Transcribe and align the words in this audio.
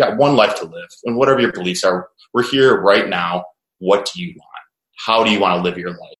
got 0.00 0.16
one 0.16 0.36
life 0.36 0.56
to 0.56 0.64
live. 0.64 0.88
And 1.04 1.16
whatever 1.16 1.40
your 1.40 1.52
beliefs 1.52 1.84
are, 1.84 2.08
we're 2.34 2.48
here 2.48 2.80
right 2.80 3.08
now. 3.08 3.44
What 3.78 4.10
do 4.12 4.22
you 4.22 4.34
want? 4.36 4.46
How 5.06 5.24
do 5.24 5.30
you 5.30 5.40
want 5.40 5.56
to 5.56 5.62
live 5.62 5.78
your 5.78 5.90
life? 5.90 6.19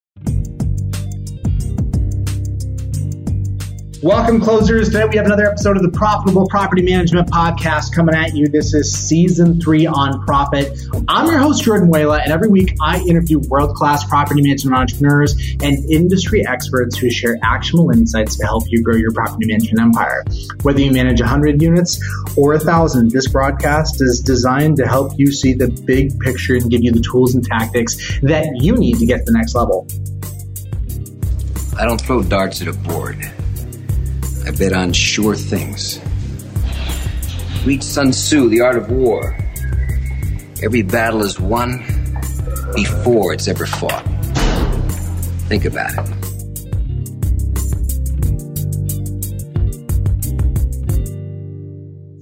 Welcome, 4.03 4.41
closers. 4.41 4.89
Today 4.89 5.05
we 5.05 5.17
have 5.19 5.27
another 5.27 5.45
episode 5.45 5.77
of 5.77 5.83
the 5.83 5.91
Profitable 5.91 6.47
Property 6.49 6.81
Management 6.81 7.29
Podcast 7.29 7.95
coming 7.95 8.15
at 8.15 8.35
you. 8.35 8.49
This 8.49 8.73
is 8.73 8.91
season 8.91 9.61
three 9.61 9.87
on 9.87 10.25
profit. 10.25 10.73
I'm 11.07 11.27
your 11.27 11.39
host, 11.39 11.65
Jordan 11.65 11.91
Muela, 11.91 12.19
and 12.23 12.33
every 12.33 12.49
week 12.49 12.75
I 12.81 13.03
interview 13.03 13.41
world 13.41 13.75
class 13.77 14.03
property 14.09 14.41
management 14.41 14.75
entrepreneurs 14.75 15.35
and 15.61 15.85
industry 15.91 16.47
experts 16.47 16.97
who 16.97 17.11
share 17.11 17.37
actionable 17.43 17.91
insights 17.91 18.39
to 18.39 18.47
help 18.47 18.65
you 18.69 18.83
grow 18.83 18.97
your 18.97 19.13
property 19.13 19.47
management 19.47 19.81
empire. 19.81 20.25
Whether 20.63 20.81
you 20.81 20.93
manage 20.93 21.21
100 21.21 21.61
units 21.61 22.03
or 22.39 22.53
1,000, 22.53 23.11
this 23.11 23.29
broadcast 23.29 24.01
is 24.01 24.21
designed 24.21 24.79
to 24.79 24.87
help 24.87 25.13
you 25.19 25.31
see 25.31 25.53
the 25.53 25.69
big 25.85 26.19
picture 26.21 26.55
and 26.55 26.71
give 26.71 26.83
you 26.83 26.91
the 26.91 27.01
tools 27.03 27.35
and 27.35 27.45
tactics 27.45 28.19
that 28.23 28.47
you 28.63 28.77
need 28.77 28.99
to 28.99 29.05
get 29.05 29.19
to 29.19 29.25
the 29.27 29.37
next 29.37 29.55
level. 29.55 29.87
I 31.79 31.85
don't 31.85 32.01
throw 32.01 32.23
darts 32.23 32.63
at 32.63 32.69
a 32.69 32.73
board. 32.73 33.31
I 34.47 34.53
bet 34.53 34.73
on 34.73 34.93
sure 34.93 35.35
things. 35.35 36.01
Read 37.65 37.85
Sun 37.85 38.13
Tzu, 38.13 38.49
The 38.49 38.63
Art 38.63 38.77
of 38.77 38.91
War. 38.91 39.37
Every 40.63 40.83
battle 40.83 41.23
is 41.23 41.39
won 41.39 41.79
before 42.75 43.35
it's 43.35 43.49
ever 43.49 43.67
fought. 43.67 44.05
Think 45.49 45.67
about 45.67 45.93
it. 45.93 46.21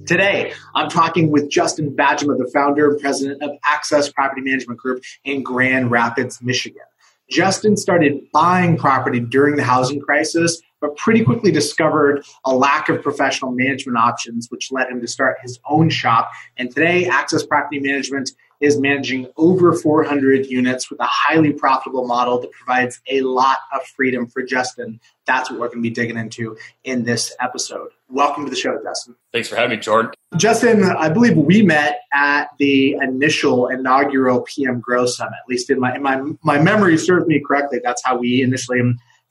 Today, 0.05 0.53
I'm 0.75 0.89
talking 0.89 1.31
with 1.31 1.49
Justin 1.49 1.95
Bajema, 1.95 2.37
the 2.37 2.49
founder 2.53 2.89
and 2.89 2.99
president 2.99 3.41
of 3.43 3.51
Access 3.63 4.11
Property 4.11 4.41
Management 4.41 4.79
Group 4.79 5.03
in 5.23 5.43
Grand 5.43 5.91
Rapids, 5.91 6.41
Michigan. 6.41 6.81
Justin 7.29 7.77
started 7.77 8.19
buying 8.33 8.75
property 8.75 9.19
during 9.19 9.55
the 9.55 9.63
housing 9.63 10.01
crisis 10.01 10.61
but 10.81 10.95
pretty 10.97 11.23
quickly 11.23 11.51
discovered 11.51 12.23
a 12.45 12.53
lack 12.53 12.89
of 12.89 13.01
professional 13.01 13.51
management 13.51 13.97
options, 13.97 14.47
which 14.49 14.71
led 14.71 14.87
him 14.89 15.01
to 15.01 15.07
start 15.07 15.37
his 15.41 15.59
own 15.69 15.89
shop. 15.89 16.31
And 16.57 16.69
today, 16.73 17.07
Access 17.07 17.45
Property 17.45 17.79
Management 17.79 18.31
is 18.59 18.77
managing 18.77 19.27
over 19.37 19.73
400 19.73 20.45
units 20.47 20.89
with 20.89 20.99
a 20.99 21.07
highly 21.07 21.53
profitable 21.53 22.05
model 22.05 22.41
that 22.41 22.51
provides 22.51 22.99
a 23.09 23.21
lot 23.21 23.59
of 23.73 23.85
freedom 23.95 24.27
for 24.27 24.43
Justin. 24.43 24.99
That's 25.25 25.49
what 25.49 25.59
we're 25.59 25.67
going 25.67 25.79
to 25.79 25.83
be 25.83 25.89
digging 25.89 26.17
into 26.17 26.57
in 26.83 27.03
this 27.03 27.33
episode. 27.39 27.91
Welcome 28.09 28.45
to 28.45 28.49
the 28.49 28.57
show, 28.57 28.77
Justin. 28.83 29.15
Thanks 29.31 29.47
for 29.47 29.55
having 29.55 29.77
me, 29.77 29.77
Jordan. 29.77 30.11
Justin, 30.35 30.83
I 30.83 31.09
believe 31.09 31.37
we 31.37 31.61
met 31.61 32.01
at 32.13 32.49
the 32.59 32.93
initial 33.01 33.67
inaugural 33.67 34.41
PM 34.41 34.79
Grow 34.79 35.05
Summit. 35.05 35.37
At 35.41 35.49
least 35.49 35.69
in 35.69 35.79
my 35.79 35.95
in 35.95 36.03
my 36.03 36.21
my 36.43 36.59
memory 36.59 36.97
serves 36.97 37.27
me 37.27 37.39
correctly. 37.39 37.79
That's 37.83 38.03
how 38.03 38.17
we 38.17 38.41
initially 38.41 38.81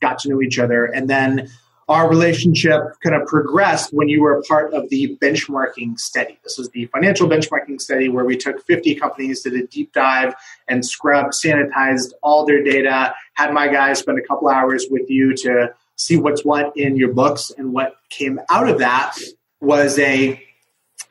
got 0.01 0.19
to 0.21 0.29
know 0.29 0.43
each 0.43 0.59
other. 0.59 0.85
And 0.85 1.09
then 1.09 1.49
our 1.89 2.09
relationship 2.09 2.83
kind 3.03 3.17
of 3.17 3.27
progressed 3.27 3.93
when 3.95 4.09
you 4.09 4.21
were 4.21 4.43
part 4.47 4.75
of 4.75 4.91
the 4.91 5.17
benchmarking 5.23 5.99
study. 5.99 6.39
This 6.45 6.59
was 6.59 6.69
the 6.71 6.85
financial 6.87 7.29
benchmarking 7.29 7.81
study 7.81 8.11
where 8.11 8.27
we 8.27 8.37
took 8.37 8.65
50 8.67 8.95
companies, 8.97 9.41
did 9.41 9.55
a 9.55 9.67
deep 9.67 9.95
dive, 9.95 10.35
and 10.69 10.85
scrubbed, 10.85 11.33
sanitized 11.33 12.13
all 12.23 12.45
their 12.45 12.63
data. 12.63 13.15
Had 13.35 13.55
my 13.55 13.69
guys 13.69 14.01
spend 14.01 14.19
a 14.19 14.23
couple 14.23 14.49
hours 14.49 14.87
with 14.91 15.09
you 15.09 15.35
to 15.37 15.73
see 15.97 16.19
what's 16.19 16.45
what 16.45 16.77
in 16.77 16.97
your 16.97 17.13
books. 17.13 17.51
And 17.57 17.73
what 17.73 17.97
came 18.11 18.39
out 18.51 18.69
of 18.69 18.79
that 18.79 19.17
was 19.61 19.99
a 19.99 20.43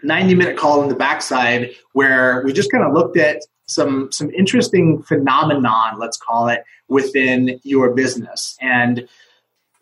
90 0.03 0.35
minute 0.35 0.57
call 0.57 0.83
in 0.83 0.89
the 0.89 0.95
backside 0.95 1.71
where 1.93 2.43
we 2.45 2.53
just 2.53 2.71
kind 2.71 2.83
of 2.83 2.93
looked 2.93 3.17
at 3.17 3.41
some 3.67 4.11
some 4.11 4.31
interesting 4.31 5.03
phenomenon, 5.03 5.99
let's 5.99 6.17
call 6.17 6.47
it, 6.47 6.63
within 6.87 7.59
your 7.63 7.93
business. 7.93 8.57
And 8.61 9.07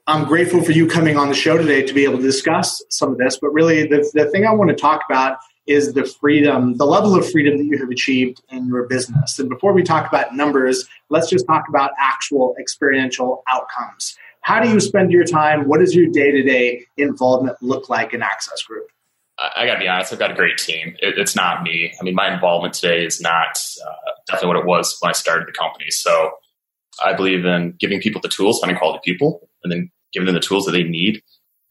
I'm 0.08 0.26
grateful 0.26 0.64
for 0.64 0.72
you 0.72 0.88
coming 0.88 1.18
on 1.18 1.30
the 1.30 1.36
show 1.36 1.58
today 1.58 1.82
to 1.84 1.94
be 1.94 2.04
able 2.04 2.18
to 2.18 2.24
discuss 2.24 2.84
some 2.90 3.12
of 3.12 3.18
this. 3.18 3.40
But 3.40 3.50
really, 3.50 3.88
the, 3.88 4.10
the 4.14 4.26
thing 4.30 4.46
I 4.46 4.54
want 4.54 4.70
to 4.70 4.76
talk 4.76 5.02
about 5.10 5.38
is 5.66 5.94
the 5.94 6.06
freedom, 6.06 6.78
the 6.78 6.86
level 6.86 7.16
of 7.16 7.30
freedom 7.30 7.58
that 7.58 7.66
you 7.66 7.78
have 7.80 7.90
achieved 7.90 8.40
in 8.50 8.68
your 8.68 8.84
business. 8.84 9.40
And 9.40 9.50
before 9.50 9.74
we 9.74 9.82
talk 9.82 10.08
about 10.08 10.36
numbers, 10.36 10.86
let's 11.10 11.28
just 11.28 11.48
talk 11.48 11.64
about 11.68 11.92
actual 11.98 12.56
experiential 12.60 13.44
outcomes. 13.50 14.16
How 14.42 14.62
do 14.62 14.70
you 14.70 14.80
spend 14.80 15.12
your 15.12 15.24
time? 15.24 15.68
What 15.68 15.80
does 15.80 15.96
your 15.96 16.06
day 16.06 16.30
to 16.30 16.44
day 16.44 16.86
involvement 16.98 17.58
look 17.64 17.90
like 17.90 18.14
in 18.14 18.22
Access 18.22 18.62
Group? 18.62 18.92
I 19.56 19.66
got 19.66 19.76
to 19.76 19.80
be 19.80 19.88
honest, 19.88 20.14
I've 20.14 20.20
got 20.20 20.32
a 20.32 20.36
great 20.36 20.58
team. 20.58 20.96
It, 21.00 21.18
it's 21.18 21.36
not 21.36 21.64
me. 21.64 21.94
I 22.00 22.04
mean, 22.04 22.16
my 22.16 22.34
involvement 22.34 22.74
today 22.74 23.06
is 23.06 23.20
not 23.22 23.58
uh, 23.86 24.12
definitely 24.28 24.48
what 24.48 24.58
it 24.58 24.66
was 24.66 24.96
when 25.00 25.10
I 25.10 25.14
started 25.14 25.48
the 25.48 25.52
company. 25.52 25.90
So 25.90 26.32
I 27.04 27.14
believe 27.14 27.46
in 27.46 27.76
giving 27.80 28.00
people 28.00 28.22
the 28.22 28.30
tools, 28.30 28.60
finding 28.60 28.78
quality 28.78 29.00
people, 29.04 29.50
and 29.64 29.72
then 29.72 29.92
giving 30.14 30.26
them 30.26 30.36
the 30.36 30.42
tools 30.42 30.66
that 30.66 30.72
they 30.72 30.84
need, 30.84 31.22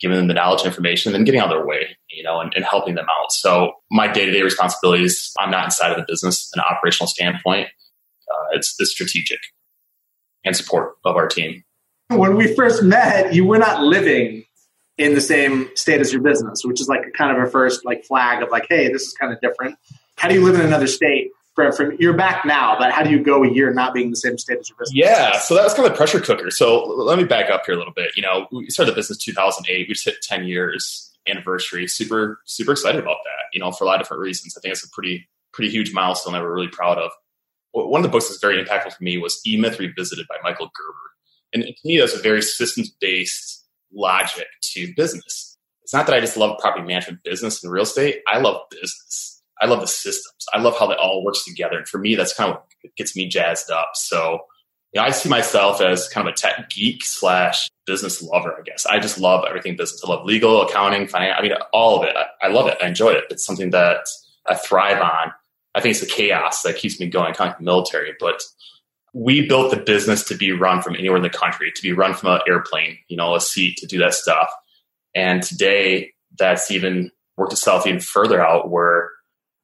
giving 0.00 0.16
them 0.16 0.28
the 0.28 0.34
knowledge 0.34 0.60
and 0.60 0.68
information, 0.68 1.10
and 1.10 1.14
then 1.14 1.24
getting 1.24 1.40
out 1.40 1.50
of 1.50 1.56
their 1.56 1.66
way, 1.66 1.96
you 2.10 2.22
know, 2.22 2.40
and, 2.40 2.52
and 2.54 2.64
helping 2.64 2.94
them 2.94 3.06
out. 3.10 3.32
So 3.32 3.72
my 3.91 4.06
day 4.06 4.26
to 4.26 4.32
day 4.32 4.42
responsibilities, 4.42 5.32
I'm 5.38 5.50
not 5.50 5.64
inside 5.64 5.92
of 5.92 5.96
the 5.96 6.04
business, 6.06 6.50
an 6.54 6.62
operational 6.70 7.08
standpoint. 7.08 7.68
Uh, 8.30 8.44
it's 8.52 8.76
the 8.76 8.86
strategic 8.86 9.38
and 10.44 10.56
support 10.56 10.94
of 11.04 11.16
our 11.16 11.28
team. 11.28 11.64
When 12.08 12.36
we 12.36 12.54
first 12.54 12.82
met, 12.82 13.34
you 13.34 13.46
were 13.46 13.58
not 13.58 13.82
living 13.82 14.44
in 14.97 15.15
the 15.15 15.21
same 15.21 15.69
state 15.77 16.00
as 16.00 16.12
your 16.12 16.22
business, 16.22 16.65
which 16.65 16.81
is 16.81 16.88
like 16.88 17.12
kind 17.15 17.37
of 17.37 17.43
a 17.43 17.50
first 17.50 17.84
like 17.84 18.05
flag 18.05 18.43
of 18.43 18.50
like, 18.50 18.66
hey, 18.69 18.93
this 18.93 19.03
is 19.03 19.12
kind 19.12 19.32
of 19.32 19.41
different. 19.41 19.77
How 20.16 20.28
do 20.28 20.34
you 20.34 20.44
live 20.44 20.55
in 20.55 20.60
another 20.60 20.87
state? 20.87 21.31
From, 21.55 21.71
from 21.71 21.97
you're 22.00 22.15
back 22.15 22.44
now, 22.44 22.77
but 22.77 22.91
how 22.91 23.04
do 23.04 23.10
you 23.10 23.22
go 23.22 23.44
a 23.44 23.49
year 23.49 23.72
not 23.72 23.94
being 23.94 24.10
the 24.10 24.16
same 24.16 24.37
state 24.38 24.59
as 24.59 24.69
your 24.69 24.77
business? 24.77 24.97
Yeah, 24.97 25.38
so 25.38 25.54
that 25.54 25.62
was 25.62 25.72
kind 25.72 25.87
of 25.87 25.93
a 25.93 25.97
pressure 25.97 26.19
cooker. 26.19 26.50
So 26.50 26.84
let 26.84 27.16
me 27.16 27.22
back 27.22 27.49
up 27.49 27.62
here 27.65 27.77
a 27.77 27.78
little 27.78 27.93
bit. 27.93 28.10
You 28.16 28.22
know, 28.22 28.49
we 28.50 28.69
started 28.71 28.91
the 28.91 28.97
business 28.97 29.19
2008. 29.19 29.87
We 29.87 29.94
just 29.94 30.04
hit 30.04 30.16
10 30.21 30.47
years 30.47 31.12
anniversary. 31.28 31.87
Super 31.87 32.41
super 32.44 32.72
excited 32.72 33.00
about 33.00 33.19
that. 33.25 33.44
You 33.53 33.60
know, 33.60 33.71
for 33.71 33.84
a 33.84 33.87
lot 33.87 34.00
of 34.00 34.03
different 34.03 34.22
reasons. 34.22 34.56
I 34.56 34.60
think 34.60 34.72
it's 34.72 34.84
a 34.84 34.91
pretty 34.91 35.28
pretty 35.53 35.71
huge 35.71 35.93
milestone 35.93 36.33
that 36.33 36.43
we're 36.43 36.53
really 36.53 36.69
proud 36.69 36.99
of. 36.99 37.12
One 37.71 38.00
of 38.00 38.03
the 38.03 38.09
books 38.09 38.28
that's 38.28 38.41
very 38.41 38.62
impactful 38.62 38.93
for 38.93 39.04
me 39.04 39.19
was 39.19 39.41
E 39.47 39.56
Myth 39.56 39.78
Revisited 39.78 40.27
by 40.28 40.37
Michael 40.43 40.72
Gerber, 40.75 40.99
and 41.53 41.62
to 41.65 41.75
me, 41.84 41.99
that's 41.99 42.16
a 42.16 42.22
very 42.22 42.43
systems 42.43 42.91
based 43.00 43.53
logic 43.94 44.47
to 44.72 44.93
business. 44.94 45.56
It's 45.82 45.93
not 45.93 46.06
that 46.06 46.15
I 46.15 46.21
just 46.21 46.37
love 46.37 46.59
property 46.59 46.84
management 46.84 47.22
business 47.22 47.62
and 47.62 47.72
real 47.72 47.82
estate. 47.82 48.22
I 48.27 48.38
love 48.38 48.62
business. 48.71 49.43
I 49.60 49.66
love 49.66 49.81
the 49.81 49.87
systems. 49.87 50.47
I 50.53 50.60
love 50.60 50.77
how 50.78 50.87
they 50.87 50.94
all 50.94 51.25
works 51.25 51.44
together. 51.44 51.78
And 51.78 51.87
for 51.87 51.99
me, 51.99 52.15
that's 52.15 52.34
kind 52.34 52.50
of 52.50 52.56
what 52.56 52.97
gets 52.97 53.15
me 53.15 53.28
jazzed 53.28 53.71
up. 53.71 53.91
So, 53.94 54.41
you 54.93 55.00
know, 55.00 55.06
I 55.06 55.10
see 55.10 55.28
myself 55.28 55.81
as 55.81 56.09
kind 56.09 56.27
of 56.27 56.33
a 56.33 56.37
tech 56.37 56.71
geek 56.71 57.04
slash 57.04 57.69
business 57.87 58.22
lover, 58.22 58.56
I 58.59 58.62
guess. 58.62 58.87
I 58.87 58.99
just 58.99 59.19
love 59.19 59.44
everything 59.47 59.77
business. 59.77 60.03
I 60.04 60.09
love 60.09 60.25
legal, 60.25 60.62
accounting, 60.62 61.06
finance. 61.06 61.37
I 61.38 61.43
mean, 61.43 61.53
all 61.72 62.03
of 62.03 62.09
it. 62.09 62.16
I, 62.16 62.47
I 62.47 62.49
love 62.49 62.66
it. 62.66 62.78
I 62.83 62.87
enjoy 62.87 63.10
it. 63.10 63.25
It's 63.31 63.44
something 63.44 63.71
that 63.71 64.06
I 64.47 64.54
thrive 64.54 65.00
on. 65.00 65.33
I 65.75 65.81
think 65.81 65.93
it's 65.93 66.00
the 66.00 66.06
chaos 66.06 66.62
that 66.62 66.77
keeps 66.77 66.99
me 67.00 67.09
going, 67.09 67.34
kind 67.34 67.50
of 67.50 67.56
like 67.56 67.60
military. 67.60 68.15
But 68.19 68.43
we 69.14 69.47
built 69.47 69.70
the 69.70 69.78
business 69.78 70.25
to 70.25 70.36
be 70.36 70.50
run 70.52 70.82
from 70.82 70.97
anywhere 70.97 71.16
in 71.16 71.22
the 71.22 71.30
country, 71.30 71.72
to 71.75 71.82
be 71.82 71.92
run 71.92 72.14
from 72.14 72.30
an 72.30 72.41
airplane, 72.48 72.98
you 73.08 73.16
know, 73.16 73.34
a 73.34 73.41
seat 73.41 73.76
to 73.78 73.86
do 73.86 73.98
that 73.98 74.12
stuff. 74.12 74.50
And 75.14 75.42
today 75.42 76.12
that's 76.36 76.70
even 76.70 77.12
worked 77.36 77.53
itself 77.53 77.86
even 77.86 78.00
further 78.00 78.44
out 78.44 78.70
where 78.70 79.10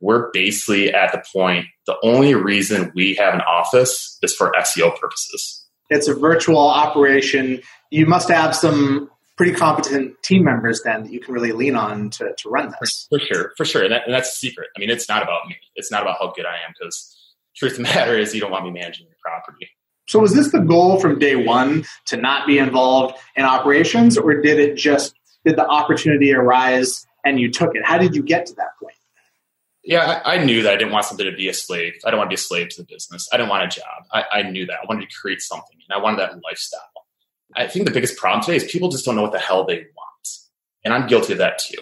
we're 0.00 0.30
basically 0.30 0.94
at 0.94 1.12
the 1.12 1.22
point 1.32 1.66
the 1.86 1.96
only 2.02 2.34
reason 2.34 2.92
we 2.94 3.16
have 3.16 3.34
an 3.34 3.40
office 3.42 4.18
is 4.22 4.34
for 4.34 4.52
SEO 4.58 4.98
purposes. 4.98 5.66
It's 5.90 6.06
a 6.06 6.14
virtual 6.14 6.58
operation. 6.58 7.60
You 7.90 8.06
must 8.06 8.28
have 8.28 8.54
some 8.54 9.10
pretty 9.36 9.52
competent 9.52 10.22
team 10.22 10.44
members 10.44 10.82
then 10.84 11.02
that 11.02 11.12
you 11.12 11.18
can 11.18 11.34
really 11.34 11.52
lean 11.52 11.74
on 11.74 12.10
to, 12.10 12.32
to 12.36 12.48
run 12.48 12.72
this. 12.80 13.08
For, 13.10 13.18
for 13.18 13.24
sure, 13.24 13.52
for 13.56 13.64
sure. 13.64 13.82
And, 13.82 13.92
that, 13.92 14.02
and 14.06 14.14
that's 14.14 14.30
the 14.30 14.48
secret. 14.48 14.68
I 14.76 14.80
mean, 14.80 14.90
it's 14.90 15.08
not 15.08 15.22
about 15.24 15.48
me. 15.48 15.56
It's 15.74 15.90
not 15.90 16.02
about 16.02 16.18
how 16.20 16.32
good 16.36 16.46
I 16.46 16.54
am 16.66 16.72
because 16.78 17.16
truth 17.56 17.72
of 17.72 17.78
the 17.78 17.82
matter 17.94 18.16
is 18.16 18.32
you 18.32 18.40
don't 18.40 18.52
want 18.52 18.64
me 18.64 18.70
managing 18.70 19.08
property. 19.22 19.68
So 20.08 20.18
was 20.18 20.34
this 20.34 20.50
the 20.50 20.60
goal 20.60 20.98
from 20.98 21.18
day 21.18 21.36
one 21.36 21.84
to 22.06 22.16
not 22.16 22.46
be 22.46 22.58
involved 22.58 23.16
in 23.36 23.44
operations 23.44 24.18
or 24.18 24.40
did 24.40 24.58
it 24.58 24.76
just 24.76 25.14
did 25.44 25.56
the 25.56 25.66
opportunity 25.66 26.34
arise 26.34 27.06
and 27.24 27.38
you 27.38 27.50
took 27.50 27.74
it? 27.74 27.84
How 27.84 27.98
did 27.98 28.14
you 28.16 28.22
get 28.22 28.46
to 28.46 28.54
that 28.54 28.76
point? 28.80 28.94
Yeah, 29.84 30.20
I, 30.24 30.34
I 30.34 30.44
knew 30.44 30.62
that 30.62 30.72
I 30.72 30.76
didn't 30.76 30.92
want 30.92 31.06
something 31.06 31.26
to 31.26 31.34
be 31.34 31.48
a 31.48 31.54
slave. 31.54 31.94
I 32.04 32.10
don't 32.10 32.18
want 32.18 32.28
to 32.28 32.32
be 32.32 32.40
a 32.40 32.42
slave 32.42 32.68
to 32.70 32.82
the 32.82 32.86
business. 32.86 33.28
I 33.32 33.36
didn't 33.36 33.48
want 33.48 33.64
a 33.64 33.68
job. 33.68 34.04
I, 34.12 34.24
I 34.32 34.42
knew 34.42 34.66
that. 34.66 34.74
I 34.74 34.86
wanted 34.88 35.08
to 35.08 35.16
create 35.16 35.40
something 35.40 35.78
and 35.88 35.98
I 35.98 36.02
wanted 36.02 36.18
that 36.20 36.32
lifestyle. 36.44 36.80
I 37.56 37.66
think 37.66 37.86
the 37.86 37.90
biggest 37.90 38.16
problem 38.16 38.42
today 38.42 38.56
is 38.56 38.64
people 38.64 38.90
just 38.90 39.04
don't 39.04 39.16
know 39.16 39.22
what 39.22 39.32
the 39.32 39.38
hell 39.38 39.64
they 39.64 39.76
want. 39.76 40.28
And 40.84 40.94
I'm 40.94 41.06
guilty 41.06 41.32
of 41.32 41.38
that 41.38 41.58
too. 41.58 41.78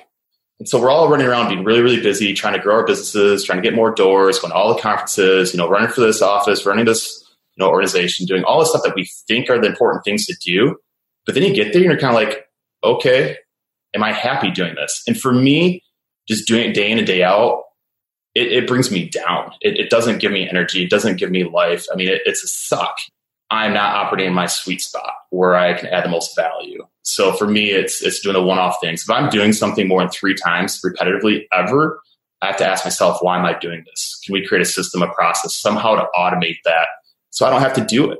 And 0.58 0.68
so 0.68 0.80
we're 0.80 0.90
all 0.90 1.08
running 1.08 1.26
around 1.26 1.48
being 1.48 1.64
really, 1.64 1.82
really 1.82 2.00
busy, 2.00 2.34
trying 2.34 2.54
to 2.54 2.58
grow 2.58 2.76
our 2.76 2.86
businesses, 2.86 3.44
trying 3.44 3.58
to 3.58 3.62
get 3.62 3.74
more 3.74 3.92
doors, 3.92 4.38
going 4.38 4.50
to 4.50 4.56
all 4.56 4.74
the 4.74 4.80
conferences, 4.80 5.52
you 5.52 5.58
know, 5.58 5.68
running 5.68 5.88
for 5.88 6.00
this 6.00 6.20
office, 6.20 6.66
running 6.66 6.84
this, 6.84 7.17
organization, 7.66 8.26
doing 8.26 8.44
all 8.44 8.60
the 8.60 8.66
stuff 8.66 8.82
that 8.84 8.94
we 8.94 9.10
think 9.26 9.50
are 9.50 9.60
the 9.60 9.68
important 9.68 10.04
things 10.04 10.26
to 10.26 10.36
do. 10.40 10.76
But 11.26 11.34
then 11.34 11.44
you 11.44 11.54
get 11.54 11.72
there 11.72 11.82
and 11.82 11.90
you're 11.90 11.98
kind 11.98 12.16
of 12.16 12.22
like, 12.22 12.46
okay, 12.84 13.36
am 13.94 14.02
I 14.02 14.12
happy 14.12 14.50
doing 14.50 14.74
this? 14.74 15.02
And 15.06 15.18
for 15.18 15.32
me, 15.32 15.82
just 16.28 16.46
doing 16.46 16.70
it 16.70 16.74
day 16.74 16.90
in 16.90 16.98
and 16.98 17.06
day 17.06 17.22
out, 17.22 17.64
it, 18.34 18.52
it 18.52 18.68
brings 18.68 18.90
me 18.90 19.08
down. 19.08 19.52
It, 19.60 19.78
it, 19.78 19.90
doesn't 19.90 20.18
give 20.18 20.30
me 20.30 20.48
energy. 20.48 20.84
It 20.84 20.90
doesn't 20.90 21.16
give 21.16 21.30
me 21.30 21.44
life. 21.44 21.86
I 21.92 21.96
mean, 21.96 22.08
it, 22.08 22.22
it's 22.24 22.44
a 22.44 22.46
suck. 22.46 22.96
I'm 23.50 23.72
not 23.72 23.96
operating 23.96 24.28
in 24.28 24.34
my 24.34 24.46
sweet 24.46 24.82
spot 24.82 25.12
where 25.30 25.56
I 25.56 25.72
can 25.74 25.88
add 25.88 26.04
the 26.04 26.10
most 26.10 26.36
value. 26.36 26.86
So 27.02 27.32
for 27.32 27.46
me, 27.46 27.70
it's 27.70 28.02
it's 28.02 28.20
doing 28.20 28.34
the 28.34 28.42
one-off 28.42 28.76
things. 28.82 29.02
If 29.02 29.10
I'm 29.10 29.30
doing 29.30 29.54
something 29.54 29.88
more 29.88 30.00
than 30.00 30.10
three 30.10 30.34
times 30.34 30.80
repetitively 30.82 31.46
ever, 31.52 32.00
I 32.42 32.48
have 32.48 32.58
to 32.58 32.66
ask 32.66 32.84
myself, 32.84 33.18
why 33.22 33.38
am 33.38 33.46
I 33.46 33.58
doing 33.58 33.84
this? 33.86 34.20
Can 34.24 34.34
we 34.34 34.46
create 34.46 34.62
a 34.62 34.66
system, 34.66 35.02
a 35.02 35.12
process, 35.14 35.56
somehow 35.56 35.94
to 35.94 36.06
automate 36.14 36.58
that 36.66 36.88
so 37.30 37.46
I 37.46 37.50
don't 37.50 37.60
have 37.60 37.74
to 37.74 37.84
do 37.84 38.10
it? 38.10 38.18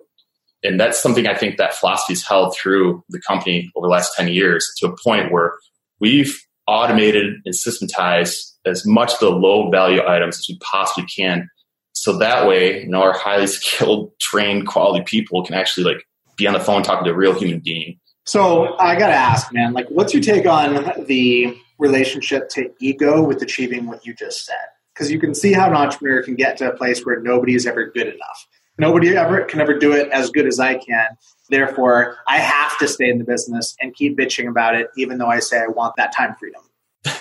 And 0.63 0.79
that's 0.79 1.01
something 1.01 1.27
I 1.27 1.35
think 1.35 1.57
that 1.59 1.75
philosophy's 1.75 2.27
held 2.27 2.57
through 2.57 3.05
the 3.11 3.21
company 3.21 3.71
over 3.77 3.87
the 3.87 3.93
last 3.93 4.15
10 4.17 4.29
years 4.29 4.69
to 4.79 4.89
a 4.89 4.97
point 5.05 5.33
where 5.33 5.55
we've 6.01 6.37
automated 6.67 7.35
and 7.45 7.55
systematized 7.55 8.57
as 8.67 8.85
much 8.85 9.15
of 9.15 9.21
the 9.21 9.31
low 9.31 9.71
value 9.71 10.03
items 10.07 10.39
as 10.39 10.47
we 10.49 10.59
possibly 10.59 11.07
can. 11.07 11.49
So 11.93 12.19
that 12.19 12.47
way, 12.47 12.83
you 12.83 12.89
know, 12.89 13.03
our 13.03 13.17
highly 13.17 13.47
skilled, 13.49 14.13
trained, 14.21 14.67
quality 14.67 15.05
people 15.05 15.45
can 15.45 15.55
actually 15.55 15.85
like 15.85 16.05
be 16.37 16.47
on 16.47 16.55
the 16.55 16.61
phone 16.61 16.83
talking 16.83 17.05
to 17.05 17.11
a 17.11 17.17
real 17.17 17.33
human 17.33 17.61
being. 17.61 17.99
So 18.25 18.77
I 18.79 18.99
got 18.99 19.09
to 19.09 19.15
ask, 19.15 19.53
man, 19.55 19.73
like, 19.73 19.89
what's 19.89 20.13
your 20.13 20.23
take 20.23 20.45
on 20.45 21.07
the 21.07 21.57
relationship 21.79 22.51
to 22.51 22.71
ego 22.79 23.23
with 23.23 23.41
achieving 23.41 23.87
what 23.87 24.05
you 24.05 24.13
just 24.13 24.45
said? 24.45 24.55
Because 24.93 25.11
you 25.11 25.19
can 25.19 25.35
see 25.35 25.55
how 25.55 25.69
an 25.69 25.75
entrepreneur 25.75 26.23
can 26.23 26.35
get 26.35 26.59
to 26.59 26.71
a 26.71 26.77
place 26.77 27.07
where 27.07 27.21
nobody 27.21 27.55
is 27.55 27.67
ever 27.67 27.87
good 27.87 28.09
enough. 28.09 28.48
Nobody 28.79 29.17
ever 29.17 29.43
can 29.43 29.61
ever 29.61 29.77
do 29.77 29.93
it 29.93 30.09
as 30.11 30.31
good 30.31 30.47
as 30.47 30.61
I 30.61 30.77
can. 30.77 31.17
Therefore, 31.51 32.17
I 32.29 32.39
have 32.39 32.79
to 32.79 32.87
stay 32.87 33.09
in 33.09 33.19
the 33.19 33.25
business 33.25 33.77
and 33.81 33.95
keep 33.95 34.17
bitching 34.17 34.49
about 34.49 34.77
it, 34.77 34.89
even 34.97 35.19
though 35.19 35.27
I 35.27 35.41
say 35.41 35.59
I 35.59 35.67
want 35.67 35.97
that 35.97 36.15
time 36.15 36.37
freedom. 36.39 36.63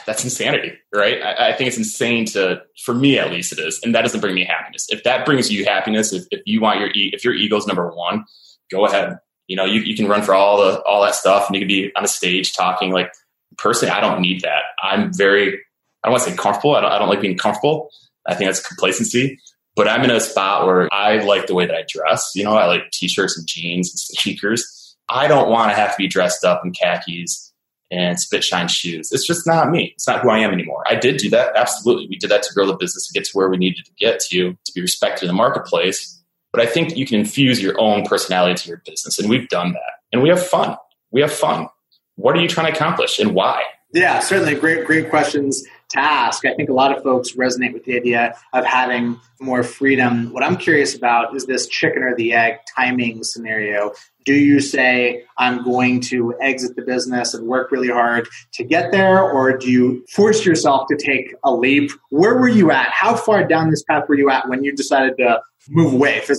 That's 0.06 0.24
insanity, 0.24 0.74
right? 0.94 1.22
I, 1.22 1.50
I, 1.50 1.54
think 1.54 1.70
it's 1.70 1.78
insane 1.78 2.26
to, 2.28 2.62
for 2.84 2.94
me 2.94 3.20
at 3.20 3.32
least, 3.32 3.54
it 3.54 3.60
is, 3.60 3.80
and 3.84 3.96
that 3.96 4.02
doesn't 4.02 4.20
bring 4.20 4.36
me 4.36 4.44
happiness. 4.44 4.88
If 4.90 5.04
that 5.04 5.26
brings 5.26 5.52
you 5.52 5.66
happiness, 5.66 6.12
if, 6.12 6.26
if 6.32 6.42
you 6.46 6.60
want 6.62 6.80
your, 6.80 6.90
if 6.94 7.24
your 7.24 7.34
ego's 7.34 7.68
number 7.68 7.90
one, 7.94 8.26
go 8.72 8.86
ahead. 8.86 9.18
You 9.48 9.56
know, 9.56 9.66
you, 9.66 9.82
you 9.82 9.96
can 9.96 10.08
run 10.08 10.24
for 10.24 10.34
all 10.34 10.58
the 10.58 10.82
all 10.82 11.02
that 11.04 11.16
stuff, 11.16 11.48
and 11.48 11.56
you 11.56 11.62
can 11.62 11.68
be 11.68 11.92
on 11.96 12.04
a 12.04 12.08
stage 12.08 12.54
talking. 12.54 12.92
Like 12.92 13.14
personally, 13.58 13.92
I 13.92 14.02
don't 14.02 14.20
need 14.20 14.42
that. 14.42 14.64
I'm 14.84 15.14
very, 15.14 15.54
I 15.54 16.08
don't 16.08 16.12
want 16.12 16.24
to 16.24 16.32
say 16.32 16.36
comfortable. 16.36 16.76
I 16.76 16.82
don't, 16.82 16.92
I 16.92 17.00
don't 17.00 17.08
like 17.08 17.22
being 17.22 17.38
comfortable. 17.38 17.90
I 18.26 18.36
think 18.36 18.50
that's 18.50 18.66
complacency 18.66 19.40
but 19.78 19.88
I'm 19.88 20.04
in 20.04 20.10
a 20.10 20.20
spot 20.20 20.66
where 20.66 20.90
I 20.92 21.20
like 21.20 21.46
the 21.46 21.54
way 21.54 21.68
that 21.68 21.76
I 21.76 21.86
dress. 21.88 22.32
You 22.34 22.44
know, 22.44 22.56
I 22.56 22.66
like 22.66 22.90
t-shirts 22.92 23.38
and 23.38 23.48
jeans 23.48 23.92
and 23.92 24.00
sneakers. 24.00 24.98
I 25.08 25.28
don't 25.28 25.50
want 25.50 25.72
to 25.72 25.76
have 25.76 25.92
to 25.92 25.98
be 25.98 26.08
dressed 26.08 26.44
up 26.44 26.66
in 26.66 26.74
khakis 26.74 27.54
and 27.92 28.20
spit 28.20 28.44
shine 28.44 28.68
shoes. 28.68 29.12
It's 29.12 29.26
just 29.26 29.46
not 29.46 29.70
me. 29.70 29.94
It's 29.94 30.08
not 30.08 30.22
who 30.22 30.30
I 30.30 30.40
am 30.40 30.52
anymore. 30.52 30.84
I 30.88 30.96
did 30.96 31.18
do 31.18 31.30
that. 31.30 31.56
Absolutely. 31.56 32.08
We 32.10 32.18
did 32.18 32.32
that 32.32 32.42
to 32.44 32.54
grow 32.54 32.66
the 32.66 32.76
business 32.76 33.08
to 33.08 33.14
get 33.14 33.26
to 33.26 33.32
where 33.34 33.50
we 33.50 33.58
needed 33.58 33.86
to 33.86 33.92
get 33.98 34.20
to, 34.32 34.52
to 34.52 34.72
be 34.74 34.82
respected 34.82 35.26
in 35.26 35.28
the 35.28 35.34
marketplace. 35.34 36.22
But 36.52 36.62
I 36.62 36.66
think 36.66 36.98
you 36.98 37.06
can 37.06 37.20
infuse 37.20 37.62
your 37.62 37.80
own 37.80 38.04
personality 38.04 38.56
to 38.56 38.68
your 38.68 38.82
business. 38.84 39.20
And 39.20 39.30
we've 39.30 39.48
done 39.48 39.74
that. 39.74 39.92
And 40.12 40.24
we 40.24 40.30
have 40.30 40.46
fun. 40.46 40.76
We 41.12 41.22
have 41.22 41.32
fun. 41.32 41.68
What 42.16 42.36
are 42.36 42.42
you 42.42 42.48
trying 42.50 42.74
to 42.74 42.76
accomplish 42.76 43.20
and 43.20 43.36
why? 43.36 43.62
Yeah, 43.94 44.20
certainly 44.20 44.56
great, 44.56 44.86
great 44.86 45.10
questions 45.10 45.64
to 45.90 46.00
ask. 46.00 46.46
I 46.46 46.54
think 46.54 46.70
a 46.70 46.74
lot 46.74 46.96
of 46.96 47.04
folks 47.04 47.34
resonate 47.34 47.74
with 47.74 47.86
the 47.86 47.96
idea 47.96 48.36
of 48.54 48.66
having 48.66 49.20
more 49.40 49.64
freedom. 49.64 50.34
What 50.34 50.44
I'm 50.44 50.58
curious 50.58 50.96
about 50.96 51.36
is 51.36 51.46
this 51.46 51.68
chicken 51.68 52.04
or 52.04 52.16
the 52.16 52.34
egg 52.34 52.56
timing 52.76 53.24
scenario. 53.24 53.94
Do 54.26 54.34
you 54.34 54.60
say, 54.60 55.24
I'm 55.38 55.64
going 55.64 56.02
to 56.02 56.36
exit 56.42 56.76
the 56.76 56.82
business 56.82 57.34
and 57.34 57.48
work 57.48 57.72
really 57.72 57.88
hard 57.88 58.28
to 58.56 58.64
get 58.64 58.92
there, 58.92 59.22
or 59.22 59.58
do 59.58 59.72
you 59.72 60.06
force 60.12 60.46
yourself 60.46 60.88
to 60.90 60.98
take 60.98 61.34
a 61.44 61.54
leap? 61.54 61.92
Where 62.10 62.36
were 62.36 62.50
you 62.50 62.72
at? 62.72 62.90
How 62.90 63.16
far 63.16 63.48
down 63.48 63.70
this 63.70 63.84
path 63.84 64.04
were 64.10 64.16
you 64.16 64.30
at 64.30 64.50
when 64.50 64.64
you 64.64 64.76
decided 64.76 65.18
to 65.18 65.42
move 65.70 65.94
away? 65.94 66.22
So, 66.26 66.36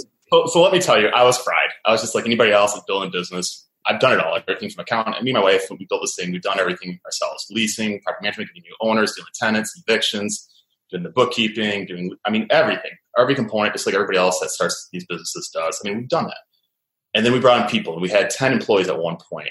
so 0.46 0.60
let 0.60 0.72
me 0.72 0.80
tell 0.80 1.00
you, 1.00 1.08
I 1.08 1.24
was 1.24 1.38
fried. 1.38 1.70
I 1.86 1.92
was 1.92 2.02
just 2.02 2.14
like 2.14 2.26
anybody 2.26 2.52
else 2.52 2.74
that's 2.74 2.84
building 2.84 3.10
business 3.10 3.67
I've 3.88 4.00
done 4.00 4.12
it 4.12 4.20
all, 4.20 4.36
everything 4.36 4.70
from 4.70 4.82
account. 4.82 5.08
And 5.08 5.24
me 5.24 5.30
and 5.30 5.38
my 5.38 5.42
wife, 5.42 5.62
we 5.70 5.86
built 5.88 6.02
this 6.02 6.14
thing, 6.14 6.30
we've 6.30 6.42
done 6.42 6.60
everything 6.60 7.00
ourselves: 7.04 7.46
leasing, 7.50 8.00
property 8.02 8.24
management, 8.24 8.50
getting 8.50 8.62
new 8.62 8.76
owners, 8.80 9.14
dealing 9.14 9.26
with 9.26 9.34
tenants, 9.34 9.82
evictions, 9.86 10.48
doing 10.90 11.02
the 11.02 11.08
bookkeeping, 11.08 11.86
doing 11.86 12.14
I 12.24 12.30
mean 12.30 12.46
everything, 12.50 12.92
every 13.18 13.34
component, 13.34 13.74
just 13.74 13.86
like 13.86 13.94
everybody 13.94 14.18
else 14.18 14.38
that 14.40 14.50
starts 14.50 14.88
these 14.92 15.06
businesses 15.06 15.50
does. 15.52 15.80
I 15.82 15.88
mean, 15.88 15.98
we've 15.98 16.08
done 16.08 16.26
that. 16.26 16.38
And 17.14 17.24
then 17.24 17.32
we 17.32 17.40
brought 17.40 17.62
in 17.62 17.68
people. 17.68 17.98
We 17.98 18.10
had 18.10 18.30
ten 18.30 18.52
employees 18.52 18.88
at 18.88 18.98
one 18.98 19.16
point. 19.16 19.48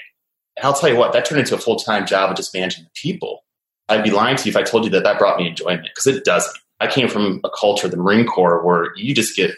And 0.56 0.64
I'll 0.64 0.74
tell 0.74 0.88
you 0.88 0.96
what, 0.96 1.12
that 1.12 1.24
turned 1.24 1.40
into 1.40 1.54
a 1.54 1.58
full 1.58 1.76
time 1.76 2.06
job 2.06 2.30
of 2.30 2.36
just 2.36 2.54
managing 2.54 2.84
the 2.84 2.90
people. 2.94 3.44
I'd 3.88 4.04
be 4.04 4.10
lying 4.10 4.36
to 4.36 4.44
you 4.44 4.50
if 4.50 4.56
I 4.56 4.62
told 4.62 4.84
you 4.84 4.90
that 4.90 5.04
that 5.04 5.18
brought 5.18 5.38
me 5.38 5.48
enjoyment 5.48 5.88
because 5.94 6.06
it 6.06 6.24
doesn't. 6.24 6.56
I 6.80 6.86
came 6.86 7.08
from 7.08 7.40
a 7.44 7.50
culture, 7.50 7.88
the 7.88 7.96
Marine 7.96 8.26
Corps, 8.26 8.64
where 8.64 8.92
you 8.96 9.14
just 9.14 9.34
get 9.34 9.52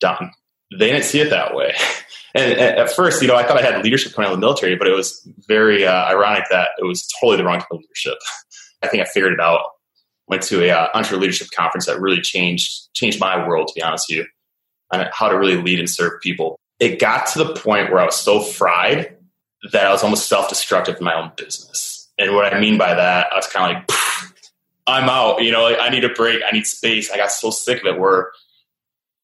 done. 0.00 0.30
They 0.78 0.90
didn't 0.90 1.04
see 1.04 1.20
it 1.20 1.30
that 1.30 1.54
way. 1.54 1.74
And 2.34 2.58
at 2.60 2.90
first, 2.90 3.22
you 3.22 3.28
know, 3.28 3.36
I 3.36 3.44
thought 3.44 3.56
I 3.56 3.62
had 3.62 3.82
leadership 3.84 4.12
coming 4.12 4.26
out 4.26 4.34
of 4.34 4.40
the 4.40 4.44
military, 4.44 4.74
but 4.74 4.88
it 4.88 4.94
was 4.94 5.26
very 5.46 5.86
uh, 5.86 6.04
ironic 6.06 6.44
that 6.50 6.70
it 6.78 6.84
was 6.84 7.08
totally 7.20 7.36
the 7.36 7.44
wrong 7.44 7.60
type 7.60 7.68
of 7.70 7.78
leadership. 7.78 8.18
I 8.82 8.88
think 8.88 9.02
I 9.02 9.06
figured 9.06 9.32
it 9.32 9.40
out. 9.40 9.66
Went 10.26 10.42
to 10.44 10.64
a 10.64 10.70
uh, 10.70 10.88
entrepreneur 10.94 11.22
leadership 11.22 11.48
conference 11.54 11.86
that 11.86 12.00
really 12.00 12.20
changed 12.20 12.92
changed 12.94 13.20
my 13.20 13.46
world, 13.46 13.68
to 13.68 13.74
be 13.74 13.82
honest 13.82 14.06
with 14.08 14.18
you, 14.18 14.26
on 14.90 15.06
how 15.12 15.28
to 15.28 15.38
really 15.38 15.56
lead 15.56 15.78
and 15.78 15.88
serve 15.88 16.20
people. 16.22 16.58
It 16.80 16.98
got 16.98 17.26
to 17.28 17.44
the 17.44 17.54
point 17.54 17.90
where 17.90 18.00
I 18.00 18.04
was 18.04 18.16
so 18.16 18.40
fried 18.40 19.16
that 19.72 19.86
I 19.86 19.90
was 19.90 20.02
almost 20.02 20.28
self 20.28 20.48
destructive 20.48 20.96
in 20.96 21.04
my 21.04 21.14
own 21.14 21.30
business. 21.36 22.10
And 22.18 22.34
what 22.34 22.52
I 22.52 22.58
mean 22.58 22.78
by 22.78 22.94
that, 22.94 23.28
I 23.32 23.36
was 23.36 23.46
kind 23.46 23.76
of 23.76 23.82
like, 23.82 23.98
I'm 24.86 25.08
out. 25.08 25.42
You 25.42 25.52
know, 25.52 25.62
like, 25.62 25.78
I 25.78 25.88
need 25.90 26.04
a 26.04 26.08
break. 26.08 26.42
I 26.46 26.50
need 26.52 26.66
space. 26.66 27.10
I 27.12 27.16
got 27.16 27.30
so 27.30 27.50
sick 27.50 27.80
of 27.80 27.86
it 27.86 28.00
where 28.00 28.30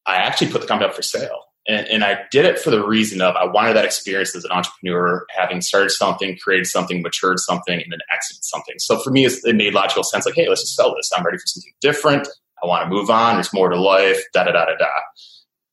I 0.05 0.17
actually 0.17 0.51
put 0.51 0.61
the 0.61 0.67
company 0.67 0.89
up 0.89 0.95
for 0.95 1.01
sale 1.01 1.41
and, 1.67 1.87
and, 1.87 2.03
I 2.03 2.23
did 2.31 2.45
it 2.45 2.57
for 2.57 2.71
the 2.71 2.85
reason 2.85 3.21
of 3.21 3.35
I 3.35 3.45
wanted 3.45 3.75
that 3.75 3.85
experience 3.85 4.35
as 4.35 4.43
an 4.43 4.51
entrepreneur, 4.51 5.25
having 5.29 5.61
started 5.61 5.91
something, 5.91 6.37
created 6.37 6.65
something, 6.65 7.01
matured 7.01 7.39
something, 7.39 7.79
and 7.79 7.91
then 7.91 7.99
exited 8.13 8.43
something. 8.43 8.75
So 8.79 8.99
for 8.99 9.11
me, 9.11 9.25
it 9.25 9.55
made 9.55 9.73
logical 9.73 10.03
sense. 10.03 10.25
Like, 10.25 10.35
hey, 10.35 10.49
let's 10.49 10.61
just 10.61 10.75
sell 10.75 10.95
this. 10.95 11.11
I'm 11.15 11.23
ready 11.23 11.37
for 11.37 11.45
something 11.45 11.73
different. 11.79 12.27
I 12.63 12.67
want 12.67 12.83
to 12.83 12.89
move 12.89 13.09
on. 13.09 13.35
There's 13.35 13.53
more 13.53 13.69
to 13.69 13.79
life. 13.79 14.21
Da 14.33 14.43
da 14.43 14.51
da 14.51 14.65
da 14.65 14.75
da. 14.77 14.87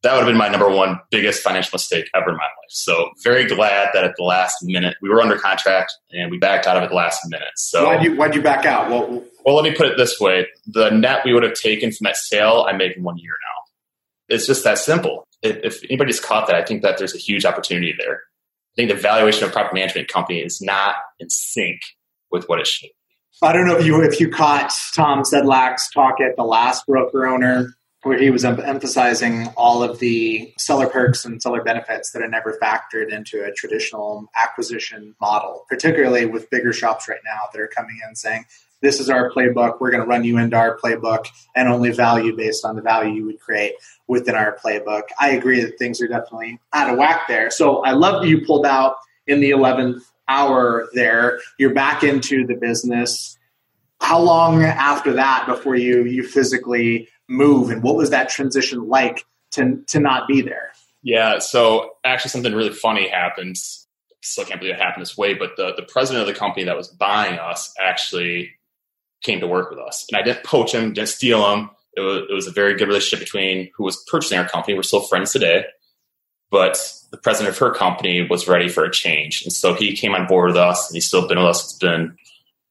That 0.03 0.13
would 0.13 0.21
have 0.21 0.29
been 0.29 0.37
my 0.37 0.49
number 0.49 0.69
one 0.69 1.01
biggest 1.11 1.43
financial 1.43 1.71
mistake 1.75 2.09
ever 2.15 2.31
in 2.31 2.37
my 2.37 2.45
life. 2.45 2.69
So 2.69 3.11
very 3.25 3.47
glad 3.47 3.91
that 3.95 4.05
at 4.05 4.15
the 4.17 4.23
last 4.25 4.59
minute 4.63 4.97
we 5.03 5.09
were 5.09 5.21
under 5.21 5.37
contract 5.37 5.93
and 6.13 6.31
we 6.31 6.39
backed 6.39 6.67
out 6.67 6.77
of 6.77 6.85
it 6.85 6.91
the 6.91 6.95
last 6.95 7.23
minute. 7.29 7.49
So 7.57 7.85
why'd 7.85 8.05
you 8.05 8.15
why'd 8.17 8.35
you 8.35 8.43
back 8.43 8.65
out? 8.65 8.91
Well, 8.91 9.25
well, 9.45 9.57
let 9.57 9.65
me 9.65 9.75
put 9.75 9.87
it 9.87 9.97
this 9.97 10.21
way: 10.21 10.47
the 10.67 10.91
net 10.91 11.23
we 11.25 11.33
would 11.33 11.43
have 11.43 11.55
taken 11.55 11.91
from 11.91 12.05
that 12.05 12.17
sale, 12.17 12.67
I 12.69 12.75
make 12.75 12.97
in 12.97 13.03
one 13.03 13.19
year 13.19 13.33
now. 13.33 14.35
It's 14.35 14.47
just 14.47 14.63
that 14.65 14.79
simple 14.79 15.28
if 15.43 15.83
anybody's 15.85 16.21
caught 16.21 16.47
that, 16.49 16.57
I 16.57 16.65
think 16.65 16.83
that 16.83 16.99
there's 16.99 17.15
a 17.15 17.19
huge 17.19 17.45
opportunity 17.45 17.95
there. 17.97 18.15
I 18.15 18.75
think 18.77 18.91
the 18.91 18.97
valuation 18.97 19.45
of 19.45 19.53
property 19.53 19.81
management 19.81 20.09
company 20.09 20.41
is 20.41 20.61
not 20.61 20.97
in 21.19 21.31
sync 21.31 21.81
with 22.31 22.49
what 22.49 22.61
it 22.61 22.67
should. 22.67 22.91
I 23.43 23.53
don't 23.53 23.67
know 23.67 23.77
if 23.77 23.87
you 23.87 24.03
if 24.03 24.21
you 24.21 24.31
caught 24.31 24.73
Tom 24.95 25.23
Sedlak's 25.23 25.91
talk 25.91 26.21
at 26.21 26.35
the 26.37 26.43
last 26.43 26.87
broker 26.87 27.27
owner 27.27 27.69
where 28.03 28.19
he 28.19 28.31
was 28.31 28.45
emphasizing 28.45 29.49
all 29.57 29.83
of 29.83 29.99
the 29.99 30.53
seller 30.57 30.87
perks 30.87 31.25
and 31.25 31.43
seller 31.43 31.63
benefits 31.63 32.13
that 32.13 32.23
are 32.23 32.29
never 32.29 32.57
factored 32.63 33.13
into 33.13 33.45
a 33.45 33.53
traditional 33.53 34.27
acquisition 34.41 35.15
model, 35.21 35.65
particularly 35.69 36.25
with 36.25 36.49
bigger 36.51 36.73
shops 36.73 37.09
right 37.09 37.21
now 37.25 37.41
that 37.53 37.61
are 37.61 37.69
coming 37.69 37.99
in 38.09 38.15
saying, 38.15 38.45
this 38.81 39.01
is 39.01 39.11
our 39.11 39.31
playbook. 39.31 39.81
We're 39.81 39.91
going 39.91 40.03
to 40.03 40.09
run 40.09 40.25
you 40.25 40.39
into 40.39 40.57
our 40.57 40.79
playbook 40.79 41.27
and 41.55 41.69
only 41.69 41.91
value 41.91 42.37
based 42.37 42.65
on 42.65 42.77
the 42.77 42.83
value 42.83 43.13
you 43.15 43.27
would 43.27 43.41
create 43.41 43.75
within 44.07 44.35
our 44.35 44.57
playbook. 44.65 45.03
I 45.19 45.31
agree 45.31 45.61
that 45.63 45.79
things 45.79 46.01
are 46.01 46.09
definitely 46.09 46.61
out 46.73 46.91
of 46.91 46.99
whack 46.99 47.23
there. 47.29 47.51
So 47.51 47.83
I 47.83 47.93
love 47.93 48.23
that 48.23 48.29
you 48.29 48.45
pulled 48.47 48.67
out 48.67 48.97
in 49.27 49.41
the 49.41 49.51
11th 49.51 50.03
hour 50.29 50.89
there. 50.93 51.41
You're 51.59 51.75
back 51.75 52.05
into 52.05 52.47
the 52.47 52.55
business. 52.55 53.37
How 54.01 54.21
long 54.21 54.63
after 54.63 55.15
that 55.15 55.47
before 55.47 55.75
you 55.75 56.05
you 56.05 56.23
physically 56.23 57.09
move 57.29 57.71
and 57.71 57.83
what 57.83 57.97
was 57.97 58.11
that 58.11 58.29
transition 58.29 58.89
like 58.89 59.25
to 59.53 59.83
to 59.89 59.99
not 59.99 60.29
be 60.29 60.41
there? 60.41 60.73
Yeah, 61.03 61.39
so 61.39 61.97
actually 62.05 62.31
something 62.31 62.55
really 62.55 62.73
funny 62.73 63.09
happened. 63.09 63.57
Still 64.21 64.45
can't 64.45 64.61
believe 64.61 64.75
it 64.75 64.81
happened 64.81 65.03
this 65.03 65.17
way, 65.17 65.35
but 65.35 65.57
the, 65.57 65.75
the 65.75 65.83
president 65.83 66.29
of 66.29 66.33
the 66.33 66.39
company 66.39 66.65
that 66.65 66.77
was 66.77 66.89
buying 66.89 67.39
us 67.39 67.73
actually 67.81 68.58
came 69.23 69.41
to 69.41 69.47
work 69.47 69.71
with 69.71 69.79
us. 69.79 70.07
And 70.11 70.21
I 70.21 70.25
didn't 70.25 70.45
poach 70.45 70.73
him, 70.75 70.93
didn't 70.93 71.09
steal 71.09 71.53
him. 71.53 71.71
It 71.97 72.01
was, 72.01 72.23
it 72.31 72.35
was 72.35 72.47
a 72.47 72.53
very 72.53 72.75
good 72.77 72.89
relationship 72.89 73.25
between 73.25 73.71
who 73.77 73.85
was 73.85 74.05
purchasing 74.09 74.39
our 74.39 74.49
company. 74.49 74.75
We're 74.75 74.83
still 74.83 75.01
friends 75.01 75.33
today. 75.33 75.65
But 76.51 76.79
the 77.11 77.19
president 77.19 77.55
of 77.55 77.59
her 77.59 77.75
company 77.75 78.27
was 78.27 78.49
ready 78.49 78.69
for 78.69 78.85
a 78.85 78.91
change. 78.91 79.43
And 79.43 79.53
so 79.53 79.75
he 79.75 79.97
came 79.97 80.15
on 80.15 80.27
board 80.27 80.49
with 80.49 80.57
us, 80.57 80.89
and 80.89 80.95
he's 80.95 81.07
still 81.07 81.27
been 81.29 81.39
with 81.39 81.47
us. 81.47 81.65
It's 81.65 81.79
been 81.79 82.17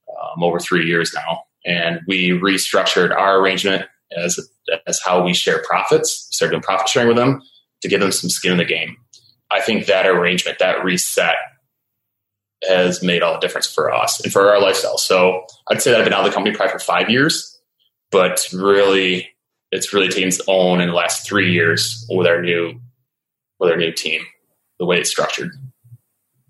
um, 0.09 0.43
over 0.43 0.59
three 0.59 0.85
years 0.85 1.13
now. 1.13 1.43
And 1.65 2.01
we 2.07 2.29
restructured 2.29 3.15
our 3.15 3.39
arrangement 3.39 3.85
as, 4.15 4.39
as 4.87 4.99
how 5.03 5.23
we 5.23 5.33
share 5.33 5.63
profits, 5.63 6.27
started 6.31 6.51
doing 6.51 6.63
profit 6.63 6.87
sharing 6.87 7.09
with 7.09 7.17
them 7.17 7.41
to 7.81 7.87
give 7.87 7.99
them 7.99 8.11
some 8.11 8.29
skin 8.29 8.53
in 8.53 8.57
the 8.57 8.65
game. 8.65 8.95
I 9.51 9.61
think 9.61 9.85
that 9.85 10.07
arrangement, 10.07 10.59
that 10.59 10.83
reset, 10.83 11.35
has 12.67 13.03
made 13.03 13.21
all 13.21 13.33
the 13.33 13.39
difference 13.39 13.67
for 13.67 13.93
us 13.93 14.19
and 14.23 14.31
for 14.31 14.49
our 14.49 14.59
lifestyle. 14.61 14.97
So 14.97 15.45
I'd 15.69 15.81
say 15.81 15.91
that 15.91 15.99
I've 15.99 16.05
been 16.05 16.13
out 16.13 16.25
of 16.25 16.31
the 16.31 16.33
company 16.33 16.55
probably 16.55 16.73
for 16.73 16.79
five 16.79 17.09
years. 17.09 17.53
but 18.11 18.47
really, 18.53 19.29
it's 19.71 19.93
really 19.93 20.07
taken 20.07 20.29
its 20.29 20.41
own 20.47 20.79
in 20.81 20.89
the 20.89 20.95
last 20.95 21.27
three 21.27 21.51
years 21.51 22.05
with 22.09 22.27
our 22.27 22.41
new 22.41 22.79
with 23.59 23.71
our 23.71 23.77
new 23.77 23.91
team, 23.91 24.21
the 24.79 24.85
way 24.85 24.99
it's 24.99 25.09
structured. 25.09 25.51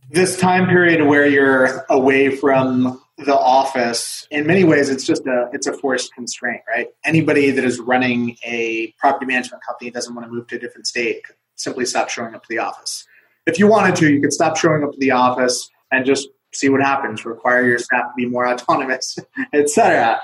This 0.09 0.37
time 0.37 0.67
period 0.67 1.05
where 1.07 1.25
you're 1.25 1.85
away 1.89 2.35
from 2.35 3.01
the 3.17 3.37
office, 3.37 4.27
in 4.29 4.45
many 4.45 4.63
ways, 4.63 4.89
it's 4.89 5.05
just 5.05 5.25
a 5.25 5.49
it's 5.51 5.67
a 5.67 5.73
forced 5.73 6.13
constraint, 6.13 6.61
right? 6.67 6.87
Anybody 7.03 7.51
that 7.51 7.65
is 7.65 7.79
running 7.79 8.37
a 8.43 8.93
property 8.99 9.25
management 9.25 9.63
company 9.65 9.89
doesn't 9.89 10.13
want 10.13 10.27
to 10.27 10.31
move 10.31 10.47
to 10.47 10.55
a 10.55 10.59
different 10.59 10.87
state. 10.87 11.23
Simply 11.55 11.85
stop 11.85 12.09
showing 12.09 12.35
up 12.35 12.43
to 12.43 12.49
the 12.49 12.59
office. 12.59 13.05
If 13.47 13.57
you 13.57 13.67
wanted 13.67 13.95
to, 13.97 14.11
you 14.13 14.21
could 14.21 14.33
stop 14.33 14.57
showing 14.57 14.83
up 14.83 14.91
to 14.91 14.99
the 14.99 15.11
office 15.11 15.69
and 15.91 16.05
just 16.05 16.27
see 16.53 16.69
what 16.69 16.81
happens. 16.81 17.25
Require 17.25 17.65
your 17.65 17.79
staff 17.79 18.05
to 18.05 18.13
be 18.15 18.25
more 18.25 18.47
autonomous, 18.47 19.17
etc 19.53 20.19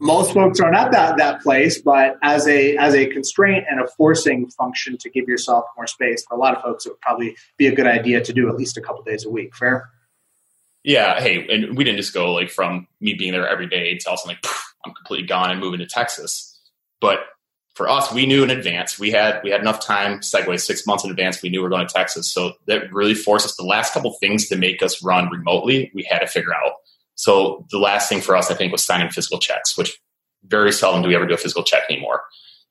most 0.00 0.34
folks 0.34 0.60
aren't 0.60 0.76
at 0.76 0.92
that 0.92 1.16
that 1.18 1.40
place, 1.40 1.80
but 1.80 2.16
as 2.22 2.46
a 2.48 2.76
as 2.76 2.94
a 2.94 3.06
constraint 3.06 3.64
and 3.70 3.80
a 3.80 3.86
forcing 3.86 4.48
function 4.50 4.98
to 4.98 5.10
give 5.10 5.28
yourself 5.28 5.64
more 5.76 5.86
space, 5.86 6.24
for 6.28 6.36
a 6.36 6.38
lot 6.38 6.56
of 6.56 6.62
folks, 6.62 6.84
it 6.84 6.90
would 6.90 7.00
probably 7.00 7.36
be 7.56 7.66
a 7.66 7.74
good 7.74 7.86
idea 7.86 8.20
to 8.22 8.32
do 8.32 8.48
at 8.48 8.56
least 8.56 8.76
a 8.76 8.80
couple 8.80 9.02
days 9.02 9.24
a 9.24 9.30
week. 9.30 9.54
Fair? 9.54 9.90
Yeah. 10.82 11.20
Hey, 11.20 11.46
and 11.48 11.76
we 11.76 11.84
didn't 11.84 11.96
just 11.96 12.12
go 12.12 12.32
like 12.32 12.50
from 12.50 12.86
me 13.00 13.14
being 13.14 13.32
there 13.32 13.48
every 13.48 13.66
day 13.66 13.96
to 13.96 14.10
also 14.10 14.28
like 14.28 14.44
I'm 14.84 14.92
completely 14.92 15.26
gone 15.26 15.50
and 15.50 15.60
moving 15.60 15.80
to 15.80 15.86
Texas. 15.86 16.50
But 17.00 17.20
for 17.74 17.88
us, 17.88 18.12
we 18.12 18.26
knew 18.26 18.44
in 18.44 18.50
advance. 18.50 18.98
We 18.98 19.10
had 19.10 19.40
we 19.42 19.50
had 19.50 19.60
enough 19.60 19.80
time. 19.80 20.20
Segue 20.20 20.60
six 20.60 20.86
months 20.86 21.04
in 21.04 21.10
advance. 21.10 21.42
We 21.42 21.48
knew 21.48 21.58
we 21.58 21.64
were 21.64 21.70
going 21.70 21.86
to 21.86 21.92
Texas, 21.92 22.32
so 22.32 22.52
that 22.66 22.92
really 22.92 23.14
forced 23.14 23.46
us. 23.46 23.56
The 23.56 23.64
last 23.64 23.92
couple 23.92 24.12
things 24.14 24.48
to 24.48 24.56
make 24.56 24.82
us 24.82 25.02
run 25.02 25.28
remotely, 25.28 25.90
we 25.94 26.06
had 26.08 26.20
to 26.20 26.26
figure 26.26 26.54
out. 26.54 26.74
So 27.16 27.66
the 27.70 27.78
last 27.78 28.08
thing 28.08 28.20
for 28.20 28.36
us, 28.36 28.50
I 28.50 28.54
think, 28.54 28.72
was 28.72 28.84
signing 28.84 29.10
physical 29.10 29.38
checks, 29.38 29.76
which 29.76 29.98
very 30.44 30.72
seldom 30.72 31.02
do 31.02 31.08
we 31.08 31.16
ever 31.16 31.26
do 31.26 31.34
a 31.34 31.38
physical 31.38 31.64
check 31.64 31.84
anymore. 31.90 32.22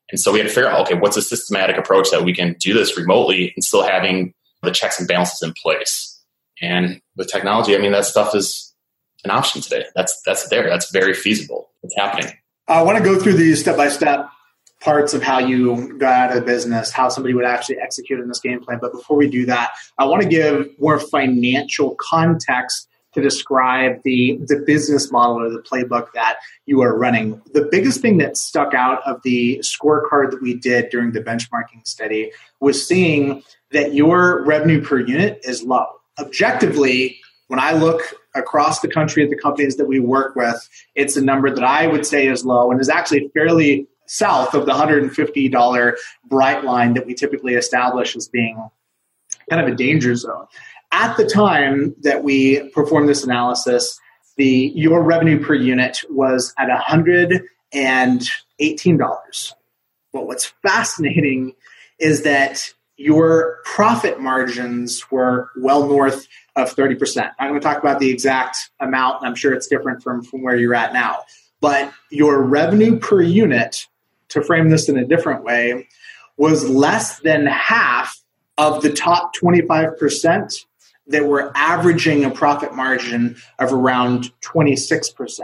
And 0.09 0.19
so 0.19 0.31
we 0.31 0.39
had 0.39 0.47
to 0.47 0.53
figure 0.53 0.69
out, 0.69 0.81
okay, 0.81 0.99
what's 0.99 1.17
a 1.17 1.21
systematic 1.21 1.77
approach 1.77 2.11
that 2.11 2.23
we 2.23 2.33
can 2.33 2.55
do 2.59 2.73
this 2.73 2.97
remotely 2.97 3.51
and 3.55 3.63
still 3.63 3.83
having 3.83 4.33
the 4.61 4.71
checks 4.71 4.99
and 4.99 5.07
balances 5.07 5.41
in 5.41 5.53
place. 5.61 6.21
And 6.61 7.01
with 7.17 7.27
technology, 7.27 7.75
I 7.75 7.79
mean, 7.79 7.91
that 7.93 8.05
stuff 8.05 8.35
is 8.35 8.73
an 9.23 9.31
option 9.31 9.61
today. 9.61 9.85
That's 9.95 10.21
that's 10.25 10.47
there. 10.49 10.69
That's 10.69 10.91
very 10.91 11.13
feasible. 11.13 11.71
It's 11.81 11.95
happening. 11.97 12.31
I 12.67 12.83
want 12.83 12.97
to 12.97 13.03
go 13.03 13.19
through 13.19 13.33
these 13.33 13.59
step 13.59 13.75
by 13.75 13.89
step 13.89 14.29
parts 14.83 15.13
of 15.13 15.23
how 15.23 15.39
you 15.39 15.97
got 15.97 16.13
out 16.13 16.29
of 16.29 16.35
the 16.35 16.45
business, 16.45 16.91
how 16.91 17.07
somebody 17.07 17.33
would 17.33 17.45
actually 17.45 17.79
execute 17.79 18.19
in 18.19 18.27
this 18.27 18.39
game 18.39 18.59
plan. 18.59 18.79
But 18.81 18.91
before 18.91 19.15
we 19.15 19.29
do 19.29 19.45
that, 19.45 19.71
I 19.97 20.05
want 20.05 20.21
to 20.23 20.27
give 20.27 20.69
more 20.79 20.99
financial 20.99 21.95
context 21.95 22.89
to 23.13 23.21
describe 23.21 24.01
the, 24.03 24.39
the 24.47 24.63
business 24.65 25.11
model 25.11 25.39
or 25.39 25.49
the 25.49 25.59
playbook 25.59 26.07
that 26.13 26.37
you 26.65 26.81
are 26.81 26.97
running. 26.97 27.41
The 27.53 27.67
biggest 27.71 28.01
thing 28.01 28.17
that 28.17 28.35
stuck 28.35 28.73
out 28.73 29.01
of 29.05 29.21
the 29.23 29.59
scorecard 29.59 30.31
that 30.31 30.41
we 30.41 30.55
did 30.55 30.89
during 30.89 31.11
the 31.11 31.21
benchmarking 31.21 31.85
study 31.87 32.31
was 32.59 32.85
seeing 32.85 33.43
that 33.71 33.93
your 33.93 34.43
revenue 34.43 34.81
per 34.81 34.99
unit 34.99 35.39
is 35.43 35.63
low. 35.63 35.85
Objectively, 36.19 37.19
when 37.47 37.59
I 37.59 37.73
look 37.73 38.01
across 38.35 38.79
the 38.79 38.87
country 38.87 39.23
at 39.23 39.29
the 39.29 39.37
companies 39.37 39.77
that 39.77 39.85
we 39.87 39.99
work 39.99 40.35
with, 40.35 40.67
it's 40.95 41.15
a 41.15 41.21
number 41.21 41.53
that 41.53 41.63
I 41.63 41.87
would 41.87 42.05
say 42.05 42.27
is 42.27 42.43
low 42.43 42.71
and 42.71 42.81
is 42.81 42.89
actually 42.89 43.29
fairly 43.33 43.87
south 44.05 44.53
of 44.53 44.65
the 44.65 44.73
$150 44.73 45.95
bright 46.25 46.63
line 46.63 46.93
that 46.93 47.05
we 47.05 47.13
typically 47.13 47.55
establish 47.55 48.15
as 48.15 48.27
being 48.27 48.69
kind 49.49 49.61
of 49.61 49.67
a 49.67 49.75
danger 49.75 50.15
zone 50.15 50.45
at 50.93 51.17
the 51.17 51.25
time 51.25 51.95
that 52.03 52.23
we 52.23 52.69
performed 52.69 53.09
this 53.09 53.23
analysis, 53.23 53.99
the 54.37 54.71
your 54.75 55.01
revenue 55.03 55.43
per 55.43 55.55
unit 55.55 56.01
was 56.09 56.53
at 56.57 56.69
$118. 56.69 57.43
But 60.13 60.27
what's 60.27 60.53
fascinating 60.61 61.53
is 61.99 62.21
that 62.23 62.71
your 62.95 63.57
profit 63.65 64.19
margins 64.19 65.09
were 65.09 65.49
well 65.57 65.87
north 65.87 66.27
of 66.55 66.75
30%. 66.75 67.31
I'm 67.39 67.49
going 67.49 67.59
to 67.59 67.67
talk 67.67 67.79
about 67.79 67.99
the 67.99 68.11
exact 68.11 68.69
amount, 68.79 69.25
I'm 69.25 69.33
sure 69.33 69.51
it's 69.53 69.65
different 69.65 70.03
from, 70.03 70.23
from 70.23 70.43
where 70.43 70.55
you're 70.55 70.75
at 70.75 70.93
now. 70.93 71.23
But 71.59 71.91
your 72.11 72.43
revenue 72.43 72.99
per 72.99 73.21
unit, 73.21 73.87
to 74.33 74.43
frame 74.43 74.69
this 74.69 74.89
in 74.89 74.97
a 74.97 75.05
different 75.05 75.43
way, 75.43 75.87
was 76.37 76.67
less 76.67 77.19
than 77.19 77.45
half 77.45 78.19
of 78.57 78.81
the 78.81 78.91
top 78.91 79.31
25% 79.35 80.65
that 81.07 81.25
were 81.25 81.51
averaging 81.55 82.23
a 82.23 82.29
profit 82.29 82.73
margin 82.73 83.35
of 83.59 83.73
around 83.73 84.31
26%. 84.41 85.39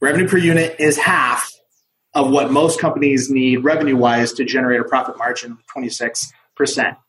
Revenue 0.00 0.28
per 0.28 0.38
unit 0.38 0.76
is 0.78 0.98
half 0.98 1.52
of 2.14 2.30
what 2.30 2.50
most 2.50 2.80
companies 2.80 3.30
need 3.30 3.58
revenue 3.58 3.96
wise 3.96 4.32
to 4.34 4.44
generate 4.44 4.80
a 4.80 4.84
profit 4.84 5.16
margin 5.18 5.52
of 5.52 5.58
26%. 5.76 6.32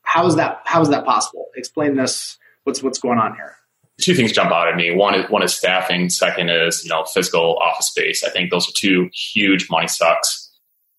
How 0.03 0.25
is 0.27 0.35
that 0.35 0.61
how 0.65 0.81
is 0.81 0.89
that 0.89 1.05
possible? 1.05 1.47
Explain 1.55 1.95
this 1.95 2.37
what's 2.63 2.83
what's 2.83 2.99
going 2.99 3.17
on 3.17 3.35
here. 3.35 3.55
Two 3.99 4.15
things 4.15 4.31
jump 4.31 4.51
out 4.51 4.67
at 4.67 4.75
me. 4.75 4.93
One 4.93 5.15
is 5.15 5.29
one 5.29 5.43
is 5.43 5.53
staffing, 5.53 6.09
second 6.09 6.49
is, 6.49 6.83
you 6.83 6.89
know, 6.89 7.05
physical 7.05 7.57
office 7.57 7.87
space. 7.87 8.23
I 8.23 8.29
think 8.29 8.51
those 8.51 8.67
are 8.67 8.73
two 8.73 9.09
huge 9.13 9.69
money 9.69 9.87
sucks. 9.87 10.50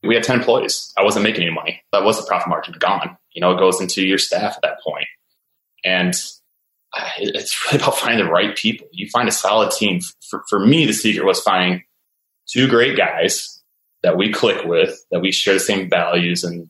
We 0.02 0.14
had 0.14 0.24
10 0.24 0.38
employees. 0.38 0.92
I 0.98 1.02
wasn't 1.02 1.24
making 1.24 1.44
any 1.44 1.52
money. 1.52 1.82
That 1.92 2.04
was 2.04 2.18
the 2.20 2.26
profit 2.26 2.48
margin 2.48 2.74
gone. 2.78 3.16
You 3.32 3.40
know, 3.40 3.52
it 3.52 3.58
goes 3.58 3.80
into 3.80 4.06
your 4.06 4.18
staff 4.18 4.56
at 4.56 4.62
that 4.62 4.78
point. 4.84 5.06
And 5.84 6.14
it's 7.18 7.66
really 7.66 7.78
about 7.82 7.96
finding 7.96 8.24
the 8.24 8.30
right 8.30 8.56
people. 8.56 8.88
You 8.92 9.08
find 9.10 9.28
a 9.28 9.32
solid 9.32 9.70
team. 9.70 10.00
For, 10.28 10.42
for 10.48 10.58
me, 10.58 10.86
the 10.86 10.92
secret 10.92 11.24
was 11.24 11.40
finding 11.40 11.84
two 12.48 12.68
great 12.68 12.96
guys 12.96 13.62
that 14.02 14.16
we 14.16 14.32
click 14.32 14.64
with, 14.64 14.98
that 15.10 15.20
we 15.20 15.30
share 15.30 15.54
the 15.54 15.60
same 15.60 15.88
values 15.88 16.42
and 16.44 16.68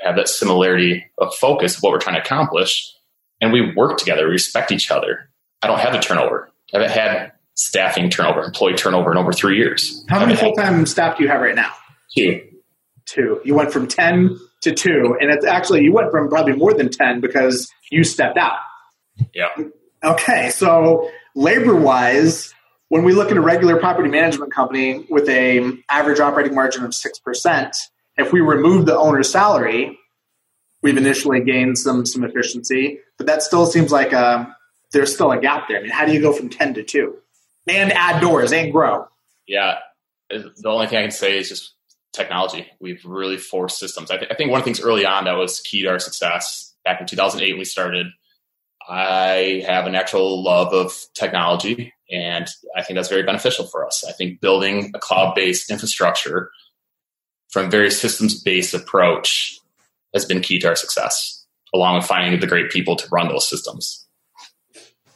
have 0.00 0.16
that 0.16 0.28
similarity 0.28 1.06
of 1.18 1.34
focus 1.34 1.76
of 1.76 1.82
what 1.82 1.92
we're 1.92 1.98
trying 1.98 2.16
to 2.16 2.22
accomplish. 2.22 2.92
And 3.40 3.52
we 3.52 3.74
work 3.74 3.98
together, 3.98 4.26
we 4.26 4.32
respect 4.32 4.70
each 4.70 4.90
other. 4.90 5.30
I 5.62 5.66
don't 5.66 5.80
have 5.80 5.94
a 5.94 6.00
turnover. 6.00 6.50
I 6.74 6.78
haven't 6.78 6.92
had 6.92 7.32
staffing 7.54 8.10
turnover, 8.10 8.42
employee 8.42 8.74
turnover 8.74 9.12
in 9.12 9.18
over 9.18 9.32
three 9.32 9.56
years. 9.56 10.04
How 10.08 10.20
many 10.20 10.36
full 10.36 10.52
time 10.52 10.84
staff 10.86 11.16
do 11.16 11.24
you 11.24 11.30
have 11.30 11.40
right 11.40 11.54
now? 11.54 11.72
Two. 12.16 12.42
Two. 13.06 13.40
You 13.44 13.54
went 13.54 13.72
from 13.72 13.86
10 13.86 14.38
to 14.62 14.72
two. 14.72 15.16
And 15.20 15.30
it's 15.30 15.44
actually, 15.44 15.82
you 15.84 15.92
went 15.92 16.10
from 16.10 16.28
probably 16.28 16.54
more 16.54 16.72
than 16.74 16.90
10 16.90 17.20
because 17.20 17.70
you 17.90 18.04
stepped 18.04 18.38
out. 18.38 18.58
Yeah. 19.34 19.48
Okay, 20.02 20.50
so 20.50 21.10
labor 21.34 21.74
wise, 21.74 22.54
when 22.88 23.04
we 23.04 23.12
look 23.12 23.30
at 23.30 23.36
a 23.36 23.40
regular 23.40 23.78
property 23.78 24.08
management 24.08 24.52
company 24.52 25.06
with 25.08 25.28
a 25.28 25.72
average 25.90 26.20
operating 26.20 26.54
margin 26.54 26.84
of 26.84 26.94
six 26.94 27.18
percent, 27.18 27.76
if 28.16 28.32
we 28.32 28.40
remove 28.40 28.86
the 28.86 28.96
owner's 28.96 29.30
salary, 29.30 29.98
we've 30.82 30.96
initially 30.96 31.40
gained 31.40 31.78
some 31.78 32.04
some 32.04 32.24
efficiency, 32.24 33.00
but 33.16 33.26
that 33.26 33.42
still 33.42 33.66
seems 33.66 33.90
like 33.90 34.12
a 34.12 34.54
there's 34.92 35.12
still 35.14 35.32
a 35.32 35.40
gap 35.40 35.68
there. 35.68 35.78
I 35.78 35.82
mean, 35.82 35.90
how 35.90 36.04
do 36.04 36.12
you 36.12 36.20
go 36.20 36.32
from 36.32 36.50
ten 36.50 36.74
to 36.74 36.82
two 36.82 37.16
and 37.66 37.92
add 37.92 38.20
doors 38.20 38.52
and 38.52 38.70
grow? 38.70 39.06
Yeah, 39.46 39.78
the 40.30 40.52
only 40.66 40.86
thing 40.86 40.98
I 40.98 41.02
can 41.02 41.10
say 41.10 41.38
is 41.38 41.48
just 41.48 41.73
technology. 42.14 42.66
We've 42.80 43.04
really 43.04 43.36
forced 43.36 43.78
systems. 43.78 44.10
I, 44.10 44.16
th- 44.16 44.30
I 44.30 44.34
think 44.34 44.50
one 44.50 44.60
of 44.60 44.64
the 44.64 44.72
things 44.72 44.80
early 44.80 45.04
on 45.04 45.24
that 45.24 45.36
was 45.36 45.60
key 45.60 45.82
to 45.82 45.88
our 45.88 45.98
success 45.98 46.74
back 46.84 47.00
in 47.00 47.06
2008 47.06 47.58
we 47.58 47.64
started 47.64 48.06
I 48.88 49.64
have 49.66 49.86
an 49.86 49.94
actual 49.94 50.42
love 50.42 50.72
of 50.72 50.92
technology, 51.14 51.94
and 52.10 52.46
I 52.76 52.82
think 52.82 52.96
that's 52.96 53.08
very 53.08 53.22
beneficial 53.22 53.66
for 53.66 53.86
us. 53.86 54.04
I 54.06 54.12
think 54.12 54.40
building 54.40 54.92
a 54.94 54.98
cloud 54.98 55.34
based 55.34 55.70
infrastructure 55.70 56.50
from 57.48 57.70
very 57.70 57.90
systems 57.90 58.42
based 58.42 58.74
approach 58.74 59.58
has 60.12 60.24
been 60.24 60.42
key 60.42 60.58
to 60.58 60.68
our 60.68 60.76
success, 60.76 61.46
along 61.72 61.96
with 61.96 62.06
finding 62.06 62.38
the 62.38 62.46
great 62.46 62.70
people 62.70 62.96
to 62.96 63.08
run 63.10 63.28
those 63.28 63.48
systems. 63.48 64.03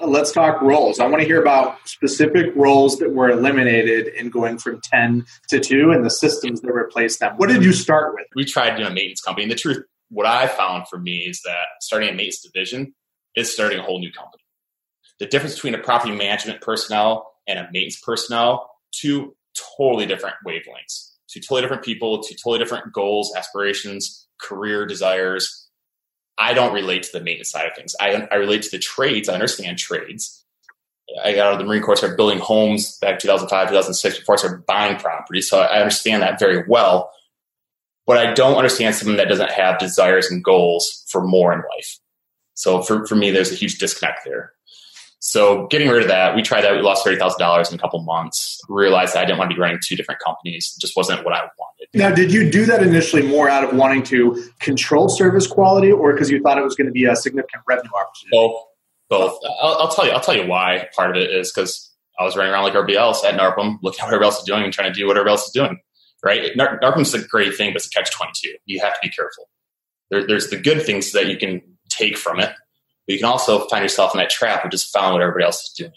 Uh, 0.00 0.06
let's 0.06 0.30
talk 0.30 0.60
roles. 0.62 1.00
I 1.00 1.06
want 1.06 1.22
to 1.22 1.26
hear 1.26 1.40
about 1.40 1.76
specific 1.88 2.54
roles 2.54 2.98
that 2.98 3.12
were 3.12 3.30
eliminated 3.30 4.08
in 4.08 4.30
going 4.30 4.58
from 4.58 4.80
10 4.80 5.26
to 5.48 5.60
2 5.60 5.90
and 5.90 6.04
the 6.04 6.10
systems 6.10 6.60
that 6.60 6.72
replaced 6.72 7.20
them. 7.20 7.34
What 7.36 7.48
did 7.48 7.64
you 7.64 7.72
start 7.72 8.14
with? 8.14 8.26
We 8.36 8.44
tried 8.44 8.76
doing 8.76 8.86
a 8.86 8.90
maintenance 8.90 9.20
company. 9.20 9.44
And 9.44 9.50
the 9.50 9.56
truth, 9.56 9.84
what 10.10 10.26
I 10.26 10.46
found 10.46 10.88
for 10.88 10.98
me 10.98 11.18
is 11.18 11.42
that 11.42 11.66
starting 11.80 12.08
a 12.08 12.12
maintenance 12.12 12.40
division 12.40 12.94
is 13.34 13.52
starting 13.52 13.78
a 13.78 13.82
whole 13.82 13.98
new 13.98 14.12
company. 14.12 14.42
The 15.18 15.26
difference 15.26 15.54
between 15.54 15.74
a 15.74 15.78
property 15.78 16.14
management 16.14 16.60
personnel 16.60 17.32
and 17.48 17.58
a 17.58 17.64
maintenance 17.64 18.00
personnel, 18.00 18.70
two 18.92 19.34
totally 19.76 20.06
different 20.06 20.36
wavelengths, 20.46 21.10
two 21.28 21.40
totally 21.40 21.62
different 21.62 21.82
people, 21.82 22.22
two 22.22 22.36
totally 22.36 22.60
different 22.60 22.92
goals, 22.92 23.34
aspirations, 23.36 24.28
career 24.40 24.86
desires. 24.86 25.67
I 26.38 26.54
don't 26.54 26.72
relate 26.72 27.02
to 27.04 27.12
the 27.12 27.20
maintenance 27.20 27.50
side 27.50 27.66
of 27.66 27.74
things. 27.74 27.96
I, 28.00 28.28
I 28.30 28.36
relate 28.36 28.62
to 28.62 28.70
the 28.70 28.78
trades. 28.78 29.28
I 29.28 29.34
understand 29.34 29.78
trades. 29.78 30.44
I 31.24 31.32
got 31.34 31.46
out 31.46 31.52
of 31.54 31.58
the 31.58 31.64
Marine 31.64 31.82
Corps, 31.82 31.96
started 31.96 32.16
building 32.16 32.38
homes 32.38 32.98
back 32.98 33.18
2005, 33.18 33.68
2006 33.68 34.18
before 34.18 34.34
I 34.34 34.38
started 34.38 34.66
buying 34.66 34.96
properties. 34.98 35.48
So 35.48 35.60
I 35.60 35.78
understand 35.78 36.22
that 36.22 36.38
very 36.38 36.64
well. 36.68 37.10
But 38.06 38.18
I 38.18 38.32
don't 38.32 38.56
understand 38.56 38.94
someone 38.94 39.16
that 39.16 39.28
doesn't 39.28 39.50
have 39.50 39.78
desires 39.78 40.30
and 40.30 40.42
goals 40.42 41.04
for 41.08 41.26
more 41.26 41.52
in 41.52 41.58
life. 41.58 41.98
So 42.54 42.82
for, 42.82 43.06
for 43.06 43.14
me, 43.14 43.30
there's 43.30 43.52
a 43.52 43.54
huge 43.54 43.78
disconnect 43.78 44.20
there. 44.24 44.52
So 45.20 45.66
getting 45.66 45.88
rid 45.88 46.02
of 46.02 46.08
that, 46.08 46.36
we 46.36 46.42
tried 46.42 46.62
that. 46.62 46.74
We 46.74 46.80
lost 46.80 47.04
thirty 47.04 47.18
thousand 47.18 47.40
dollars 47.40 47.70
in 47.70 47.74
a 47.74 47.78
couple 47.78 48.00
months. 48.02 48.60
Realized 48.68 49.14
that 49.14 49.20
I 49.20 49.24
didn't 49.24 49.38
want 49.38 49.50
to 49.50 49.56
be 49.56 49.60
running 49.60 49.78
two 49.84 49.96
different 49.96 50.20
companies. 50.20 50.74
It 50.76 50.80
just 50.80 50.96
wasn't 50.96 51.24
what 51.24 51.34
I 51.34 51.40
wanted. 51.58 51.88
Now, 51.94 52.14
did 52.14 52.32
you 52.32 52.50
do 52.50 52.66
that 52.66 52.82
initially 52.82 53.22
more 53.22 53.48
out 53.48 53.64
of 53.64 53.74
wanting 53.76 54.04
to 54.04 54.44
control 54.60 55.08
service 55.08 55.46
quality, 55.46 55.90
or 55.90 56.12
because 56.12 56.30
you 56.30 56.40
thought 56.40 56.58
it 56.58 56.64
was 56.64 56.76
going 56.76 56.86
to 56.86 56.92
be 56.92 57.04
a 57.04 57.16
significant 57.16 57.62
revenue 57.66 57.90
opportunity? 57.90 58.30
Both. 58.30 58.62
Both. 59.08 59.38
I'll, 59.60 59.74
I'll 59.78 59.88
tell 59.88 60.06
you. 60.06 60.12
I'll 60.12 60.20
tell 60.20 60.36
you 60.36 60.46
why. 60.46 60.88
Part 60.94 61.10
of 61.10 61.16
it 61.16 61.30
is 61.30 61.50
because 61.52 61.90
I 62.18 62.24
was 62.24 62.36
running 62.36 62.52
around 62.52 62.64
like 62.64 62.74
everybody 62.74 62.96
else 62.96 63.24
at 63.24 63.34
NARPM, 63.34 63.78
looking 63.82 64.00
at 64.00 64.04
what 64.04 64.14
everybody 64.14 64.26
else 64.26 64.38
is 64.38 64.44
doing 64.44 64.62
and 64.64 64.72
trying 64.72 64.92
to 64.92 64.98
do 64.98 65.06
what 65.06 65.16
everybody 65.16 65.32
else 65.32 65.46
is 65.46 65.52
doing. 65.52 65.80
Right? 66.24 66.50
Nar- 66.56 66.78
NARPM's 66.80 67.14
a 67.14 67.26
great 67.26 67.56
thing, 67.56 67.70
but 67.70 67.76
it's 67.76 67.86
a 67.86 67.90
catch 67.90 68.10
twenty 68.12 68.32
two. 68.36 68.54
You 68.66 68.80
have 68.80 68.92
to 68.92 69.00
be 69.02 69.08
careful. 69.08 69.48
There, 70.10 70.26
there's 70.26 70.48
the 70.50 70.56
good 70.56 70.82
things 70.82 71.12
that 71.12 71.26
you 71.26 71.36
can 71.36 71.62
take 71.88 72.16
from 72.16 72.40
it, 72.40 72.52
but 73.08 73.14
you 73.14 73.18
can 73.18 73.28
also 73.28 73.66
find 73.68 73.82
yourself 73.82 74.14
in 74.14 74.18
that 74.18 74.28
trap 74.28 74.66
of 74.66 74.70
just 74.70 74.92
following 74.92 75.14
what 75.14 75.22
everybody 75.22 75.46
else 75.46 75.64
is 75.64 75.70
doing. 75.70 75.92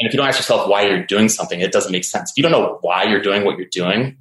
And 0.00 0.08
if 0.08 0.12
you 0.12 0.16
don't 0.16 0.26
ask 0.26 0.40
yourself 0.40 0.68
why 0.68 0.82
you're 0.82 1.06
doing 1.06 1.28
something, 1.28 1.60
it 1.60 1.70
doesn't 1.70 1.92
make 1.92 2.02
sense. 2.02 2.32
If 2.32 2.36
you 2.36 2.42
don't 2.42 2.50
know 2.50 2.78
why 2.80 3.04
you're 3.04 3.22
doing 3.22 3.44
what 3.44 3.58
you're 3.58 3.68
doing, 3.70 4.16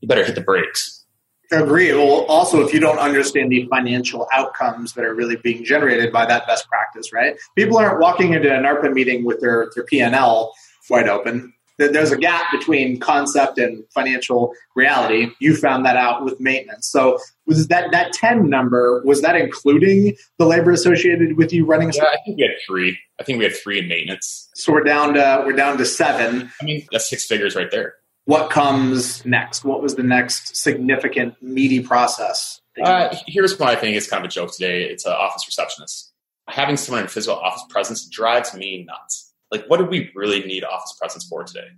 you 0.00 0.08
better 0.08 0.22
hit 0.22 0.34
the 0.34 0.42
brakes. 0.42 1.06
Agree. 1.50 1.90
Well, 1.94 2.26
also, 2.26 2.60
if 2.60 2.74
you 2.74 2.78
don't 2.78 2.98
understand 2.98 3.50
the 3.50 3.66
financial 3.68 4.28
outcomes 4.34 4.92
that 4.92 5.04
are 5.04 5.14
really 5.14 5.36
being 5.36 5.64
generated 5.64 6.12
by 6.12 6.26
that 6.26 6.46
best 6.46 6.68
practice, 6.68 7.10
right? 7.10 7.36
People 7.56 7.78
aren't 7.78 8.00
walking 8.00 8.34
into 8.34 8.54
a 8.54 8.60
NARPM 8.60 8.92
meeting 8.92 9.24
with 9.24 9.40
their, 9.40 9.70
their 9.74 9.84
P&L 9.84 10.52
wide 10.90 11.08
open. 11.08 11.54
There's 11.88 12.12
a 12.12 12.16
gap 12.16 12.50
between 12.52 13.00
concept 13.00 13.58
and 13.58 13.84
financial 13.94 14.52
reality. 14.76 15.30
You 15.40 15.56
found 15.56 15.86
that 15.86 15.96
out 15.96 16.24
with 16.24 16.38
maintenance. 16.38 16.86
So 16.88 17.18
was 17.46 17.68
that 17.68 17.90
that 17.92 18.12
10 18.12 18.48
number, 18.48 19.02
was 19.04 19.22
that 19.22 19.34
including 19.36 20.16
the 20.38 20.46
labor 20.46 20.70
associated 20.70 21.36
with 21.36 21.52
you 21.52 21.64
running 21.64 21.88
a 21.88 21.92
Yeah, 21.94 22.04
I 22.04 22.16
think 22.24 22.36
we 22.36 22.42
had 22.42 22.52
three. 22.66 22.98
I 23.18 23.22
think 23.22 23.38
we 23.38 23.44
had 23.44 23.54
three 23.56 23.78
in 23.78 23.88
maintenance. 23.88 24.48
So 24.54 24.72
we're 24.72 24.84
down 24.84 25.14
to 25.14 25.42
we're 25.46 25.56
down 25.56 25.78
to 25.78 25.86
seven. 25.86 26.50
I 26.60 26.64
mean, 26.64 26.86
that's 26.92 27.08
six 27.08 27.26
figures 27.26 27.56
right 27.56 27.70
there. 27.70 27.94
What 28.26 28.50
comes 28.50 29.24
next? 29.24 29.64
What 29.64 29.82
was 29.82 29.96
the 29.96 30.02
next 30.02 30.56
significant 30.56 31.42
meaty 31.42 31.80
process? 31.80 32.60
Uh, 32.80 33.14
here's 33.26 33.58
what 33.58 33.68
I 33.68 33.76
think 33.76 33.96
is 33.96 34.06
kind 34.06 34.24
of 34.24 34.28
a 34.28 34.32
joke 34.32 34.52
today. 34.52 34.84
It's 34.84 35.04
an 35.04 35.12
office 35.12 35.46
receptionist. 35.46 36.12
Having 36.48 36.76
someone 36.76 37.02
in 37.02 37.08
physical 37.08 37.38
office 37.38 37.64
presence 37.68 38.06
drives 38.06 38.54
me 38.54 38.84
nuts. 38.86 39.29
Like, 39.50 39.66
what 39.66 39.78
do 39.78 39.84
we 39.84 40.10
really 40.14 40.42
need 40.42 40.64
office 40.64 40.96
presence 40.98 41.24
for 41.24 41.42
today? 41.44 41.68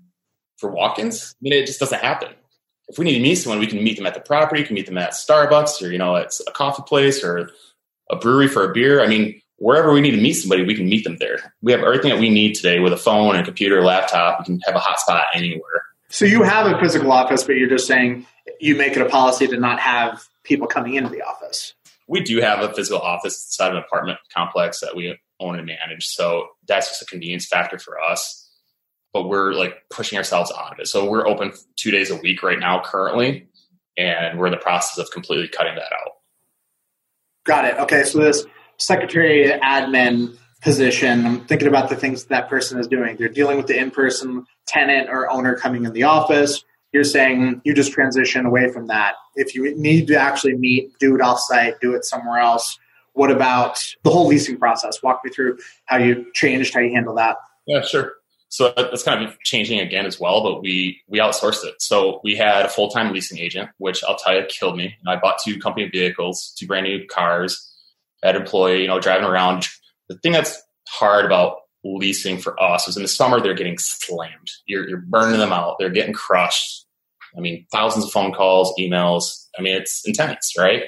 For 0.59 0.71
walk-ins? 0.71 1.35
I 1.35 1.39
mean, 1.41 1.53
it 1.55 1.67
just 1.67 1.81
doesn't 1.81 2.01
happen. 2.01 2.33
If 2.89 2.99
we 2.99 3.05
need 3.05 3.15
to 3.15 3.21
meet 3.21 3.37
someone, 3.37 3.59
we 3.59 3.67
can 3.67 3.83
meet 3.83 3.97
them 3.97 4.07
at 4.07 4.15
the 4.15 4.21
property, 4.21 4.63
we 4.63 4.67
can 4.67 4.75
meet 4.75 4.87
them 4.87 4.99
at 4.99 5.13
Starbucks 5.13 5.83
or, 5.83 5.91
you 5.91 5.99
know, 5.99 6.17
at 6.17 6.39
a 6.47 6.51
coffee 6.51 6.83
place 6.87 7.25
or 7.25 7.51
a 8.11 8.17
brewery 8.17 8.49
for 8.49 8.69
a 8.69 8.75
beer. 8.75 9.03
I 9.03 9.07
mean, 9.07 9.41
wherever 9.57 9.93
we 9.93 10.01
need 10.01 10.11
to 10.11 10.21
meet 10.21 10.35
somebody, 10.35 10.65
we 10.65 10.75
can 10.75 10.89
meet 10.89 11.05
them 11.05 11.17
there. 11.19 11.55
We 11.63 11.73
have 11.73 11.81
everything 11.83 12.11
that 12.11 12.21
we 12.21 12.29
need 12.29 12.55
today 12.55 12.81
with 12.81 12.93
a 12.93 12.97
phone 12.97 13.35
and 13.37 13.43
a 13.43 13.45
computer, 13.45 13.83
laptop. 13.83 14.41
We 14.41 14.45
can 14.45 14.61
have 14.67 14.75
a 14.77 14.81
hotspot 14.81 15.25
anywhere. 15.35 15.83
So 16.09 16.27
you 16.27 16.43
have 16.43 16.67
a 16.67 16.79
physical 16.79 17.11
office, 17.13 17.45
but 17.45 17.57
you're 17.57 17.69
just 17.69 17.87
saying 17.87 18.27
you 18.61 18.77
make 18.77 18.97
it 18.97 19.01
a 19.01 19.09
policy 19.09 19.47
to 19.47 19.57
not 19.57 19.79
have 19.79 20.29
people 20.43 20.67
coming 20.67 20.95
into 20.95 21.09
the 21.09 21.23
office. 21.23 21.75
we 22.09 22.21
do 22.21 22.41
have 22.41 22.61
a 22.61 22.73
physical 22.75 23.01
office 23.01 23.47
inside 23.47 23.71
an 23.73 23.79
apartment 23.79 24.19
complex 24.35 24.81
that 24.81 24.95
we 24.95 25.19
own 25.41 25.57
and 25.57 25.67
manage. 25.67 26.07
So 26.07 26.49
that's 26.67 26.89
just 26.89 27.03
a 27.03 27.07
convenience 27.07 27.47
factor 27.47 27.79
for 27.79 28.01
us. 28.01 28.51
But 29.13 29.29
we're 29.29 29.53
like 29.53 29.75
pushing 29.91 30.17
ourselves 30.17 30.51
out 30.57 30.73
of 30.73 30.79
it. 30.79 30.89
So 30.89 31.09
we're 31.09 31.27
open 31.27 31.53
two 31.77 31.91
days 31.91 32.11
a 32.11 32.17
week 32.17 32.43
right 32.43 32.59
now 32.59 32.81
currently, 32.83 33.47
and 33.99 34.39
we're 34.39 34.47
in 34.47 34.53
the 34.53 34.59
process 34.59 34.99
of 34.99 35.11
completely 35.11 35.49
cutting 35.49 35.75
that 35.75 35.93
out. 35.93 36.13
Got 37.45 37.65
it. 37.67 37.79
Okay, 37.79 38.05
so 38.05 38.21
this 38.21 38.47
secretary 38.79 39.51
admin 39.63 40.39
position, 40.63 41.27
I'm 41.27 41.45
thinking 41.45 41.69
about 41.69 41.91
the 41.91 41.97
things 41.97 42.25
that 42.27 42.49
person 42.49 42.79
is 42.79 42.87
doing. 42.87 43.17
They're 43.17 43.29
dealing 43.29 43.57
with 43.59 43.67
the 43.67 43.77
in-person 43.77 44.47
tenant 44.67 45.11
or 45.11 45.31
owner 45.31 45.57
coming 45.57 45.85
in 45.85 45.93
the 45.93 46.05
office. 46.05 46.65
You're 46.93 47.05
saying 47.05 47.63
you 47.65 47.75
just 47.75 47.93
transition 47.93 48.47
away 48.47 48.71
from 48.71 48.87
that. 48.87 49.15
If 49.35 49.55
you 49.55 49.77
need 49.77 50.07
to 50.07 50.15
actually 50.15 50.55
meet, 50.55 50.99
do 50.99 51.17
it 51.17 51.21
offsite, 51.21 51.81
do 51.81 51.95
it 51.95 52.05
somewhere 52.05 52.39
else. 52.39 52.79
What 53.15 53.31
about 53.31 53.85
the 54.03 54.11
whole 54.11 54.27
leasing 54.27 54.59
process? 54.59 55.03
Walk 55.03 55.21
me 55.25 55.31
through 55.31 55.59
how 55.87 55.99
you 55.99 56.27
changed, 56.35 56.75
how 56.75 56.81
you 56.81 56.95
handle 56.95 57.15
that. 57.17 57.37
Yeah, 57.67 57.83
sure. 57.83 58.15
So 58.49 58.73
that's 58.77 59.03
kind 59.03 59.25
of 59.25 59.39
changing 59.41 59.81
again 59.81 60.05
as 60.05 60.21
well, 60.21 60.43
but 60.43 60.61
we 60.61 61.01
we 61.09 61.19
outsourced 61.21 61.65
it. 61.65 61.81
So 61.81 62.21
we 62.23 62.37
had 62.37 62.67
a 62.67 62.69
full 62.69 62.91
time 62.91 63.13
leasing 63.13 63.39
agent, 63.39 63.71
which 63.79 64.05
I'll 64.05 64.17
tell 64.17 64.35
you 64.35 64.45
killed 64.47 64.77
me. 64.77 64.95
I 65.07 65.17
bought 65.17 65.39
two 65.43 65.59
company 65.59 65.89
vehicles, 65.89 66.55
two 66.59 66.67
brand 66.67 66.85
new 66.85 67.07
cars, 67.07 67.73
had 68.23 68.37
an 68.37 68.43
employee, 68.43 68.83
you 68.83 68.89
know, 68.89 69.01
driving 69.01 69.27
around. 69.27 69.69
The 70.09 70.19
thing 70.19 70.33
that's 70.33 70.61
hard 70.87 71.25
about 71.25 71.57
leasing 71.83 72.39
for 72.39 72.61
us 72.63 72.87
is 72.89 72.97
in 72.97 73.03
the 73.03 73.09
summer 73.09 73.41
they're 73.41 73.55
getting 73.55 73.79
slammed. 73.79 74.51
You're 74.67 74.87
you're 74.87 74.99
burning 74.99 75.39
them 75.39 75.53
out. 75.53 75.77
They're 75.79 75.89
getting 75.89 76.13
crushed. 76.13 76.87
I 77.37 77.41
mean, 77.41 77.67
thousands 77.73 78.05
of 78.05 78.13
phone 78.13 78.33
calls, 78.33 78.75
emails. 78.79 79.47
I 79.59 79.63
mean, 79.63 79.77
it's 79.77 80.03
intense, 80.07 80.53
right? 80.59 80.85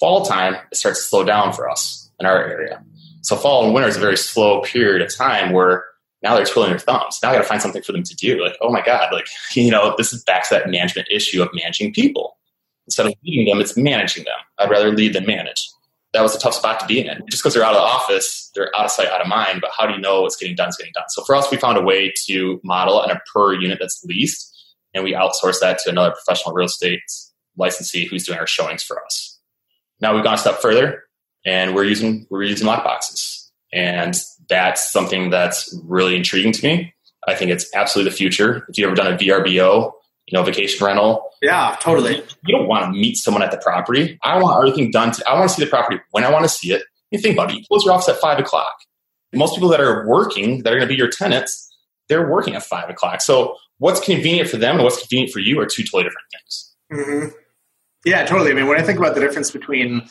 Fall 0.00 0.24
time, 0.24 0.56
it 0.70 0.76
starts 0.76 1.00
to 1.00 1.08
slow 1.08 1.24
down 1.24 1.52
for 1.52 1.68
us 1.68 2.10
in 2.20 2.26
our 2.26 2.44
area. 2.44 2.82
So 3.22 3.36
fall 3.36 3.64
and 3.64 3.74
winter 3.74 3.88
is 3.88 3.96
a 3.96 4.00
very 4.00 4.16
slow 4.16 4.62
period 4.62 5.02
of 5.02 5.14
time 5.14 5.52
where 5.52 5.84
now 6.22 6.34
they're 6.34 6.44
twiddling 6.44 6.70
their 6.70 6.78
thumbs. 6.78 7.18
Now 7.22 7.30
I 7.30 7.34
got 7.34 7.42
to 7.42 7.48
find 7.48 7.62
something 7.62 7.82
for 7.82 7.92
them 7.92 8.02
to 8.02 8.14
do. 8.14 8.42
Like, 8.42 8.56
oh 8.60 8.72
my 8.72 8.82
God, 8.82 9.12
like, 9.12 9.26
you 9.54 9.70
know, 9.70 9.94
this 9.96 10.12
is 10.12 10.24
back 10.24 10.48
to 10.48 10.54
that 10.54 10.70
management 10.70 11.08
issue 11.10 11.42
of 11.42 11.48
managing 11.52 11.92
people. 11.92 12.36
Instead 12.86 13.06
of 13.06 13.14
leading 13.24 13.46
them, 13.46 13.60
it's 13.60 13.76
managing 13.76 14.24
them. 14.24 14.34
I'd 14.58 14.70
rather 14.70 14.90
lead 14.90 15.12
than 15.12 15.26
manage. 15.26 15.68
That 16.14 16.22
was 16.22 16.34
a 16.34 16.38
tough 16.38 16.54
spot 16.54 16.80
to 16.80 16.86
be 16.86 17.06
in. 17.06 17.22
Just 17.28 17.42
because 17.42 17.52
they're 17.52 17.62
out 17.62 17.74
of 17.74 17.76
the 17.76 17.82
office, 17.82 18.50
they're 18.54 18.74
out 18.74 18.86
of 18.86 18.90
sight, 18.90 19.08
out 19.08 19.20
of 19.20 19.26
mind. 19.26 19.60
But 19.60 19.72
how 19.76 19.86
do 19.86 19.92
you 19.92 20.00
know 20.00 20.22
what's 20.22 20.36
getting 20.36 20.56
done 20.56 20.70
is 20.70 20.76
getting 20.78 20.94
done? 20.94 21.04
So 21.10 21.22
for 21.24 21.36
us, 21.36 21.50
we 21.50 21.58
found 21.58 21.76
a 21.76 21.82
way 21.82 22.10
to 22.26 22.58
model 22.64 22.98
on 22.98 23.10
a 23.10 23.20
per 23.32 23.52
unit 23.52 23.78
that's 23.78 24.02
leased, 24.04 24.74
and 24.94 25.04
we 25.04 25.12
outsource 25.12 25.60
that 25.60 25.78
to 25.80 25.90
another 25.90 26.12
professional 26.12 26.54
real 26.54 26.64
estate 26.64 27.00
licensee 27.58 28.06
who's 28.06 28.24
doing 28.24 28.38
our 28.38 28.46
showings 28.46 28.82
for 28.82 29.04
us. 29.04 29.37
Now 30.00 30.14
we've 30.14 30.24
gone 30.24 30.34
a 30.34 30.38
step 30.38 30.60
further, 30.60 31.02
and 31.44 31.74
we're 31.74 31.84
using 31.84 32.26
we're 32.30 32.42
using 32.44 32.66
lockboxes, 32.66 33.48
and 33.72 34.14
that's 34.48 34.90
something 34.92 35.30
that's 35.30 35.74
really 35.84 36.16
intriguing 36.16 36.52
to 36.52 36.66
me. 36.66 36.94
I 37.26 37.34
think 37.34 37.50
it's 37.50 37.66
absolutely 37.74 38.10
the 38.10 38.16
future. 38.16 38.64
If 38.68 38.78
you've 38.78 38.86
ever 38.86 38.94
done 38.96 39.12
a 39.12 39.16
VRBO, 39.16 39.92
you 40.26 40.38
know, 40.38 40.42
vacation 40.42 40.84
rental, 40.86 41.30
Yeah, 41.42 41.76
totally. 41.80 42.16
you 42.46 42.56
don't 42.56 42.66
want 42.68 42.84
to 42.84 42.90
meet 42.98 43.16
someone 43.16 43.42
at 43.42 43.50
the 43.50 43.58
property. 43.58 44.18
I 44.22 44.40
want 44.40 44.56
everything 44.58 44.90
done. 44.90 45.12
To, 45.12 45.28
I 45.28 45.34
want 45.34 45.50
to 45.50 45.54
see 45.54 45.64
the 45.64 45.68
property 45.70 46.00
when 46.12 46.24
I 46.24 46.30
want 46.30 46.44
to 46.44 46.48
see 46.48 46.72
it. 46.72 46.82
You 47.10 47.18
think 47.18 47.34
about 47.34 47.50
it. 47.50 47.56
You 47.56 47.64
close 47.68 47.84
your 47.84 47.92
office 47.94 48.08
at 48.08 48.16
five 48.20 48.38
o'clock. 48.38 48.72
Most 49.34 49.54
people 49.54 49.68
that 49.70 49.80
are 49.80 50.06
working, 50.08 50.62
that 50.62 50.72
are 50.72 50.76
going 50.76 50.88
to 50.88 50.92
be 50.92 50.96
your 50.96 51.08
tenants, 51.10 51.66
they're 52.08 52.30
working 52.30 52.54
at 52.54 52.62
five 52.62 52.88
o'clock. 52.88 53.20
So 53.20 53.56
what's 53.78 54.00
convenient 54.00 54.48
for 54.48 54.56
them 54.56 54.76
and 54.76 54.84
what's 54.84 54.98
convenient 55.00 55.32
for 55.32 55.40
you 55.40 55.60
are 55.60 55.66
two 55.66 55.82
totally 55.82 56.04
different 56.04 56.26
things. 56.32 56.74
hmm 56.90 57.28
Yeah, 58.04 58.24
totally. 58.24 58.50
I 58.50 58.54
mean, 58.54 58.66
when 58.66 58.78
I 58.80 58.82
think 58.82 58.98
about 58.98 59.14
the 59.14 59.20
difference 59.20 59.50
between 59.50 60.08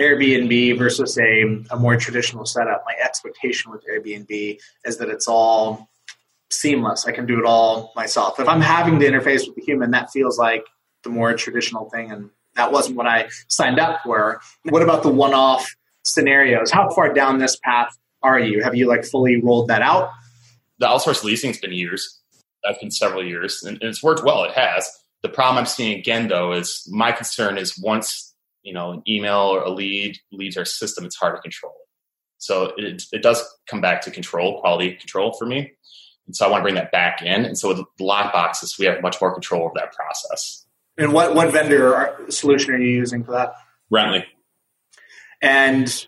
Airbnb 0.00 0.78
versus 0.78 1.18
a, 1.18 1.42
a 1.70 1.76
more 1.78 1.96
traditional 1.96 2.44
setup, 2.44 2.84
my 2.86 2.94
expectation 3.02 3.70
with 3.70 3.84
Airbnb 3.90 4.58
is 4.84 4.98
that 4.98 5.08
it's 5.08 5.28
all 5.28 5.88
seamless. 6.50 7.06
I 7.06 7.12
can 7.12 7.26
do 7.26 7.38
it 7.38 7.44
all 7.44 7.92
myself. 7.96 8.38
If 8.40 8.48
I'm 8.48 8.60
having 8.60 8.98
to 9.00 9.06
interface 9.06 9.46
with 9.46 9.56
the 9.56 9.62
human, 9.62 9.90
that 9.92 10.10
feels 10.10 10.38
like 10.38 10.64
the 11.02 11.10
more 11.10 11.34
traditional 11.34 11.90
thing, 11.90 12.10
and 12.10 12.30
that 12.54 12.72
wasn't 12.72 12.96
what 12.96 13.06
I 13.06 13.28
signed 13.48 13.78
up 13.78 14.00
for. 14.02 14.40
What 14.64 14.82
about 14.82 15.02
the 15.02 15.10
one-off 15.10 15.74
scenarios? 16.04 16.70
How 16.70 16.90
far 16.90 17.12
down 17.12 17.38
this 17.38 17.56
path 17.56 17.96
are 18.22 18.38
you? 18.40 18.62
Have 18.62 18.74
you 18.74 18.86
like 18.88 19.04
fully 19.04 19.40
rolled 19.42 19.68
that 19.68 19.82
out? 19.82 20.10
The 20.78 20.86
outsourced 20.86 21.24
leasing's 21.24 21.58
been 21.58 21.72
years. 21.72 22.20
That's 22.64 22.78
been 22.78 22.90
several 22.90 23.24
years, 23.24 23.62
and 23.62 23.78
it's 23.82 24.02
worked 24.02 24.24
well. 24.24 24.44
It 24.44 24.52
has. 24.52 24.90
The 25.22 25.28
problem 25.28 25.58
I'm 25.58 25.66
seeing 25.66 25.98
again, 25.98 26.28
though, 26.28 26.52
is 26.52 26.88
my 26.90 27.12
concern 27.12 27.58
is 27.58 27.78
once 27.78 28.34
you 28.62 28.72
know 28.72 28.92
an 28.92 29.02
email 29.08 29.38
or 29.38 29.62
a 29.62 29.70
lead 29.70 30.18
leaves 30.32 30.56
our 30.56 30.64
system, 30.64 31.04
it's 31.04 31.16
hard 31.16 31.36
to 31.36 31.42
control 31.42 31.72
it. 31.72 31.86
So 32.38 32.72
it, 32.76 33.02
it 33.12 33.22
does 33.22 33.42
come 33.66 33.80
back 33.80 34.02
to 34.02 34.10
control, 34.10 34.60
quality 34.60 34.94
control 34.94 35.32
for 35.32 35.46
me. 35.46 35.72
And 36.26 36.36
so 36.36 36.46
I 36.46 36.50
want 36.50 36.60
to 36.60 36.64
bring 36.64 36.74
that 36.74 36.92
back 36.92 37.22
in. 37.22 37.44
And 37.44 37.58
so 37.58 37.68
with 37.68 37.78
the 37.78 38.04
lock 38.04 38.32
boxes, 38.32 38.76
we 38.78 38.86
have 38.86 39.00
much 39.00 39.20
more 39.20 39.32
control 39.32 39.64
over 39.64 39.72
that 39.76 39.92
process. 39.92 40.66
And 40.98 41.12
what 41.12 41.34
what 41.34 41.52
vendor 41.52 42.16
solution 42.28 42.74
are 42.74 42.78
you 42.78 42.88
using 42.88 43.22
for 43.24 43.32
that? 43.32 43.54
Rentley. 43.92 44.24
And 45.42 46.06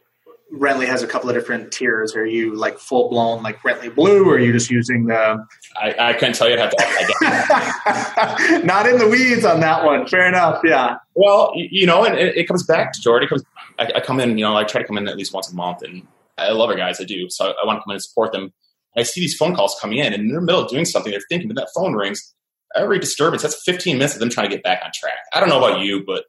Rentley 0.53 0.87
has 0.87 1.03
a 1.03 1.07
couple 1.07 1.29
of 1.29 1.37
different 1.37 1.73
tiers. 1.73 2.16
Are 2.16 2.27
you 2.27 2.55
like 2.55 2.79
full 2.79 3.11
blown 3.11 3.42
like 3.42 3.59
Rentley 3.61 3.94
Blue, 3.94 4.25
or 4.29 4.35
are 4.35 4.38
you 4.38 4.53
just 4.53 4.71
using 4.71 5.07
the? 5.07 5.44
I, 5.77 6.11
I 6.11 6.13
couldn't 6.15 6.35
tell 6.35 6.49
you. 6.49 6.55
I'd 6.55 6.61
have 6.61 6.71
to. 6.71 8.61
Not 8.67 8.87
in 8.87 8.99
the 8.99 9.09
weeds 9.09 9.45
on 9.45 9.61
that 9.61 9.85
one. 9.85 10.07
Fair 10.07 10.27
enough. 10.29 10.61
Yeah. 10.65 10.97
well, 11.15 11.53
you, 11.55 11.69
you 11.71 11.87
know, 11.87 12.05
and 12.05 12.19
it, 12.19 12.37
it 12.37 12.49
comes 12.49 12.65
back 12.65 12.93
to 12.93 13.01
Jordan. 13.01 13.27
It 13.27 13.31
comes. 13.31 13.45
I, 13.79 13.93
I 13.97 14.01
come 14.01 14.21
in. 14.21 14.39
You 14.39 14.45
know, 14.45 14.57
I 14.57 14.65
try 14.65 14.81
to 14.81 14.87
come 14.87 14.99
in 14.99 15.09
at 15.09 15.17
least 15.17 15.33
once 15.33 15.51
a 15.51 15.55
month, 15.55 15.83
and 15.83 16.07
I 16.37 16.51
love 16.51 16.71
our 16.71 16.77
guys. 16.77 17.01
I 17.01 17.05
do. 17.05 17.29
So 17.31 17.47
I, 17.47 17.55
I 17.63 17.67
want 17.67 17.79
to 17.79 17.85
come 17.85 17.91
in 17.91 17.95
and 17.95 18.03
support 18.03 18.33
them. 18.33 18.53
I 18.97 19.03
see 19.03 19.21
these 19.21 19.37
phone 19.37 19.55
calls 19.55 19.77
coming 19.81 19.99
in, 19.99 20.13
and 20.13 20.29
in 20.29 20.35
the 20.35 20.41
middle 20.41 20.63
of 20.63 20.71
doing 20.71 20.85
something, 20.85 21.13
they're 21.13 21.21
thinking, 21.29 21.49
but 21.49 21.57
that 21.57 21.69
phone 21.75 21.95
rings. 21.95 22.35
Every 22.77 22.99
disturbance, 22.99 23.43
that's 23.43 23.63
15 23.65 23.97
minutes 23.97 24.15
of 24.15 24.21
them 24.21 24.29
trying 24.29 24.51
to 24.51 24.55
get 24.55 24.63
back 24.63 24.83
on 24.85 24.91
track. 24.95 25.15
I 25.33 25.41
don't 25.41 25.49
know 25.49 25.57
about 25.57 25.81
you, 25.81 26.05
but 26.05 26.25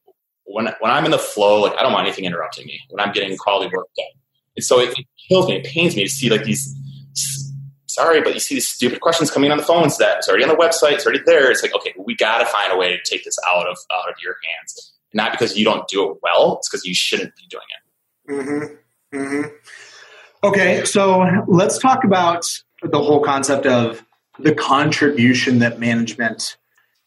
when 0.46 0.66
when 0.80 0.92
I'm 0.92 1.06
in 1.06 1.12
the 1.12 1.20
flow, 1.20 1.62
like 1.62 1.76
I 1.78 1.84
don't 1.84 1.94
want 1.94 2.08
anything 2.08 2.26
interrupting 2.26 2.66
me 2.66 2.80
when 2.90 3.06
I'm 3.06 3.14
getting 3.14 3.36
quality 3.38 3.74
work 3.76 3.88
done. 3.96 4.06
And 4.56 4.64
so 4.64 4.80
it, 4.80 4.98
it 4.98 5.06
kills 5.28 5.48
me, 5.48 5.58
it 5.58 5.66
pains 5.66 5.96
me 5.96 6.04
to 6.04 6.10
see 6.10 6.30
like 6.30 6.44
these 6.44 6.76
sorry, 8.00 8.22
but 8.22 8.34
you 8.34 8.40
see 8.40 8.56
these 8.56 8.70
stupid 8.70 9.02
questions 9.02 9.30
coming 9.30 9.52
on 9.52 9.58
the 9.58 9.64
phones 9.64 9.98
that 9.98 10.20
it's 10.20 10.30
already 10.30 10.44
on 10.44 10.50
the 10.50 10.56
website, 10.56 10.94
it's 10.94 11.06
already 11.06 11.22
there. 11.26 11.52
It's 11.52 11.62
like, 11.62 11.76
okay, 11.76 11.94
we 11.98 12.16
got 12.16 12.38
to 12.38 12.46
find 12.46 12.72
a 12.72 12.78
way 12.78 12.92
to 12.92 12.98
take 13.04 13.26
this 13.26 13.36
out 13.54 13.68
of 13.68 13.78
out 13.92 14.10
of 14.10 14.16
your 14.24 14.36
hands. 14.46 14.94
Not 15.14 15.32
because 15.32 15.58
you 15.58 15.66
don't 15.66 15.88
do 15.88 16.12
it 16.12 16.18
well, 16.24 16.58
it's 16.58 16.70
because 16.70 16.86
you 16.86 16.96
shouldn't 16.96 17.34
be 17.36 17.44
doing 17.50 17.64
it. 17.76 18.32
Mm-hmm. 18.32 19.18
Mm-hmm. 19.18 20.48
Okay, 20.48 20.86
so 20.86 21.26
let's 21.48 21.78
talk 21.80 22.06
about 22.06 22.44
the 22.82 23.00
whole 23.00 23.22
concept 23.22 23.66
of 23.66 24.06
the 24.40 24.56
contribution 24.56 25.60
that 25.60 25.80
management 25.80 26.58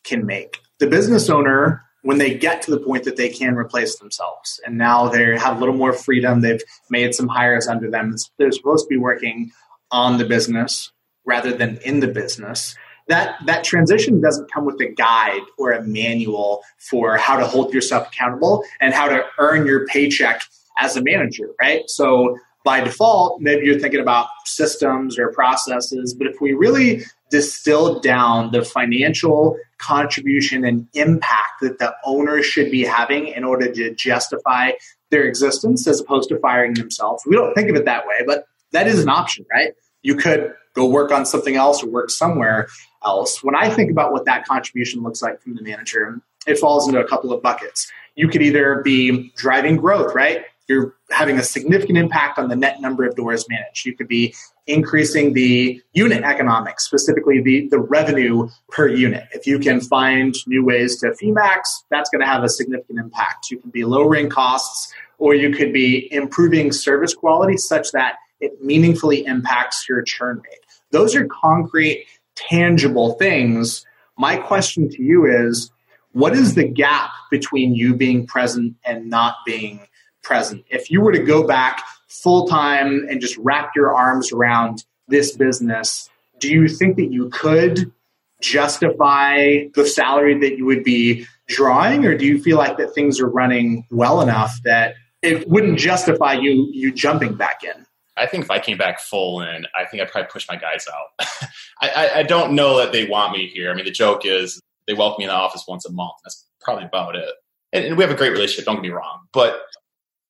can 0.05 0.27
make. 0.27 0.59
The 0.81 0.89
business 0.89 1.31
owner, 1.31 1.85
when 2.03 2.19
they 2.19 2.35
get 2.35 2.61
to 2.63 2.71
the 2.71 2.81
point 2.81 3.05
that 3.05 3.17
they 3.17 3.31
can 3.31 3.55
replace 3.55 3.99
themselves, 3.99 4.61
and 4.67 4.77
now 4.77 5.09
they 5.09 5.39
have 5.39 5.57
a 5.57 5.61
little 5.61 5.77
more 5.77 5.95
freedom, 5.95 6.43
they've 6.43 6.61
made 6.91 7.15
some 7.15 7.29
hires 7.29 7.69
under 7.69 7.91
them, 7.91 8.15
they're 8.37 8.53
supposed 8.53 8.85
to 8.85 8.89
be 8.89 8.99
working 8.99 9.53
on 9.93 10.19
the 10.19 10.25
business 10.25 10.91
rather 11.25 11.53
than 11.53 11.77
in 11.79 12.01
the 12.01 12.09
business. 12.09 12.75
That, 13.09 13.37
that 13.47 13.65
transition 13.65 14.21
doesn't 14.21 14.51
come 14.51 14.65
with 14.65 14.81
a 14.81 14.89
guide 14.89 15.43
or 15.59 15.73
a 15.73 15.83
manual 15.83 16.63
for 16.79 17.17
how 17.17 17.37
to 17.37 17.47
hold 17.47 17.75
yourself 17.75 18.09
accountable 18.09 18.65
and 18.81 18.95
how 18.95 19.09
to 19.09 19.25
earn 19.39 19.67
your 19.67 19.87
paycheck 19.87 20.43
as 20.81 20.97
a 20.97 21.03
manager, 21.03 21.51
right? 21.61 21.83
So 21.89 22.39
by 22.65 22.81
default, 22.81 23.41
maybe 23.41 23.67
you're 23.67 23.79
thinking 23.79 24.01
about 24.01 24.29
systems 24.45 25.19
or 25.19 25.33
processes, 25.33 26.15
but 26.15 26.29
if 26.29 26.41
we 26.41 26.53
really 26.53 27.03
distill 27.31 27.99
down 27.99 28.53
the 28.53 28.63
financial 28.63 29.59
contribution 29.79 30.65
and 30.65 30.87
impact 30.95 31.61
that 31.63 31.79
the 31.79 31.95
owner 32.05 32.43
should 32.43 32.71
be 32.71 32.85
having 32.85 33.27
in 33.29 33.43
order 33.43 33.73
to 33.73 33.95
justify 33.95 34.73
their 35.11 35.25
existence 35.25 35.87
as 35.89 36.01
opposed 36.01 36.29
to 36.29 36.39
firing 36.39 36.75
themselves, 36.75 37.25
we 37.27 37.35
don't 37.35 37.53
think 37.55 37.69
of 37.69 37.75
it 37.75 37.85
that 37.85 38.07
way, 38.07 38.23
but 38.25 38.47
that 38.73 38.87
is 38.87 39.03
an 39.03 39.09
option, 39.09 39.47
right? 39.53 39.73
You 40.03 40.17
could 40.17 40.55
go 40.75 40.89
work 40.89 41.13
on 41.13 41.27
something 41.27 41.57
else 41.57 41.83
or 41.83 41.89
work 41.89 42.11
somewhere 42.11 42.69
else. 43.05 43.43
When 43.43 43.55
I 43.55 43.69
think 43.71 43.91
about 43.91 44.13
what 44.13 44.25
that 44.25 44.47
contribution 44.47 45.03
looks 45.03 45.23
like 45.23 45.43
from 45.43 45.55
the 45.55 45.63
manager, 45.63 46.21
it 46.47 46.59
falls 46.59 46.89
into 46.89 47.01
a 47.01 47.07
couple 47.07 47.33
of 47.33 47.43
buckets. 47.43 47.91
You 48.15 48.29
could 48.29 48.43
either 48.43 48.83
be 48.83 49.33
driving 49.37 49.77
growth, 49.77 50.15
right? 50.15 50.45
you're 50.69 50.95
having 51.11 51.39
a 51.39 51.43
significant 51.43 51.99
impact 51.99 52.39
on 52.39 52.49
the 52.49 52.57
net 52.57 52.81
number 52.81 53.05
of 53.05 53.15
doors 53.15 53.47
managed. 53.49 53.85
You 53.85 53.95
could 53.95 54.09
be 54.09 54.35
increasing 54.67 55.33
the 55.33 55.83
unit 55.93 56.23
economics, 56.23 56.85
specifically 56.85 57.41
the, 57.41 57.69
the 57.69 57.79
revenue 57.79 58.49
per 58.71 58.89
unit. 58.89 59.29
If 59.33 59.47
you 59.47 59.59
can 59.59 59.81
find 59.81 60.35
new 60.47 60.65
ways 60.65 61.01
to 61.01 61.15
fee 61.15 61.33
max, 61.33 61.85
that's 61.91 62.09
going 62.11 62.21
to 62.21 62.27
have 62.27 62.45
a 62.45 62.49
significant 62.49 62.99
impact. 62.99 63.51
You 63.51 63.59
can 63.59 63.71
be 63.71 63.85
lowering 63.85 64.31
costs, 64.31 64.93
or 65.19 65.35
you 65.35 65.51
could 65.51 65.73
be 65.73 66.13
improving 66.13 66.73
service 66.73 67.15
quality 67.15 67.57
such 67.57 67.93
that 67.93 68.17
it 68.43 68.63
meaningfully 68.63 69.25
impacts 69.25 69.89
your 69.89 70.03
churn 70.03 70.43
rate. 70.45 70.61
Those 70.91 71.15
are 71.17 71.27
concrete, 71.27 72.07
tangible 72.35 73.15
things. 73.15 73.87
My 74.19 74.37
question 74.37 74.91
to 74.91 75.03
you 75.03 75.25
is 75.25 75.71
what 76.13 76.35
is 76.35 76.55
the 76.55 76.69
gap 76.69 77.11
between 77.31 77.75
you 77.75 77.95
being 77.95 78.27
present 78.27 78.75
and 78.85 79.09
not 79.09 79.37
being 79.47 79.87
present. 80.23 80.65
If 80.69 80.91
you 80.91 81.01
were 81.01 81.13
to 81.13 81.23
go 81.23 81.47
back 81.47 81.83
full 82.09 82.47
time 82.47 83.07
and 83.09 83.21
just 83.21 83.37
wrap 83.39 83.71
your 83.75 83.95
arms 83.95 84.33
around 84.33 84.85
this 85.09 85.35
business, 85.35 86.11
do 86.39 86.51
you 86.51 86.69
think 86.69 86.97
that 86.97 87.11
you 87.11 87.31
could 87.31 87.93
justify 88.41 89.65
the 89.75 89.87
salary 89.87 90.39
that 90.41 90.59
you 90.59 90.67
would 90.67 90.85
be 90.85 91.27
drawing, 91.49 92.05
or 92.05 92.17
do 92.17 92.27
you 92.27 92.43
feel 92.43 92.59
like 92.59 92.77
that 92.77 92.95
things 92.95 93.21
are 93.21 93.29
running 93.29 93.87
well 93.91 94.21
enough 94.21 94.61
that 94.65 94.95
it 95.23 95.49
wouldn't 95.49 95.79
justify 95.79 96.33
you 96.33 96.69
you 96.73 96.93
jumping 96.93 97.35
back 97.35 97.63
in? 97.63 97.87
I 98.17 98.27
think 98.27 98.45
if 98.45 98.51
I 98.51 98.59
came 98.59 98.77
back 98.77 99.01
full 99.01 99.41
in, 99.41 99.67
I 99.75 99.85
think 99.87 100.03
I'd 100.03 100.11
probably 100.11 100.29
push 100.31 100.47
my 100.49 100.57
guys 100.57 100.87
out. 100.93 101.27
I, 101.81 101.89
I, 101.89 102.19
I, 102.19 102.23
don't 102.23 102.55
know 102.55 102.77
that 102.77 102.93
they 102.93 103.07
want 103.07 103.33
me 103.33 103.47
here. 103.47 103.71
I 103.71 103.75
mean, 103.75 103.87
the 103.87 103.91
joke 103.91 104.27
is 104.27 104.61
they 104.87 104.93
welcome 104.93 105.21
me 105.21 105.25
in 105.25 105.29
the 105.29 105.35
office 105.35 105.65
once 105.67 105.87
a 105.87 105.93
month. 105.93 106.13
That's 106.25 106.47
probably 106.61 106.85
about 106.85 107.17
it. 107.17 107.33
And, 107.73 107.85
and 107.85 107.97
we 107.97 108.05
have 108.05 108.13
a 108.13 108.17
great 108.17 108.33
relationship. 108.33 108.67
Don't 108.67 108.77
get 108.77 108.83
me 108.83 108.91
wrong, 108.91 109.21
but 109.33 109.63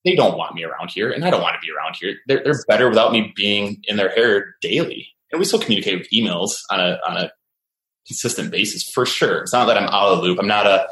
they 0.05 0.15
don't 0.15 0.37
want 0.37 0.55
me 0.55 0.65
around 0.65 0.91
here, 0.91 1.11
and 1.11 1.25
I 1.25 1.31
don't 1.31 1.43
want 1.43 1.55
to 1.55 1.65
be 1.65 1.73
around 1.73 1.97
here. 2.01 2.17
They're, 2.27 2.43
they're 2.45 2.65
better 2.69 2.89
without 2.89 3.13
me 3.13 3.33
being 3.37 3.83
in 3.85 3.97
their 3.97 4.11
hair 4.11 4.57
daily. 4.61 5.09
And 5.31 5.39
we 5.39 5.45
still 5.45 5.61
communicate 5.61 5.99
with 5.99 6.11
emails 6.11 6.51
on 6.71 6.81
a 6.81 6.99
on 7.07 7.17
a 7.17 7.31
consistent 8.07 8.51
basis 8.51 8.89
for 8.95 9.07
sure. 9.07 9.43
It's 9.43 9.53
not 9.53 9.67
that 9.67 9.79
I'm 9.79 9.89
out 9.89 10.13
of 10.13 10.19
the 10.19 10.25
loop. 10.25 10.39
I'm 10.39 10.47
not 10.47 10.67
a 10.67 10.89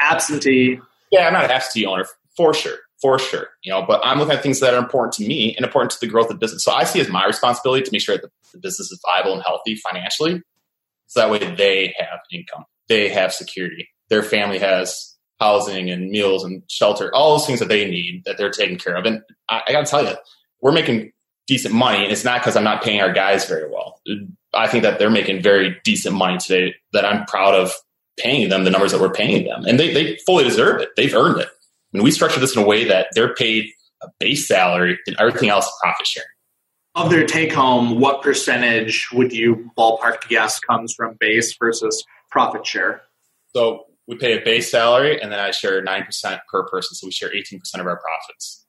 absentee. 0.00 0.80
Yeah, 1.10 1.26
I'm 1.26 1.32
not 1.32 1.44
an 1.44 1.50
absentee 1.50 1.86
owner 1.86 2.06
for 2.36 2.54
sure, 2.54 2.76
for 3.02 3.18
sure. 3.18 3.48
You 3.62 3.72
know, 3.72 3.82
but 3.82 4.00
I'm 4.04 4.18
looking 4.18 4.34
at 4.34 4.42
things 4.42 4.60
that 4.60 4.72
are 4.72 4.78
important 4.78 5.12
to 5.14 5.26
me 5.26 5.54
and 5.56 5.66
important 5.66 5.90
to 5.90 6.00
the 6.00 6.06
growth 6.06 6.30
of 6.30 6.38
business. 6.38 6.64
So 6.64 6.72
I 6.72 6.84
see 6.84 7.00
as 7.00 7.08
my 7.08 7.26
responsibility 7.26 7.82
to 7.82 7.92
make 7.92 8.00
sure 8.00 8.16
that 8.16 8.30
the 8.52 8.58
business 8.58 8.90
is 8.90 9.00
viable 9.04 9.34
and 9.34 9.42
healthy 9.42 9.74
financially, 9.76 10.40
so 11.08 11.20
that 11.20 11.30
way 11.30 11.54
they 11.54 11.94
have 11.98 12.20
income, 12.32 12.64
they 12.88 13.10
have 13.10 13.34
security, 13.34 13.88
their 14.08 14.22
family 14.22 14.58
has 14.58 15.16
housing 15.40 15.90
and 15.90 16.10
meals 16.10 16.44
and 16.44 16.62
shelter, 16.68 17.12
all 17.14 17.36
those 17.36 17.46
things 17.46 17.58
that 17.58 17.68
they 17.68 17.90
need 17.90 18.22
that 18.24 18.38
they're 18.38 18.50
taking 18.50 18.78
care 18.78 18.94
of. 18.94 19.04
And 19.04 19.22
I, 19.48 19.62
I 19.66 19.72
got 19.72 19.84
to 19.84 19.90
tell 19.90 20.04
you, 20.04 20.14
we're 20.60 20.72
making 20.72 21.12
decent 21.48 21.74
money, 21.74 22.04
and 22.04 22.12
it's 22.12 22.24
not 22.24 22.40
because 22.40 22.56
I'm 22.56 22.64
not 22.64 22.82
paying 22.82 23.00
our 23.00 23.12
guys 23.12 23.44
very 23.46 23.68
well. 23.68 24.00
I 24.54 24.68
think 24.68 24.84
that 24.84 24.98
they're 24.98 25.10
making 25.10 25.42
very 25.42 25.76
decent 25.84 26.14
money 26.14 26.38
today. 26.38 26.74
That 26.92 27.04
I'm 27.04 27.24
proud 27.26 27.54
of 27.54 27.72
paying 28.18 28.48
them 28.48 28.64
the 28.64 28.70
numbers 28.70 28.92
that 28.92 29.00
we're 29.00 29.12
paying 29.12 29.44
them, 29.44 29.64
and 29.64 29.78
they 29.78 29.92
they 29.92 30.16
fully 30.24 30.44
deserve 30.44 30.80
it. 30.80 30.90
They've 30.96 31.14
earned 31.14 31.40
it. 31.40 31.48
I 31.92 31.98
mean, 31.98 32.04
we 32.04 32.10
structured 32.10 32.42
this 32.42 32.56
in 32.56 32.62
a 32.62 32.66
way 32.66 32.84
that 32.84 33.08
they're 33.14 33.34
paid 33.34 33.70
a 34.02 34.08
base 34.18 34.48
salary 34.48 34.98
and 35.06 35.16
everything 35.18 35.48
else 35.48 35.70
profit 35.82 36.06
sharing. 36.06 36.26
Of 36.94 37.10
their 37.10 37.26
take 37.26 37.52
home, 37.52 38.00
what 38.00 38.22
percentage 38.22 39.08
would 39.12 39.32
you 39.32 39.70
ballpark 39.78 40.28
guess 40.28 40.58
comes 40.60 40.92
from 40.94 41.16
base 41.18 41.56
versus 41.58 42.04
profit 42.30 42.66
share? 42.66 43.02
So 43.54 43.86
we 44.06 44.16
pay 44.16 44.38
a 44.38 44.44
base 44.44 44.70
salary 44.70 45.20
and 45.20 45.32
then 45.32 45.38
I 45.38 45.52
share 45.52 45.82
9% 45.82 46.40
per 46.50 46.68
person. 46.68 46.94
So 46.94 47.06
we 47.06 47.12
share 47.12 47.30
18% 47.30 47.60
of 47.78 47.86
our 47.86 47.98
profits. 47.98 48.66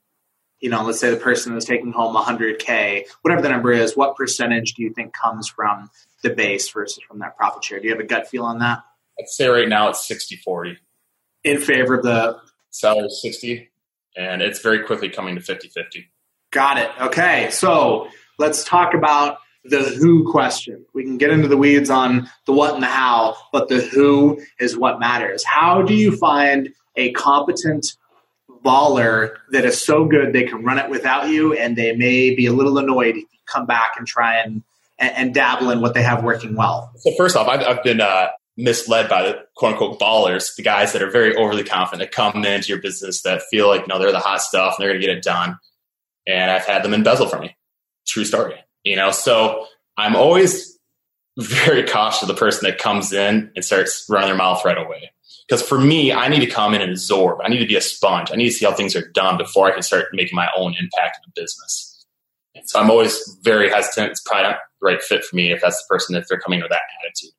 You 0.59 0.69
know, 0.69 0.83
let's 0.83 0.99
say 0.99 1.09
the 1.09 1.17
person 1.17 1.57
is 1.57 1.65
taking 1.65 1.91
home 1.91 2.15
100K, 2.15 3.03
whatever 3.21 3.41
the 3.41 3.49
number 3.49 3.73
is, 3.73 3.97
what 3.97 4.15
percentage 4.15 4.73
do 4.75 4.83
you 4.83 4.93
think 4.93 5.13
comes 5.13 5.49
from 5.49 5.89
the 6.21 6.29
base 6.29 6.69
versus 6.69 7.03
from 7.05 7.19
that 7.19 7.36
profit 7.36 7.65
share? 7.65 7.79
Do 7.79 7.88
you 7.88 7.93
have 7.93 7.99
a 7.99 8.07
gut 8.07 8.29
feel 8.29 8.45
on 8.45 8.59
that? 8.59 8.79
I'd 9.19 9.27
say 9.27 9.47
right 9.47 9.67
now 9.67 9.89
it's 9.89 10.07
60 10.07 10.38
40. 10.38 10.77
In 11.43 11.59
favor 11.59 11.95
of 11.95 12.03
the 12.03 12.39
salary 12.73 13.09
60, 13.09 13.69
and 14.17 14.41
it's 14.41 14.59
very 14.59 14.83
quickly 14.83 15.09
coming 15.09 15.36
to 15.36 15.41
50 15.41 15.69
50. 15.69 16.09
Got 16.51 16.77
it. 16.77 16.89
Okay. 17.01 17.49
So 17.51 18.09
let's 18.38 18.63
talk 18.63 18.93
about 18.93 19.38
the 19.63 19.81
who 19.81 20.29
question. 20.29 20.86
We 20.93 21.03
can 21.03 21.17
get 21.17 21.31
into 21.31 21.47
the 21.47 21.57
weeds 21.57 21.89
on 21.89 22.29
the 22.45 22.51
what 22.51 22.73
and 22.73 22.83
the 22.83 22.88
how, 22.88 23.38
but 23.51 23.69
the 23.69 23.79
who 23.79 24.41
is 24.59 24.77
what 24.77 24.99
matters. 24.99 25.43
How 25.43 25.81
do 25.81 25.93
you 25.93 26.15
find 26.17 26.69
a 26.95 27.12
competent 27.13 27.95
baller 28.63 29.36
that 29.51 29.65
is 29.65 29.81
so 29.81 30.05
good 30.05 30.33
they 30.33 30.43
can 30.43 30.63
run 30.63 30.79
it 30.79 30.89
without 30.89 31.29
you 31.29 31.53
and 31.53 31.75
they 31.75 31.95
may 31.95 32.36
be 32.36 32.45
a 32.45 32.53
little 32.53 32.77
annoyed 32.77 33.15
if 33.15 33.23
you 33.23 33.39
come 33.45 33.65
back 33.65 33.93
and 33.97 34.05
try 34.05 34.39
and, 34.41 34.63
and, 34.99 35.15
and 35.15 35.33
dabble 35.33 35.69
in 35.69 35.81
what 35.81 35.93
they 35.93 36.03
have 36.03 36.23
working 36.23 36.55
well? 36.55 36.91
So, 36.97 37.12
first 37.17 37.36
off, 37.36 37.47
I've, 37.47 37.62
I've 37.62 37.83
been 37.83 38.01
uh, 38.01 38.27
misled 38.58 39.10
by 39.10 39.24
the 39.24 39.39
quote 39.56 39.74
unquote 39.74 40.00
ballers, 40.00 40.56
the 40.56 40.63
guys 40.63 40.94
that 40.94 41.02
are 41.02 41.10
very 41.10 41.36
overly 41.36 41.63
confident 41.63 42.12
that 42.12 42.16
come 42.16 42.46
into 42.46 42.70
your 42.70 42.82
business 42.82 43.22
that 43.24 43.42
feel 43.50 43.68
like, 43.68 43.82
you 43.82 43.88
know, 43.88 44.00
they're 44.00 44.12
the 44.12 44.20
hot 44.20 44.42
stuff 44.42 44.76
and 44.78 44.84
they're 44.84 44.92
going 44.92 45.02
to 45.02 45.08
get 45.08 45.18
it 45.18 45.24
done. 45.24 45.58
And 46.28 46.52
I've 46.52 46.66
had 46.66 46.84
them 46.84 46.94
embezzle 46.94 47.28
from 47.28 47.42
me. 47.42 47.56
True 48.06 48.26
story 48.26 48.63
you 48.84 48.96
know? 48.96 49.12
So 49.12 49.66
i'm 49.98 50.16
always 50.16 50.78
very 51.38 51.84
cautious 51.84 52.22
of 52.22 52.28
the 52.28 52.34
person 52.34 52.68
that 52.68 52.78
comes 52.78 53.12
in 53.12 53.52
and 53.56 53.66
starts 53.66 54.06
running 54.10 54.28
their 54.28 54.38
mouth 54.38 54.63
right 54.66 54.78
away. 54.78 55.12
Because 55.48 55.68
for 55.68 55.80
me 55.80 56.12
i 56.12 56.28
need 56.28 56.42
to 56.42 56.48
come 56.48 56.74
in 56.74 56.82
and 56.82 56.92
absorb. 56.92 57.39
I 57.44 57.50
need 57.50 57.60
to 57.60 57.68
be 57.68 57.76
a 57.76 57.82
sponge. 57.82 58.30
I 58.32 58.36
need 58.36 58.46
to 58.46 58.52
see 58.52 58.66
how 58.66 58.74
things 58.74 58.96
are 58.96 59.10
done 59.10 59.38
before 59.38 59.68
i 59.68 59.72
can 59.72 59.82
start 59.82 60.08
making 60.13 60.36
my 60.36 60.50
own 60.56 60.76
impact 60.80 61.18
in 61.18 61.32
the 61.34 61.42
business. 61.42 62.06
And 62.56 62.70
so 62.70 62.80
i'm 62.80 62.92
always 62.92 63.38
very 63.42 63.70
hesitant. 63.70 64.12
It's 64.12 64.22
probably 64.22 64.44
not 64.44 64.58
the 64.82 64.86
right 64.86 65.02
fit 65.02 65.24
for 65.24 65.36
me 65.36 65.52
if 65.52 65.62
that's 65.62 65.78
the 65.78 65.94
person 65.94 66.16
if 66.16 66.28
they're 66.28 66.39
coming 66.39 66.62
with 66.62 66.72
that 66.72 66.82
attitude 67.04 67.32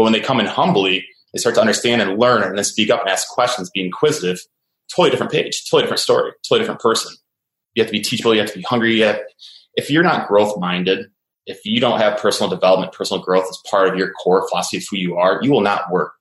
but 0.00 0.04
when 0.04 0.12
they 0.12 0.20
come 0.20 0.40
in 0.40 0.46
humbly 0.46 1.06
they 1.34 1.38
start 1.38 1.54
to 1.54 1.60
understand 1.60 2.00
and 2.00 2.18
learn 2.18 2.42
and 2.42 2.56
then 2.56 2.64
speak 2.64 2.90
up 2.90 3.00
and 3.00 3.10
ask 3.10 3.28
questions 3.28 3.70
be 3.70 3.84
inquisitive 3.84 4.40
totally 4.94 5.10
different 5.10 5.30
page 5.30 5.64
totally 5.70 5.82
different 5.82 6.00
story 6.00 6.32
totally 6.48 6.60
different 6.60 6.80
person 6.80 7.12
you 7.74 7.82
have 7.82 7.88
to 7.88 7.92
be 7.92 8.00
teachable 8.00 8.34
you 8.34 8.40
have 8.40 8.50
to 8.50 8.58
be 8.58 8.64
hungry 8.64 8.96
you 8.96 9.04
have, 9.04 9.20
if 9.74 9.90
you're 9.90 10.02
not 10.02 10.28
growth 10.28 10.58
minded, 10.58 11.06
if 11.46 11.64
you 11.64 11.80
don't 11.80 12.00
have 12.00 12.18
personal 12.18 12.50
development, 12.50 12.92
personal 12.92 13.22
growth 13.22 13.46
as 13.48 13.58
part 13.70 13.88
of 13.88 13.96
your 13.96 14.12
core 14.12 14.46
philosophy 14.48 14.78
of 14.78 14.84
who 14.90 14.96
you 14.96 15.16
are, 15.16 15.40
you 15.42 15.50
will 15.50 15.60
not 15.60 15.90
work 15.90 16.12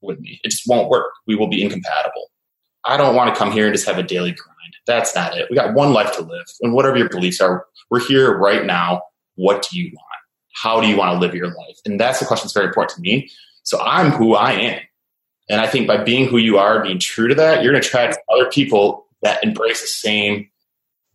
with 0.00 0.18
me. 0.20 0.40
It 0.42 0.50
just 0.50 0.64
won't 0.66 0.88
work. 0.88 1.10
We 1.26 1.34
will 1.34 1.48
be 1.48 1.62
incompatible. 1.62 2.30
I 2.84 2.96
don't 2.96 3.14
want 3.14 3.32
to 3.32 3.38
come 3.38 3.52
here 3.52 3.66
and 3.66 3.74
just 3.74 3.86
have 3.86 3.98
a 3.98 4.02
daily 4.02 4.32
grind. 4.32 4.74
That's 4.86 5.14
not 5.14 5.36
it. 5.36 5.48
We 5.50 5.56
got 5.56 5.74
one 5.74 5.92
life 5.92 6.12
to 6.16 6.22
live. 6.22 6.44
And 6.60 6.74
whatever 6.74 6.96
your 6.96 7.08
beliefs 7.08 7.40
are, 7.40 7.66
we're 7.90 8.06
here 8.06 8.36
right 8.36 8.64
now. 8.64 9.02
What 9.36 9.66
do 9.70 9.78
you 9.78 9.90
want? 9.94 10.13
How 10.54 10.80
do 10.80 10.86
you 10.86 10.96
want 10.96 11.12
to 11.12 11.18
live 11.18 11.34
your 11.34 11.48
life? 11.48 11.78
And 11.84 12.00
that's 12.00 12.20
the 12.20 12.26
question 12.26 12.46
that's 12.46 12.54
very 12.54 12.66
important 12.66 12.96
to 12.96 13.02
me. 13.02 13.30
So 13.62 13.80
I'm 13.80 14.10
who 14.10 14.34
I 14.34 14.52
am. 14.52 14.80
And 15.48 15.60
I 15.60 15.66
think 15.66 15.86
by 15.86 16.02
being 16.02 16.28
who 16.28 16.38
you 16.38 16.58
are, 16.58 16.82
being 16.82 16.98
true 16.98 17.28
to 17.28 17.34
that, 17.34 17.62
you're 17.62 17.72
going 17.72 17.82
to 17.82 17.86
attract 17.86 18.18
other 18.32 18.48
people 18.50 19.06
that 19.22 19.42
embrace 19.44 19.82
the 19.82 19.88
same 19.88 20.48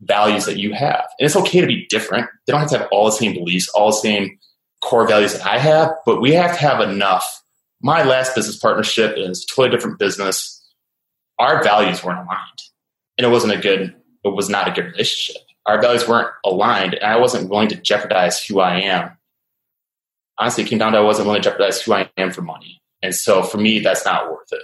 values 0.01 0.45
that 0.45 0.57
you 0.57 0.73
have. 0.73 1.07
And 1.19 1.25
it's 1.25 1.35
okay 1.35 1.61
to 1.61 1.67
be 1.67 1.87
different. 1.87 2.27
They 2.45 2.51
don't 2.51 2.59
have 2.59 2.69
to 2.69 2.77
have 2.79 2.87
all 2.91 3.05
the 3.05 3.11
same 3.11 3.33
beliefs, 3.33 3.69
all 3.69 3.87
the 3.87 3.97
same 3.97 4.37
core 4.81 5.07
values 5.07 5.33
that 5.33 5.45
I 5.45 5.57
have, 5.57 5.91
but 6.05 6.21
we 6.21 6.33
have 6.33 6.53
to 6.53 6.59
have 6.59 6.81
enough. 6.81 7.43
My 7.81 8.03
last 8.03 8.35
business 8.35 8.57
partnership 8.57 9.17
is 9.17 9.43
a 9.43 9.47
totally 9.47 9.75
different 9.75 9.99
business. 9.99 10.55
Our 11.37 11.63
values 11.63 12.03
weren't 12.03 12.19
aligned. 12.19 12.61
And 13.17 13.25
it 13.25 13.29
wasn't 13.29 13.53
a 13.53 13.57
good, 13.57 13.95
it 14.23 14.33
was 14.33 14.49
not 14.49 14.67
a 14.67 14.71
good 14.71 14.85
relationship. 14.85 15.41
Our 15.65 15.81
values 15.81 16.07
weren't 16.07 16.29
aligned, 16.45 16.95
and 16.95 17.03
I 17.03 17.17
wasn't 17.17 17.49
willing 17.49 17.67
to 17.69 17.75
jeopardize 17.75 18.43
who 18.43 18.59
I 18.59 18.81
am. 18.81 19.11
Honestly, 20.39 20.63
it 20.63 20.67
came 20.67 20.79
down 20.79 20.93
to 20.93 20.99
I 20.99 21.01
wasn't 21.01 21.27
willing 21.27 21.41
to 21.41 21.49
jeopardize 21.49 21.81
who 21.81 21.93
I 21.93 22.09
am 22.17 22.31
for 22.31 22.41
money. 22.41 22.81
And 23.01 23.13
so 23.13 23.43
for 23.43 23.57
me, 23.57 23.79
that's 23.79 24.05
not 24.05 24.31
worth 24.31 24.51
it. 24.51 24.63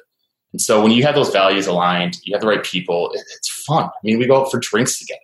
And 0.53 0.61
so 0.61 0.81
when 0.81 0.91
you 0.91 1.03
have 1.03 1.15
those 1.15 1.31
values 1.31 1.67
aligned, 1.67 2.17
you 2.23 2.33
have 2.33 2.41
the 2.41 2.47
right 2.47 2.63
people, 2.63 3.11
it's 3.13 3.63
fun. 3.67 3.85
I 3.85 3.99
mean, 4.03 4.17
we 4.17 4.25
go 4.25 4.41
out 4.41 4.51
for 4.51 4.59
drinks 4.59 4.97
together. 4.97 5.19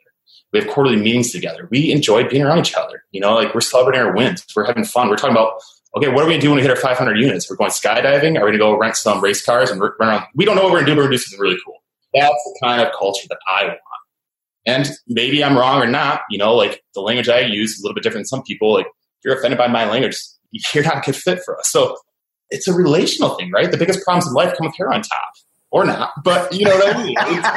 We 0.52 0.60
have 0.60 0.68
quarterly 0.70 0.98
meetings 0.98 1.32
together. 1.32 1.70
We 1.72 1.92
enjoy 1.94 2.28
being 2.28 2.44
around 2.44 2.60
each 2.60 2.76
other. 2.76 3.04
You 3.12 3.22
know, 3.22 3.36
like 3.36 3.56
we're 3.56 3.62
celebrating 3.62 4.06
our 4.06 4.14
wins. 4.14 4.46
We're 4.54 4.66
having 4.66 4.84
fun. 4.84 5.10
We're 5.10 5.16
talking 5.16 5.32
about, 5.32 5.54
okay, 5.96 6.10
what 6.10 6.24
are 6.24 6.28
we 6.28 6.34
going 6.34 6.42
to 6.42 6.46
do 6.46 6.50
when 6.50 6.58
we 6.58 6.62
hit 6.62 6.72
our 6.72 6.76
500 6.76 7.18
units? 7.18 7.50
We're 7.50 7.56
going 7.56 7.72
skydiving. 7.72 8.38
Are 8.38 8.44
we 8.44 8.52
going 8.52 8.54
to 8.54 8.58
go 8.58 8.78
rent 8.78 8.98
some 8.98 9.22
race 9.22 9.46
cars 9.46 9.72
and 9.72 9.80
run 9.80 9.94
around? 10.02 10.26
We 10.36 10.44
don't 10.44 10.58
know 10.58 10.64
what 10.64 10.74
we're 10.74 10.80
going 10.80 10.88
to 10.88 10.92
do, 10.92 10.96
but 10.96 11.04
we're 11.04 11.08
going 11.08 11.18
to 11.18 11.24
do 11.24 11.24
something 11.24 11.42
really 11.42 11.60
cool. 11.66 11.78
That's 12.14 12.44
the 12.44 12.60
kind 12.62 12.82
of 12.82 12.92
culture 12.92 13.28
that 13.30 13.40
I 13.48 13.68
want. 13.68 13.80
And 14.66 14.90
maybe 15.08 15.42
I'm 15.44 15.58
wrong 15.58 15.82
or 15.82 15.88
not. 15.88 16.24
You 16.30 16.38
know, 16.40 16.54
like 16.54 16.84
the 16.94 17.02
language 17.02 17.30
I 17.30 17.40
use 17.40 17.76
is 17.76 17.80
a 17.80 17.84
little 17.84 17.96
bit 17.96 18.04
different 18.04 18.26
than 18.26 18.38
some 18.38 18.44
people. 18.44 18.74
Like, 18.74 18.88
if 18.88 19.26
you're 19.26 19.38
offended 19.38 19.58
by 19.58 19.68
my 19.68 19.90
language, 19.90 20.18
you're 20.74 20.84
not 20.84 20.98
a 20.98 21.02
good 21.02 21.16
fit 21.16 21.42
for 21.44 21.58
us. 21.58 21.70
So 21.70 21.98
it's 22.50 22.68
a 22.68 22.74
relational 22.74 23.36
thing, 23.36 23.52
right? 23.52 23.72
The 23.72 23.78
biggest 23.78 24.04
problems 24.04 24.28
in 24.28 24.34
life 24.34 24.56
come 24.58 24.68
with 24.68 24.76
hair 24.76 24.92
on 24.92 25.02
top 25.02 25.34
or 25.72 25.86
not, 25.86 26.12
but 26.24 26.52
you 26.54 26.66
know 26.66 26.76
what 26.76 26.96
I 26.96 27.04
mean? 27.04 27.16
It's, 27.20 27.48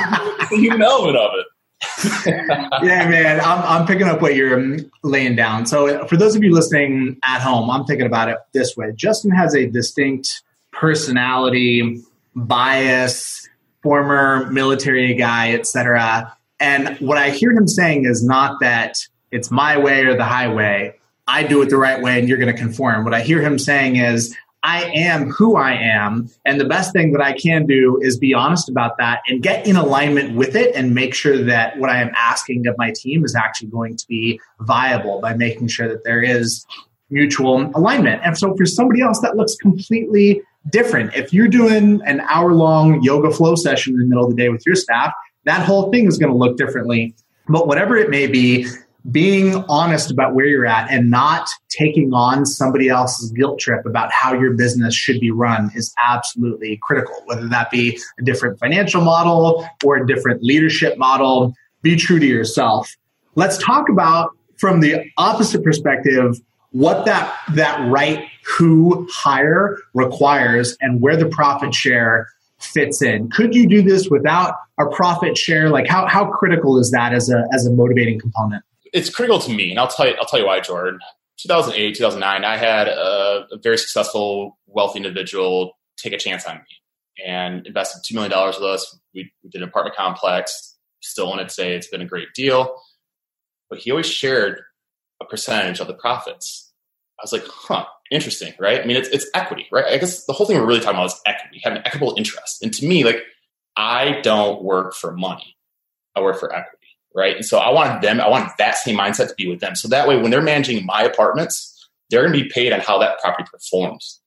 it's 0.43 0.53
a 0.53 0.57
human 0.57 0.83
element 0.83 1.17
of 1.17 1.31
it. 1.35 1.47
yeah, 2.27 3.09
man, 3.09 3.41
I'm, 3.41 3.63
I'm 3.63 3.87
picking 3.87 4.07
up 4.07 4.23
what 4.23 4.35
you're 4.35 4.79
laying 5.03 5.37
down. 5.37 5.67
So, 5.67 6.07
for 6.07 6.17
those 6.17 6.35
of 6.35 6.43
you 6.43 6.53
listening 6.55 7.19
at 7.25 7.41
home, 7.41 7.69
I'm 7.69 7.85
thinking 7.85 8.07
about 8.07 8.29
it 8.29 8.39
this 8.53 8.77
way 8.77 8.93
Justin 8.95 9.31
has 9.33 9.55
a 9.55 9.67
distinct 9.67 10.43
personality, 10.73 12.03
bias, 12.35 13.49
former 13.83 14.51
military 14.51 15.15
guy, 15.15 15.53
etc. 15.53 16.35
And 16.59 16.97
what 16.99 17.19
I 17.19 17.31
hear 17.31 17.51
him 17.51 17.69
saying 17.69 18.07
is 18.07 18.25
not 18.25 18.61
that 18.61 19.07
it's 19.31 19.51
my 19.51 19.77
way 19.77 20.05
or 20.05 20.17
the 20.17 20.25
highway. 20.25 20.99
I 21.27 21.43
do 21.43 21.63
it 21.63 21.71
the 21.71 21.77
right 21.77 22.01
way 22.01 22.19
and 22.19 22.29
you're 22.29 22.39
going 22.39 22.55
to 22.55 22.59
conform. 22.59 23.05
What 23.05 23.15
I 23.15 23.23
hear 23.23 23.41
him 23.41 23.59
saying 23.59 23.97
is, 23.97 24.37
I 24.65 24.85
am 24.95 25.31
who 25.31 25.57
I 25.57 25.75
am. 25.75 26.31
And 26.47 26.59
the 26.59 26.65
best 26.65 26.95
thing 26.95 27.13
that 27.13 27.21
I 27.21 27.35
can 27.35 27.67
do 27.67 28.01
is 28.01 28.19
be 28.19 28.33
honest 28.33 28.71
about 28.71 28.97
that 28.97 29.21
and 29.29 29.43
get 29.43 29.67
in 29.67 29.77
alignment 29.77 30.37
with 30.37 30.57
it 30.57 30.75
and 30.75 30.95
make 30.95 31.15
sure 31.15 31.37
that 31.45 31.79
what 31.79 31.91
I 31.91 32.01
am 32.01 32.11
asking 32.17 32.67
of 32.67 32.75
my 32.79 32.91
team 32.97 33.25
is 33.25 33.35
actually 33.35 33.69
going 33.69 33.95
to 33.99 34.07
be 34.09 34.41
viable 34.61 35.21
by 35.21 35.35
making 35.35 35.69
sure 35.69 35.87
that 35.87 36.03
there 36.05 36.23
is 36.23 36.65
mutual 37.11 37.71
alignment. 37.75 38.23
And 38.25 38.39
so 38.39 38.57
for 38.57 38.65
somebody 38.65 39.03
else, 39.03 39.21
that 39.21 39.37
looks 39.37 39.55
completely 39.57 40.41
different. 40.71 41.15
If 41.15 41.35
you're 41.35 41.47
doing 41.47 42.01
an 42.07 42.21
hour 42.21 42.55
long 42.55 43.03
yoga 43.03 43.31
flow 43.31 43.57
session 43.57 43.93
in 43.93 44.01
the 44.01 44.07
middle 44.07 44.25
of 44.25 44.31
the 44.31 44.37
day 44.37 44.49
with 44.49 44.65
your 44.65 44.77
staff, 44.77 45.13
that 45.45 45.63
whole 45.67 45.91
thing 45.93 46.07
is 46.07 46.17
going 46.17 46.33
to 46.33 46.39
look 46.39 46.57
differently. 46.57 47.15
But 47.49 47.67
whatever 47.67 47.99
it 47.99 48.09
may 48.09 48.27
be, 48.27 48.67
being 49.11 49.65
honest 49.69 50.11
about 50.11 50.35
where 50.35 50.47
you're 50.47 50.67
at 50.67 50.91
and 50.91 51.11
not 51.11 51.49
taking 51.69 52.15
on 52.15 52.47
somebody 52.47 52.89
else's 52.89 53.31
guilt 53.33 53.59
trip 53.59 53.85
about 53.85 54.11
how 54.13 54.33
your 54.33 54.55
business 54.55 54.95
should 54.95 55.21
be 55.21 55.31
run 55.31 55.71
is 55.75 55.95
absolutely 56.03 56.79
critical. 56.83 57.15
Whether 57.27 57.49
that 57.49 57.71
be 57.71 57.99
a 58.19 58.23
different 58.23 58.59
financial 58.59 59.03
model 59.03 59.67
or 59.85 59.97
a 59.97 60.07
different 60.07 60.43
leadership 60.43 60.97
model, 60.97 61.55
be 61.83 61.97
true 61.97 62.19
to 62.19 62.27
yourself. 62.27 62.95
Let's 63.35 63.59
talk 63.59 63.89
about 63.89 64.31
from 64.57 64.81
the 64.81 65.05
opposite 65.19 65.63
perspective 65.63 66.41
what 66.71 67.05
that 67.05 67.37
that 67.53 67.79
right 67.91 68.27
who 68.45 69.07
hire 69.11 69.79
requires 69.93 70.77
and 70.81 71.01
where 71.01 71.17
the 71.17 71.27
profit 71.27 71.75
share 71.75 72.29
fits 72.59 73.03
in. 73.03 73.29
Could 73.31 73.55
you 73.55 73.69
do 73.69 73.83
this 73.83 74.09
without 74.09 74.55
a 74.79 74.87
profit 74.87 75.37
share? 75.37 75.69
Like 75.69 75.87
how, 75.87 76.07
how 76.07 76.31
critical 76.31 76.79
is 76.79 76.91
that 76.91 77.13
as 77.13 77.31
a 77.31 77.45
as 77.53 77.67
a 77.67 77.71
motivating 77.71 78.19
component? 78.19 78.65
It's 78.95 79.11
critical 79.11 79.41
to 79.41 79.53
me, 79.53 79.71
and 79.71 79.79
I'll 79.79 79.89
tell 79.89 80.07
you. 80.07 80.15
I'll 80.19 80.27
tell 80.27 80.39
you 80.39 80.47
why, 80.47 80.61
Jordan. 80.61 81.01
2008, 81.39 81.97
2009, 81.97 82.45
I 82.45 82.57
had 82.57 82.87
a, 82.87 83.47
a 83.51 83.59
very 83.61 83.77
successful, 83.77 84.57
wealthy 84.67 84.99
individual 84.99 85.73
take 85.97 86.13
a 86.13 86.19
chance 86.19 86.47
on 86.47 86.57
me 86.57 87.25
and 87.27 87.67
invested 87.67 88.03
two 88.05 88.15
million 88.15 88.31
dollars 88.31 88.57
with 88.57 88.65
us. 88.65 88.99
We, 89.15 89.33
we 89.43 89.51
did 89.51 89.63
an 89.63 89.69
apartment 89.69 89.97
complex. 89.97 90.77
Still 91.03 91.33
own 91.33 91.41
it 91.41 91.49
today. 91.49 91.75
It's 91.75 91.89
been 91.89 92.01
a 92.01 92.07
great 92.07 92.29
deal. 92.35 92.77
But 93.69 93.81
he 93.81 93.91
always 93.91 94.07
shared 94.07 94.61
a 95.21 95.25
percentage 95.25 95.81
of 95.81 95.89
the 95.89 95.95
profits. 95.95 96.73
I 97.19 97.25
was 97.25 97.33
like, 97.33 97.45
huh, 97.47 97.85
interesting, 98.11 98.55
right? 98.59 98.81
I 98.81 98.87
mean, 98.87 98.97
it's, 98.97 99.09
it's 99.09 99.27
equity, 99.35 99.67
right? 99.73 99.85
I 99.87 99.99
guess 99.99 100.25
the 100.25 100.33
whole 100.33 100.47
thing 100.47 100.59
we're 100.59 100.67
really 100.67 100.81
talking 100.81 100.97
about 100.97 101.07
is 101.07 101.21
equity, 101.27 101.61
having 101.63 101.79
equitable 101.79 102.15
interest. 102.17 102.63
And 102.63 102.73
to 102.75 102.87
me, 102.87 103.05
like, 103.05 103.23
I 103.77 104.21
don't 104.23 104.63
work 104.63 104.95
for 104.95 105.13
money. 105.13 105.57
I 106.17 106.21
work 106.23 106.39
for 106.39 106.55
equity 106.55 106.84
right? 107.15 107.37
And 107.37 107.45
so 107.45 107.59
I 107.59 107.71
want 107.71 108.03
them, 108.03 108.21
I 108.21 108.29
want 108.29 108.51
that 108.59 108.77
same 108.77 108.99
mindset 108.99 109.29
to 109.29 109.35
be 109.37 109.49
with 109.49 109.61
them. 109.61 109.75
So 109.75 109.89
that 109.89 110.09
way, 110.09 110.17
when 110.17 110.31
they're 110.31 110.43
managing 110.43 110.85
my 110.85 111.03
apartments, 111.03 111.89
they're 112.11 112.23
going 112.23 112.33
to 112.39 112.45
be 112.45 112.51
paid 112.51 112.73
on 112.73 112.81
how 112.81 112.99
that 112.99 113.19
property 113.21 113.49
performs 113.51 114.21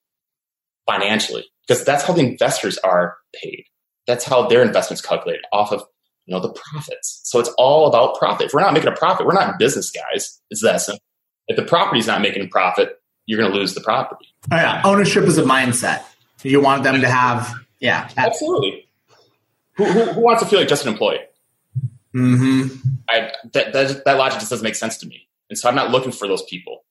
financially, 0.85 1.45
because 1.67 1.83
that's 1.83 2.03
how 2.03 2.13
the 2.13 2.21
investors 2.21 2.77
are 2.79 3.17
paid. 3.35 3.65
That's 4.07 4.23
how 4.23 4.47
their 4.47 4.61
investments 4.61 5.01
calculated 5.01 5.43
off 5.51 5.71
of 5.71 5.83
you 6.25 6.33
know 6.33 6.41
the 6.41 6.49
profits. 6.49 7.21
So 7.23 7.39
it's 7.39 7.49
all 7.57 7.87
about 7.87 8.17
profit. 8.17 8.47
If 8.47 8.53
we're 8.53 8.61
not 8.61 8.73
making 8.73 8.89
a 8.89 8.95
profit, 8.95 9.25
we're 9.25 9.33
not 9.33 9.49
in 9.49 9.57
business, 9.57 9.91
guys. 9.91 10.41
It's 10.49 10.61
that 10.63 10.81
simple. 10.81 11.03
If 11.47 11.55
the 11.55 11.63
property's 11.63 12.07
not 12.07 12.21
making 12.21 12.43
a 12.43 12.47
profit, 12.47 13.01
you're 13.25 13.39
going 13.39 13.51
to 13.51 13.57
lose 13.57 13.73
the 13.73 13.81
property. 13.81 14.25
Oh, 14.51 14.55
yeah. 14.55 14.81
Ownership 14.83 15.23
is 15.25 15.37
a 15.37 15.43
mindset. 15.43 16.03
You 16.43 16.61
want 16.61 16.83
them 16.83 17.01
to 17.01 17.09
have, 17.09 17.53
yeah, 17.79 18.09
absolutely. 18.17 18.87
Who, 19.75 19.85
who, 19.85 20.03
who 20.05 20.21
wants 20.21 20.43
to 20.43 20.49
feel 20.49 20.59
like 20.59 20.67
just 20.67 20.85
an 20.85 20.91
employee? 20.91 21.19
Mm-hmm. 22.17 22.75
I, 23.09 23.31
that, 23.53 23.73
that, 23.73 24.05
that 24.05 24.17
logic 24.17 24.39
just 24.39 24.49
doesn't 24.49 24.63
make 24.63 24.75
sense 24.75 24.97
to 24.99 25.07
me. 25.07 25.27
And 25.49 25.57
so 25.57 25.69
I'm 25.69 25.75
not 25.75 25.91
looking 25.91 26.11
for 26.11 26.27
those 26.27 26.43
people. 26.43 26.83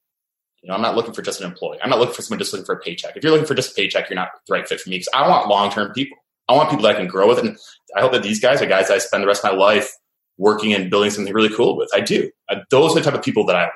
You 0.63 0.69
know, 0.69 0.75
I'm 0.75 0.83
not 0.83 0.97
looking 0.97 1.13
for 1.13 1.23
just 1.23 1.41
an 1.41 1.47
employee. 1.47 1.79
I'm 1.83 1.91
not 1.91 1.99
looking 1.99 2.15
for 2.15 2.23
someone 2.23 2.39
just 2.39 2.53
looking 2.53 2.67
for 2.67 2.75
a 2.75 2.81
paycheck. 2.81 3.17
If 3.17 3.23
you're 3.23 3.33
looking 3.33 3.47
for 3.47 3.55
just 3.55 3.73
a 3.73 3.75
paycheck, 3.75 4.09
you're 4.09 4.17
not 4.17 4.31
the 4.47 4.53
right 4.53 4.67
fit 4.67 4.81
for 4.81 4.89
me 4.89 4.97
because 4.97 5.09
I 5.15 5.29
want 5.29 5.49
long 5.49 5.71
term 5.71 5.93
people. 5.93 6.17
I 6.49 6.55
want 6.55 6.71
people 6.71 6.85
that 6.85 6.95
I 6.95 6.99
can 6.99 7.09
grow 7.09 7.29
with. 7.29 7.39
And 7.39 7.57
I 7.97 8.01
hope 8.01 8.13
that 8.13 8.23
these 8.23 8.41
guys 8.41 8.63
are 8.63 8.67
guys 8.67 8.91
I 8.91 8.99
spend 8.99 9.23
the 9.23 9.27
rest 9.27 9.45
of 9.45 9.53
my 9.53 9.59
life 9.59 9.93
working 10.39 10.73
and 10.73 10.91
building 10.91 11.11
something 11.11 11.33
really 11.33 11.55
cool 11.55 11.77
with. 11.77 11.89
I 11.95 12.01
do. 12.01 12.31
I, 12.49 12.63
those 12.71 12.93
are 12.93 13.01
the 13.01 13.05
type 13.05 13.15
of 13.19 13.25
people 13.25 13.47
that 13.47 13.57
I 13.57 13.63
want. 13.63 13.75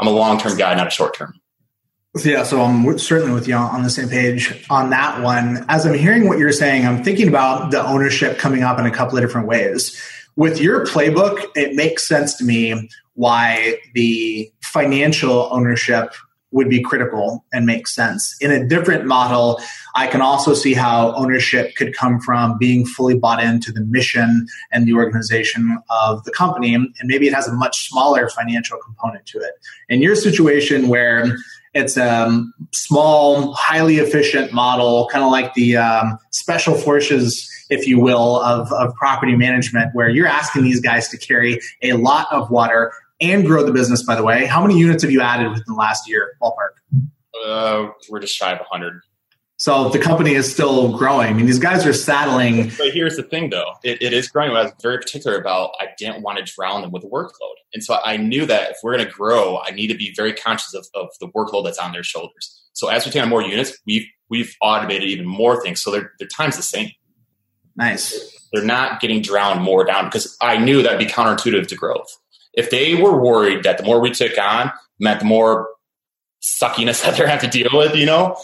I'm 0.00 0.06
a 0.08 0.10
long 0.10 0.38
term 0.38 0.56
guy, 0.56 0.74
not 0.74 0.86
a 0.86 0.90
short 0.90 1.16
term. 1.16 1.34
Yeah, 2.24 2.44
so 2.44 2.62
I'm 2.62 2.98
certainly 2.98 3.34
with 3.34 3.46
you 3.46 3.54
on 3.54 3.82
the 3.82 3.90
same 3.90 4.08
page 4.08 4.64
on 4.70 4.88
that 4.90 5.22
one. 5.22 5.66
As 5.68 5.84
I'm 5.84 5.92
hearing 5.92 6.28
what 6.28 6.38
you're 6.38 6.52
saying, 6.52 6.86
I'm 6.86 7.04
thinking 7.04 7.28
about 7.28 7.70
the 7.70 7.86
ownership 7.86 8.38
coming 8.38 8.62
up 8.62 8.78
in 8.78 8.86
a 8.86 8.90
couple 8.90 9.18
of 9.18 9.22
different 9.22 9.48
ways 9.48 10.00
with 10.36 10.60
your 10.60 10.84
playbook, 10.84 11.44
it 11.54 11.74
makes 11.74 12.06
sense 12.06 12.34
to 12.36 12.44
me 12.44 12.88
why 13.14 13.78
the 13.94 14.50
financial 14.62 15.48
ownership 15.50 16.14
would 16.52 16.68
be 16.68 16.80
critical 16.80 17.44
and 17.52 17.66
make 17.66 17.88
sense. 17.88 18.36
In 18.40 18.50
a 18.50 18.66
different 18.66 19.04
model, 19.04 19.60
I 19.94 20.06
can 20.06 20.22
also 20.22 20.54
see 20.54 20.74
how 20.74 21.12
ownership 21.14 21.74
could 21.74 21.94
come 21.94 22.20
from 22.20 22.56
being 22.56 22.86
fully 22.86 23.16
bought 23.18 23.42
into 23.42 23.72
the 23.72 23.80
mission 23.80 24.46
and 24.70 24.86
the 24.86 24.94
organization 24.94 25.78
of 25.90 26.24
the 26.24 26.30
company. 26.30 26.74
And 26.74 26.94
maybe 27.04 27.26
it 27.26 27.34
has 27.34 27.48
a 27.48 27.52
much 27.52 27.88
smaller 27.88 28.28
financial 28.28 28.78
component 28.78 29.26
to 29.26 29.38
it. 29.38 29.54
In 29.88 30.00
your 30.00 30.14
situation 30.14 30.88
where 30.88 31.36
it's 31.74 31.96
a 31.96 32.44
small, 32.76 33.52
highly 33.54 33.96
efficient 33.98 34.52
model, 34.52 35.08
kind 35.12 35.24
of 35.24 35.30
like 35.30 35.54
the 35.54 35.76
um, 35.76 36.18
special 36.30 36.74
forces 36.74 37.50
if 37.68 37.86
you 37.86 37.98
will, 37.98 38.40
of, 38.42 38.72
of 38.72 38.94
property 38.94 39.34
management, 39.34 39.90
where 39.94 40.08
you're 40.08 40.26
asking 40.26 40.62
these 40.62 40.80
guys 40.80 41.08
to 41.08 41.18
carry 41.18 41.60
a 41.82 41.94
lot 41.94 42.32
of 42.32 42.50
water 42.50 42.92
and 43.20 43.46
grow 43.46 43.64
the 43.64 43.72
business, 43.72 44.02
by 44.02 44.14
the 44.14 44.22
way. 44.22 44.46
How 44.46 44.64
many 44.64 44.78
units 44.78 45.02
have 45.02 45.10
you 45.10 45.20
added 45.20 45.48
within 45.48 45.64
the 45.66 45.74
last 45.74 46.08
year, 46.08 46.36
ballpark? 46.40 47.10
Uh, 47.44 47.88
we're 48.08 48.20
just 48.20 48.34
shy 48.34 48.52
of 48.52 48.58
100. 48.58 49.00
So 49.58 49.88
the 49.88 49.98
company 49.98 50.34
is 50.34 50.52
still 50.52 50.96
growing. 50.96 51.28
I 51.28 51.32
mean, 51.32 51.46
these 51.46 51.58
guys 51.58 51.86
are 51.86 51.94
saddling. 51.94 52.70
But 52.76 52.92
here's 52.92 53.16
the 53.16 53.22
thing, 53.22 53.48
though 53.48 53.72
it, 53.82 54.02
it 54.02 54.12
is 54.12 54.28
growing. 54.28 54.50
I 54.50 54.64
was 54.64 54.72
very 54.82 54.98
particular 54.98 55.38
about 55.38 55.70
I 55.80 55.88
didn't 55.96 56.22
want 56.22 56.38
to 56.38 56.44
drown 56.44 56.82
them 56.82 56.92
with 56.92 57.04
workload. 57.04 57.54
And 57.72 57.82
so 57.82 57.98
I 58.04 58.18
knew 58.18 58.44
that 58.44 58.72
if 58.72 58.76
we're 58.82 58.94
going 58.96 59.06
to 59.06 59.12
grow, 59.12 59.58
I 59.64 59.70
need 59.70 59.86
to 59.86 59.94
be 59.94 60.12
very 60.14 60.34
conscious 60.34 60.74
of, 60.74 60.86
of 60.94 61.08
the 61.20 61.28
workload 61.28 61.64
that's 61.64 61.78
on 61.78 61.92
their 61.92 62.02
shoulders. 62.02 62.65
So 62.76 62.88
as 62.88 63.06
we 63.06 63.10
take 63.10 63.22
on 63.22 63.30
more 63.30 63.42
units, 63.42 63.76
we've, 63.86 64.06
we've 64.28 64.54
automated 64.60 65.08
even 65.08 65.26
more 65.26 65.60
things. 65.62 65.82
So 65.82 65.90
their, 65.90 66.12
their 66.18 66.28
time's 66.28 66.56
the 66.56 66.62
same. 66.62 66.90
Nice. 67.74 68.32
They're 68.52 68.62
not 68.62 69.00
getting 69.00 69.22
drowned 69.22 69.62
more 69.62 69.84
down 69.84 70.04
because 70.04 70.36
I 70.42 70.58
knew 70.58 70.82
that'd 70.82 70.98
be 70.98 71.06
counterintuitive 71.06 71.68
to 71.68 71.74
growth. 71.74 72.06
If 72.52 72.68
they 72.70 72.94
were 72.94 73.18
worried 73.18 73.64
that 73.64 73.78
the 73.78 73.84
more 73.84 73.98
we 73.98 74.10
took 74.10 74.36
on 74.38 74.70
meant 75.00 75.20
the 75.20 75.26
more 75.26 75.70
suckiness 76.42 77.02
that 77.04 77.16
they're 77.16 77.26
have 77.26 77.40
to 77.40 77.48
deal 77.48 77.70
with, 77.72 77.96
you 77.96 78.04
know, 78.04 78.36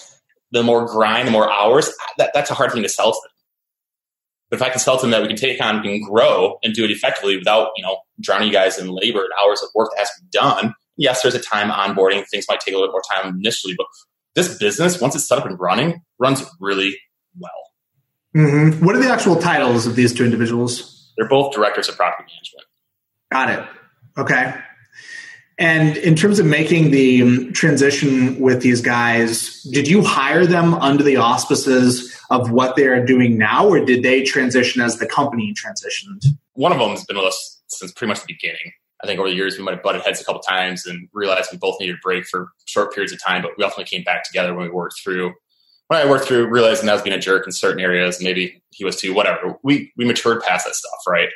the 0.51 0.63
more 0.63 0.87
grind, 0.87 1.29
the 1.29 1.33
more 1.33 1.51
hours, 1.51 1.93
that, 2.17 2.31
that's 2.33 2.51
a 2.51 2.55
hard 2.55 2.73
thing 2.73 2.83
to 2.83 2.89
sell 2.89 3.13
to 3.13 3.19
them. 3.23 3.31
But 4.49 4.57
if 4.57 4.63
I 4.63 4.71
can 4.71 4.79
sell 4.79 4.97
to 4.97 5.03
them 5.03 5.11
that 5.11 5.21
we 5.21 5.29
can 5.29 5.37
take 5.37 5.63
on 5.63 5.87
and 5.87 6.05
grow 6.07 6.59
and 6.63 6.73
do 6.73 6.85
it 6.85 6.91
effectively 6.91 7.37
without, 7.37 7.73
you 7.77 7.83
know, 7.83 7.99
drowning 8.19 8.49
you 8.49 8.53
guys 8.55 8.79
in 8.79 8.89
labor 8.89 9.21
and 9.21 9.31
hours 9.43 9.63
of 9.63 9.69
work 9.75 9.91
that 9.93 10.01
has 10.01 10.09
to 10.11 10.23
be 10.23 10.29
done, 10.31 10.75
yes, 10.97 11.21
there's 11.21 11.35
a 11.35 11.41
time 11.41 11.69
onboarding. 11.69 12.27
Things 12.29 12.47
might 12.49 12.61
take 12.61 12.73
a 12.73 12.79
little 12.79 12.89
bit 12.89 12.93
more 12.93 13.03
time 13.15 13.35
initially, 13.35 13.75
but 13.77 13.87
this 14.35 14.59
business, 14.59 15.01
once 15.01 15.15
it's 15.15 15.27
set 15.27 15.39
up 15.39 15.47
and 15.47 15.59
running, 15.59 16.03
runs 16.19 16.45
really 16.61 16.97
well. 17.39 17.51
Mm-hmm. 18.37 18.85
What 18.85 18.97
are 18.97 19.01
the 19.01 19.11
actual 19.11 19.37
titles 19.37 19.87
of 19.87 19.97
these 19.97 20.13
two 20.15 20.25
individuals? 20.25 21.13
They're 21.17 21.29
both 21.29 21.53
directors 21.53 21.89
of 21.89 21.97
property 21.97 22.33
management. 22.33 22.67
Got 23.31 23.51
it. 23.51 23.69
Okay. 24.19 24.55
And 25.59 25.97
in 25.99 26.17
terms 26.17 26.39
of 26.39 26.47
making 26.47 26.91
the 26.91 27.51
transition 27.53 28.41
with 28.41 28.63
these 28.63 28.81
guys, 28.81 29.63
did 29.65 29.87
you 29.87 30.03
hire 30.03 30.47
them 30.47 30.75
under 30.75 31.03
the 31.05 31.17
auspices 31.17 32.19
of 32.31 32.51
what 32.51 32.75
they 32.75 32.87
are 32.87 33.05
doing 33.05 33.37
now, 33.37 33.69
or 33.69 33.85
did 33.85 34.03
they 34.03 34.23
transition 34.23 34.81
as 34.81 34.99
the 34.99 35.07
company 35.07 35.55
transitioned? 35.55 36.25
One 36.55 36.73
of 36.73 36.79
them 36.79 36.91
has 36.91 37.05
been 37.05 37.17
with 37.17 37.27
us 37.27 37.61
since 37.67 37.93
pretty 37.93 38.09
much 38.09 38.21
the 38.21 38.33
beginning. 38.33 38.73
I 39.03 39.07
think 39.07 39.19
over 39.19 39.29
the 39.29 39.35
years 39.35 39.59
we 39.59 39.65
might 39.65 39.75
have 39.75 39.83
butted 39.83 40.03
heads 40.03 40.21
a 40.21 40.25
couple 40.25 40.41
times 40.41 40.87
and 40.87 41.09
realized 41.13 41.51
we 41.51 41.59
both 41.59 41.81
needed 41.81 41.97
a 41.97 42.03
break 42.03 42.25
for 42.27 42.51
short 42.67 42.95
periods 42.95 43.13
of 43.13 43.23
time, 43.23 43.43
but 43.43 43.53
we 43.59 43.65
ultimately 43.65 43.85
came 43.85 44.05
back 44.05 44.25
together 44.25 44.55
when 44.55 44.67
we 44.67 44.73
worked 44.73 44.95
through. 45.03 45.35
When 45.89 46.01
I 46.01 46.09
worked 46.09 46.27
through 46.27 46.49
realizing 46.49 46.89
I 46.89 46.93
was 46.93 47.03
being 47.03 47.17
a 47.17 47.21
jerk 47.21 47.47
in 47.47 47.53
certain 47.53 47.81
areas, 47.81 48.23
maybe 48.23 48.63
he 48.71 48.85
was 48.85 48.97
too. 48.97 49.13
Whatever. 49.13 49.59
We 49.63 49.93
we 49.97 50.05
matured 50.05 50.43
past 50.43 50.67
that 50.67 50.75
stuff, 50.75 51.01
right? 51.07 51.29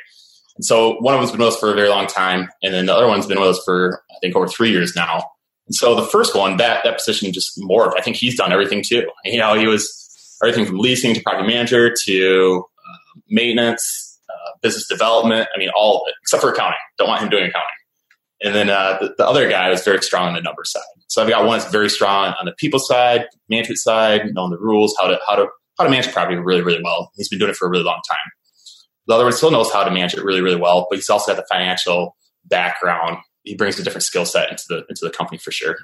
And 0.55 0.65
so 0.65 0.95
one 0.99 1.13
of 1.13 1.19
them's 1.19 1.31
been 1.31 1.41
with 1.41 1.49
us 1.49 1.59
for 1.59 1.71
a 1.71 1.75
very 1.75 1.89
long 1.89 2.07
time, 2.07 2.49
and 2.63 2.73
then 2.73 2.87
the 2.87 2.95
other 2.95 3.07
one's 3.07 3.27
been 3.27 3.39
with 3.39 3.49
us 3.49 3.61
for 3.63 4.01
I 4.11 4.15
think 4.21 4.35
over 4.35 4.47
three 4.47 4.71
years 4.71 4.95
now. 4.95 5.23
And 5.67 5.75
so 5.75 5.95
the 5.95 6.07
first 6.07 6.35
one, 6.35 6.57
that 6.57 6.83
that 6.83 6.97
position 6.97 7.31
just 7.33 7.59
morphed. 7.59 7.97
I 7.97 8.01
think 8.01 8.15
he's 8.15 8.37
done 8.37 8.51
everything 8.51 8.81
too. 8.87 9.05
You 9.25 9.37
know, 9.37 9.53
he 9.53 9.67
was 9.67 9.93
everything 10.41 10.65
from 10.65 10.79
leasing 10.79 11.13
to 11.13 11.21
property 11.21 11.47
manager 11.47 11.93
to 12.05 12.63
uh, 12.65 13.19
maintenance, 13.29 14.06
uh, 14.45 14.51
business 14.61 14.87
development. 14.87 15.47
I 15.53 15.59
mean, 15.59 15.69
all 15.75 16.01
of 16.01 16.07
it 16.07 16.15
except 16.21 16.41
for 16.41 16.51
accounting. 16.51 16.77
Don't 16.97 17.07
want 17.07 17.21
him 17.21 17.29
doing 17.29 17.43
accounting. 17.43 17.67
And 18.43 18.53
then 18.53 18.69
uh, 18.69 18.97
the, 19.01 19.15
the, 19.17 19.27
other 19.27 19.49
guy 19.49 19.69
was 19.69 19.83
very 19.83 20.01
strong 20.03 20.27
on 20.27 20.35
the 20.35 20.41
number 20.41 20.63
side. 20.63 20.83
So 21.07 21.23
I've 21.23 21.29
got 21.29 21.45
one 21.45 21.57
that's 21.57 21.71
very 21.71 21.89
strong 21.89 22.35
on 22.39 22.45
the 22.45 22.51
people 22.51 22.79
side, 22.79 23.25
management 23.49 23.79
side, 23.79 24.29
knowing 24.33 24.51
the 24.51 24.59
rules, 24.59 24.95
how 24.99 25.07
to 25.07 25.19
how 25.27 25.35
to 25.35 25.47
how 25.79 25.85
to 25.85 25.89
manage 25.89 26.11
property 26.11 26.37
really 26.37 26.61
really 26.61 26.81
well. 26.83 27.11
He's 27.15 27.29
been 27.29 27.39
doing 27.39 27.51
it 27.51 27.57
for 27.57 27.67
a 27.67 27.71
really 27.71 27.83
long 27.83 28.01
time. 28.07 28.17
The 29.07 29.15
other 29.15 29.23
one 29.23 29.33
still 29.33 29.51
knows 29.51 29.71
how 29.71 29.83
to 29.83 29.91
manage 29.91 30.13
it 30.13 30.23
really, 30.23 30.41
really 30.41 30.59
well, 30.59 30.85
but 30.89 30.97
he's 30.97 31.09
also 31.09 31.33
got 31.33 31.41
the 31.41 31.47
financial 31.49 32.15
background. 32.45 33.17
He 33.43 33.55
brings 33.55 33.79
a 33.79 33.83
different 33.83 34.03
skill 34.03 34.25
set 34.25 34.51
into 34.51 34.63
the 34.67 34.85
into 34.89 35.01
the 35.01 35.09
company 35.09 35.37
for 35.37 35.51
sure. 35.51 35.77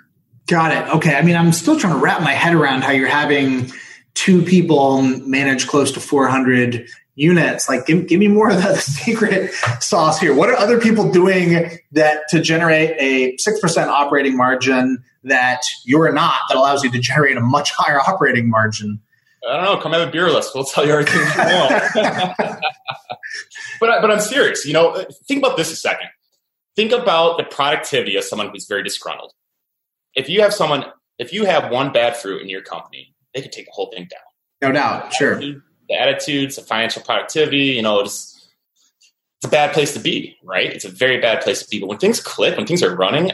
Got 0.48 0.74
it. 0.74 0.96
Okay. 0.96 1.16
I 1.16 1.22
mean, 1.22 1.38
I'm 1.38 1.54
still 1.54 1.80
trying 1.80 1.94
to 1.94 2.00
wrap 2.00 2.22
my 2.22 2.34
head 2.34 2.54
around 2.54 2.84
how 2.84 2.92
you're 2.92 3.08
having 3.08 3.72
two 4.14 4.44
people 4.44 5.02
manage 5.02 5.68
close 5.68 5.92
to 5.94 6.00
400 6.00 6.88
units. 7.16 7.70
Like, 7.70 7.86
give, 7.86 8.08
give 8.08 8.20
me 8.20 8.28
more 8.28 8.50
of 8.50 8.58
the, 8.58 8.70
the 8.70 8.76
secret 8.82 9.52
sauce 9.80 10.20
here. 10.20 10.34
What 10.34 10.50
are 10.50 10.56
other 10.56 10.80
people 10.80 11.12
doing 11.12 11.70
that 11.92 12.28
to 12.30 12.42
generate 12.42 12.96
a 13.00 13.38
six 13.38 13.60
percent 13.60 13.90
operating 13.90 14.38
margin 14.38 15.04
that 15.24 15.62
you're 15.86 16.12
not 16.12 16.42
that 16.50 16.58
allows 16.58 16.84
you 16.84 16.92
to 16.92 17.00
generate 17.00 17.38
a 17.38 17.42
much 17.42 17.72
higher 17.72 18.00
operating 18.00 18.50
margin? 18.50 19.00
I 19.48 19.58
don't 19.58 19.66
know. 19.66 19.78
Come 19.78 19.92
have 19.92 20.08
a 20.08 20.12
beer 20.12 20.30
list. 20.30 20.56
We'll 20.56 20.64
tell 20.64 20.86
you 20.86 20.94
everything 20.94 21.20
you 21.20 21.26
want. 21.26 21.94
but 23.80 24.02
but 24.02 24.12
I'm 24.12 24.22
serious. 24.22 24.66
You 24.66 24.74
know, 24.74 25.06
think 25.28 25.40
about 25.44 25.58
this 25.58 25.72
a 25.72 25.76
second. 25.76 26.08
Think 26.76 26.92
about 26.92 27.38
the 27.38 27.44
productivity 27.44 28.16
of 28.16 28.24
someone 28.24 28.50
who's 28.50 28.66
very 28.66 28.84
disgruntled. 28.84 29.34
If 30.16 30.30
you 30.30 30.42
have 30.42 30.54
someone, 30.54 30.86
if 31.20 31.34
you 31.34 31.46
have 31.46 31.72
one 31.72 31.92
bad 31.92 32.16
fruit 32.16 32.42
in 32.42 32.50
your 32.50 32.62
company, 32.62 33.14
they 33.34 33.42
could 33.42 33.52
take 33.52 33.66
the 33.66 33.72
whole 33.74 33.92
thing 33.92 34.08
down. 34.10 34.22
No 34.62 34.72
doubt, 34.72 35.14
sure. 35.14 35.42
The 35.94 36.02
attitudes, 36.02 36.56
the 36.56 36.64
financial 36.64 37.02
productivity, 37.02 37.66
you 37.76 37.82
know, 37.82 38.00
it's 38.00 38.32
it's 39.42 39.46
a 39.46 39.52
bad 39.52 39.74
place 39.74 39.94
to 39.94 40.00
be, 40.00 40.38
right? 40.44 40.72
It's 40.72 40.86
a 40.86 40.90
very 40.90 41.20
bad 41.20 41.42
place 41.42 41.62
to 41.62 41.70
be. 41.70 41.80
But 41.80 41.88
when 41.88 41.98
things 41.98 42.20
click, 42.20 42.58
when 42.58 42.66
things 42.66 42.82
are 42.82 42.96
running, 42.96 43.32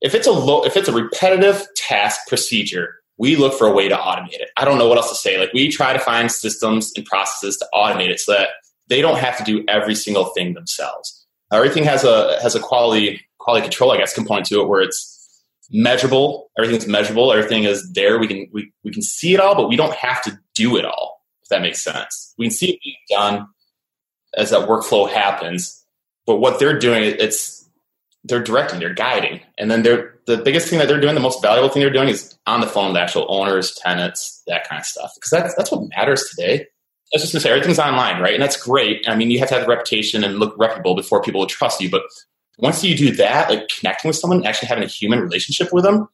if 0.00 0.14
it's 0.14 0.26
a 0.26 0.32
low, 0.32 0.64
if 0.64 0.76
it's 0.76 0.88
a 0.88 0.92
repetitive 0.92 1.66
task 1.76 2.20
procedure 2.28 3.00
we 3.20 3.36
look 3.36 3.52
for 3.52 3.66
a 3.66 3.72
way 3.72 3.86
to 3.86 3.94
automate 3.94 4.40
it. 4.40 4.48
I 4.56 4.64
don't 4.64 4.78
know 4.78 4.88
what 4.88 4.96
else 4.96 5.10
to 5.10 5.14
say. 5.14 5.38
Like 5.38 5.52
we 5.52 5.70
try 5.70 5.92
to 5.92 5.98
find 5.98 6.32
systems 6.32 6.90
and 6.96 7.04
processes 7.04 7.58
to 7.58 7.68
automate 7.74 8.08
it 8.08 8.18
so 8.18 8.32
that 8.32 8.48
they 8.88 9.02
don't 9.02 9.18
have 9.18 9.36
to 9.36 9.44
do 9.44 9.62
every 9.68 9.94
single 9.94 10.24
thing 10.24 10.54
themselves. 10.54 11.26
Everything 11.52 11.84
has 11.84 12.02
a 12.02 12.40
has 12.40 12.54
a 12.54 12.60
quality 12.60 13.20
quality 13.38 13.62
control, 13.62 13.92
I 13.92 13.98
guess, 13.98 14.14
component 14.14 14.46
to 14.46 14.62
it 14.62 14.68
where 14.68 14.80
it's 14.80 15.44
measurable. 15.70 16.50
Everything's 16.56 16.86
measurable. 16.86 17.30
Everything 17.30 17.64
is 17.64 17.92
there. 17.92 18.18
We 18.18 18.26
can 18.26 18.48
we, 18.54 18.72
we 18.84 18.90
can 18.90 19.02
see 19.02 19.34
it 19.34 19.40
all, 19.40 19.54
but 19.54 19.68
we 19.68 19.76
don't 19.76 19.94
have 19.94 20.22
to 20.22 20.40
do 20.54 20.78
it 20.78 20.86
all. 20.86 21.19
That 21.50 21.62
makes 21.62 21.82
sense, 21.82 22.34
we 22.38 22.46
can 22.46 22.52
see 22.52 22.70
it 22.70 22.80
being 22.82 22.96
done 23.10 23.46
as 24.36 24.50
that 24.50 24.68
workflow 24.68 25.10
happens. 25.10 25.84
But 26.26 26.36
what 26.36 26.58
they're 26.58 26.78
doing, 26.78 27.02
it's 27.04 27.68
they're 28.24 28.42
directing, 28.42 28.78
they're 28.78 28.94
guiding, 28.94 29.40
and 29.58 29.70
then 29.70 29.82
they're 29.82 30.14
the 30.26 30.38
biggest 30.38 30.68
thing 30.68 30.78
that 30.78 30.88
they're 30.88 31.00
doing, 31.00 31.14
the 31.14 31.20
most 31.20 31.42
valuable 31.42 31.68
thing 31.68 31.80
they're 31.80 31.90
doing 31.90 32.08
is 32.08 32.38
on 32.46 32.60
the 32.60 32.66
phone 32.66 32.92
the 32.92 33.00
actual 33.00 33.26
owners, 33.28 33.74
tenants, 33.74 34.42
that 34.46 34.68
kind 34.68 34.80
of 34.80 34.86
stuff, 34.86 35.10
because 35.14 35.30
that's 35.30 35.54
that's 35.56 35.72
what 35.72 35.88
matters 35.96 36.28
today. 36.30 36.60
I 37.12 37.16
was 37.16 37.22
just 37.22 37.32
gonna 37.32 37.40
say 37.40 37.50
everything's 37.50 37.78
online, 37.80 38.22
right? 38.22 38.34
And 38.34 38.42
that's 38.42 38.56
great. 38.56 39.04
I 39.08 39.16
mean, 39.16 39.30
you 39.30 39.40
have 39.40 39.48
to 39.48 39.54
have 39.54 39.64
the 39.64 39.68
reputation 39.68 40.22
and 40.22 40.38
look 40.38 40.54
reputable 40.56 40.94
before 40.94 41.22
people 41.22 41.40
will 41.40 41.48
trust 41.48 41.80
you. 41.80 41.90
But 41.90 42.02
once 42.58 42.84
you 42.84 42.96
do 42.96 43.10
that, 43.16 43.50
like 43.50 43.68
connecting 43.68 44.08
with 44.08 44.16
someone, 44.16 44.46
actually 44.46 44.68
having 44.68 44.84
a 44.84 44.88
human 44.88 45.18
relationship 45.18 45.72
with 45.72 45.82
them, 45.82 46.08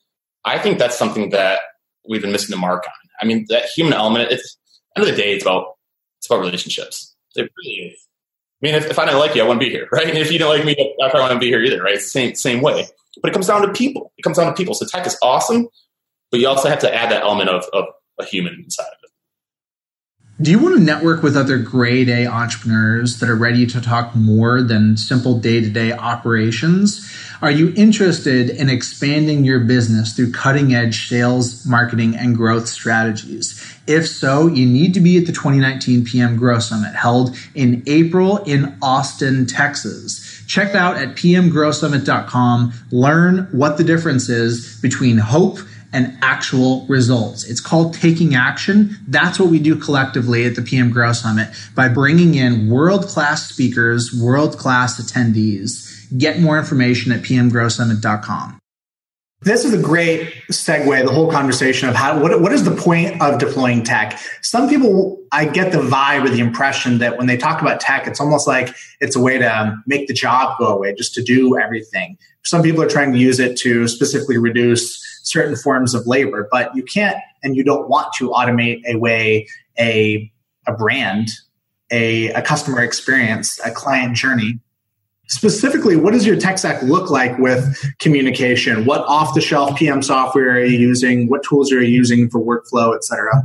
I 0.44 0.58
think 0.58 0.78
that's 0.78 0.96
something 0.96 1.30
that 1.30 1.60
we've 2.08 2.22
been 2.22 2.32
missing 2.32 2.52
the 2.54 2.60
mark 2.60 2.84
on. 2.86 3.10
I 3.20 3.26
mean, 3.26 3.44
that 3.48 3.66
human 3.74 3.92
element. 3.92 4.30
It's 4.30 4.56
end 4.96 5.08
of 5.08 5.14
the 5.14 5.20
day, 5.20 5.34
it's 5.34 5.44
about 5.44 5.74
it's 6.18 6.26
about 6.26 6.40
relationships. 6.40 7.14
It 7.34 7.50
really 7.58 7.74
is. 7.88 8.06
I 8.62 8.66
mean, 8.66 8.74
if, 8.74 8.86
if 8.86 8.98
I 8.98 9.04
didn't 9.04 9.20
like 9.20 9.34
you, 9.34 9.42
I 9.42 9.44
wouldn't 9.44 9.60
be 9.60 9.70
here, 9.70 9.88
right? 9.92 10.08
And 10.08 10.16
if 10.16 10.32
you 10.32 10.38
didn't 10.38 10.50
like 10.50 10.64
me, 10.64 10.94
I 11.02 11.10
probably 11.10 11.22
wouldn't 11.22 11.40
be 11.40 11.48
here 11.48 11.62
either, 11.62 11.82
right? 11.82 12.00
Same 12.00 12.34
same 12.34 12.62
way. 12.62 12.86
But 13.22 13.30
it 13.30 13.32
comes 13.32 13.46
down 13.46 13.62
to 13.62 13.72
people. 13.72 14.12
It 14.18 14.22
comes 14.22 14.36
down 14.36 14.46
to 14.46 14.52
people. 14.52 14.74
So 14.74 14.86
tech 14.86 15.06
is 15.06 15.16
awesome, 15.22 15.68
but 16.30 16.40
you 16.40 16.48
also 16.48 16.68
have 16.68 16.80
to 16.80 16.94
add 16.94 17.10
that 17.10 17.22
element 17.22 17.48
of, 17.48 17.64
of 17.72 17.86
a 18.18 18.24
human 18.24 18.54
inside 18.62 18.84
of 18.84 18.98
it. 19.02 19.05
Do 20.38 20.50
you 20.50 20.58
want 20.58 20.74
to 20.74 20.82
network 20.82 21.22
with 21.22 21.34
other 21.34 21.56
grade 21.56 22.10
A 22.10 22.26
entrepreneurs 22.26 23.20
that 23.20 23.30
are 23.30 23.34
ready 23.34 23.64
to 23.68 23.80
talk 23.80 24.14
more 24.14 24.60
than 24.60 24.98
simple 24.98 25.38
day 25.38 25.62
to 25.62 25.70
day 25.70 25.92
operations? 25.92 27.10
Are 27.40 27.50
you 27.50 27.72
interested 27.74 28.50
in 28.50 28.68
expanding 28.68 29.44
your 29.44 29.60
business 29.60 30.12
through 30.12 30.32
cutting 30.32 30.74
edge 30.74 31.08
sales, 31.08 31.64
marketing, 31.64 32.16
and 32.16 32.36
growth 32.36 32.68
strategies? 32.68 33.78
If 33.86 34.06
so, 34.06 34.46
you 34.46 34.66
need 34.66 34.92
to 34.92 35.00
be 35.00 35.16
at 35.16 35.24
the 35.24 35.32
2019 35.32 36.04
PM 36.04 36.36
Growth 36.36 36.64
Summit 36.64 36.94
held 36.94 37.34
in 37.54 37.82
April 37.86 38.36
in 38.44 38.76
Austin, 38.82 39.46
Texas. 39.46 40.44
Check 40.46 40.74
out 40.74 40.98
at 40.98 41.16
pmgrowsummit.com. 41.16 42.74
Learn 42.90 43.48
what 43.52 43.78
the 43.78 43.84
difference 43.84 44.28
is 44.28 44.78
between 44.82 45.16
hope 45.16 45.60
and 45.92 46.16
actual 46.22 46.86
results. 46.86 47.44
It's 47.44 47.60
called 47.60 47.94
taking 47.94 48.34
action. 48.34 48.98
That's 49.06 49.38
what 49.38 49.48
we 49.48 49.58
do 49.58 49.76
collectively 49.76 50.44
at 50.44 50.54
the 50.54 50.62
PM 50.62 50.90
Grow 50.90 51.12
Summit 51.12 51.48
by 51.74 51.88
bringing 51.88 52.34
in 52.34 52.70
world 52.70 53.06
class 53.06 53.48
speakers, 53.48 54.12
world 54.12 54.58
class 54.58 55.00
attendees. 55.00 56.16
Get 56.16 56.40
more 56.40 56.58
information 56.58 57.12
at 57.12 57.22
pmgrowsummit.com. 57.22 58.58
This 59.42 59.66
is 59.66 59.74
a 59.74 59.78
great 59.78 60.32
segue, 60.50 61.04
the 61.04 61.12
whole 61.12 61.30
conversation 61.30 61.90
of 61.90 61.94
how 61.94 62.20
what, 62.22 62.40
what 62.40 62.52
is 62.52 62.64
the 62.64 62.74
point 62.74 63.20
of 63.20 63.38
deploying 63.38 63.82
tech? 63.82 64.18
Some 64.40 64.66
people, 64.66 65.22
I 65.30 65.44
get 65.44 65.72
the 65.72 65.78
vibe 65.78 66.24
or 66.24 66.30
the 66.30 66.40
impression 66.40 66.98
that 66.98 67.18
when 67.18 67.26
they 67.26 67.36
talk 67.36 67.60
about 67.60 67.78
tech, 67.78 68.06
it's 68.06 68.18
almost 68.18 68.46
like 68.46 68.74
it's 69.00 69.14
a 69.14 69.20
way 69.20 69.36
to 69.36 69.76
make 69.86 70.08
the 70.08 70.14
job 70.14 70.58
go 70.58 70.68
away, 70.68 70.94
just 70.94 71.12
to 71.14 71.22
do 71.22 71.58
everything. 71.58 72.16
Some 72.44 72.62
people 72.62 72.82
are 72.82 72.88
trying 72.88 73.12
to 73.12 73.18
use 73.18 73.38
it 73.38 73.58
to 73.58 73.86
specifically 73.88 74.38
reduce 74.38 75.04
certain 75.22 75.54
forms 75.54 75.94
of 75.94 76.06
labor, 76.06 76.48
but 76.50 76.74
you 76.74 76.82
can't 76.82 77.18
and 77.42 77.56
you 77.56 77.62
don't 77.62 77.90
want 77.90 78.14
to 78.14 78.30
automate 78.30 78.80
a 78.86 78.96
way 78.96 79.46
a 79.78 80.32
a 80.66 80.72
brand, 80.72 81.28
a, 81.92 82.28
a 82.32 82.42
customer 82.42 82.82
experience, 82.82 83.60
a 83.64 83.70
client 83.70 84.16
journey 84.16 84.60
specifically 85.28 85.96
what 85.96 86.12
does 86.12 86.26
your 86.26 86.36
tech 86.36 86.58
stack 86.58 86.82
look 86.82 87.10
like 87.10 87.36
with 87.38 87.76
communication 87.98 88.84
what 88.84 89.00
off 89.02 89.34
the 89.34 89.40
shelf 89.40 89.76
pm 89.76 90.02
software 90.02 90.50
are 90.52 90.64
you 90.64 90.78
using 90.78 91.28
what 91.28 91.42
tools 91.42 91.72
are 91.72 91.82
you 91.82 91.88
using 91.88 92.28
for 92.30 92.40
workflow 92.40 92.94
et 92.94 93.02
cetera 93.02 93.42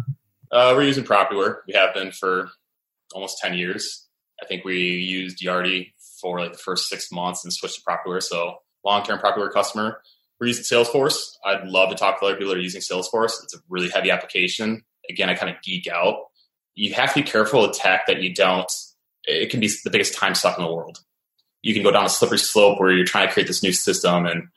uh, 0.52 0.74
we're 0.76 0.84
using 0.84 1.04
Propertyware. 1.04 1.58
We 1.66 1.74
have 1.74 1.94
been 1.94 2.12
for 2.12 2.50
almost 3.14 3.38
10 3.40 3.54
years. 3.54 4.08
I 4.42 4.46
think 4.46 4.66
we 4.66 4.78
used 4.78 5.40
Yardi 5.40 5.94
for 6.20 6.42
like 6.42 6.52
the 6.52 6.58
first 6.58 6.90
six 6.90 7.12
months 7.12 7.44
and 7.44 7.54
switched 7.54 7.76
to 7.76 7.82
Propertyware. 7.82 8.22
So 8.22 8.58
long-term 8.84 9.20
Propertyware 9.20 9.52
customer. 9.52 10.02
We're 10.40 10.48
using 10.48 10.64
Salesforce. 10.64 11.36
I'd 11.46 11.68
love 11.68 11.90
to 11.90 11.96
talk 11.96 12.20
to 12.20 12.26
other 12.26 12.36
people 12.36 12.50
that 12.50 12.58
are 12.58 12.64
using 12.64 12.82
Salesforce. 12.82 13.42
It's 13.44 13.56
a 13.56 13.60
really 13.70 13.90
heavy 13.90 14.12
application. 14.12 14.84
Again, 15.10 15.30
I 15.30 15.36
kind 15.36 15.56
of 15.56 15.62
geek 15.62 15.88
out. 15.88 16.16
You 16.76 16.94
have 16.96 17.14
to 17.14 17.22
be 17.22 17.28
careful 17.28 17.62
with 17.62 17.78
tech 17.78 18.08
that 18.08 18.22
you 18.22 18.34
don't, 18.34 18.72
it 19.24 19.52
can 19.52 19.60
be 19.60 19.70
the 19.84 19.90
biggest 19.90 20.16
time 20.16 20.36
suck 20.36 20.58
in 20.58 20.66
the 20.66 20.72
world 20.72 21.00
you 21.62 21.74
can 21.74 21.84
go 21.84 21.92
down 21.92 22.06
a 22.06 22.10
slippery 22.10 22.38
slope 22.38 22.80
where 22.80 22.92
you're 22.92 23.06
trying 23.06 23.28
to 23.28 23.34
create 23.34 23.48
this 23.48 23.64
new 23.64 23.74
system. 23.74 24.26
And 24.26 24.48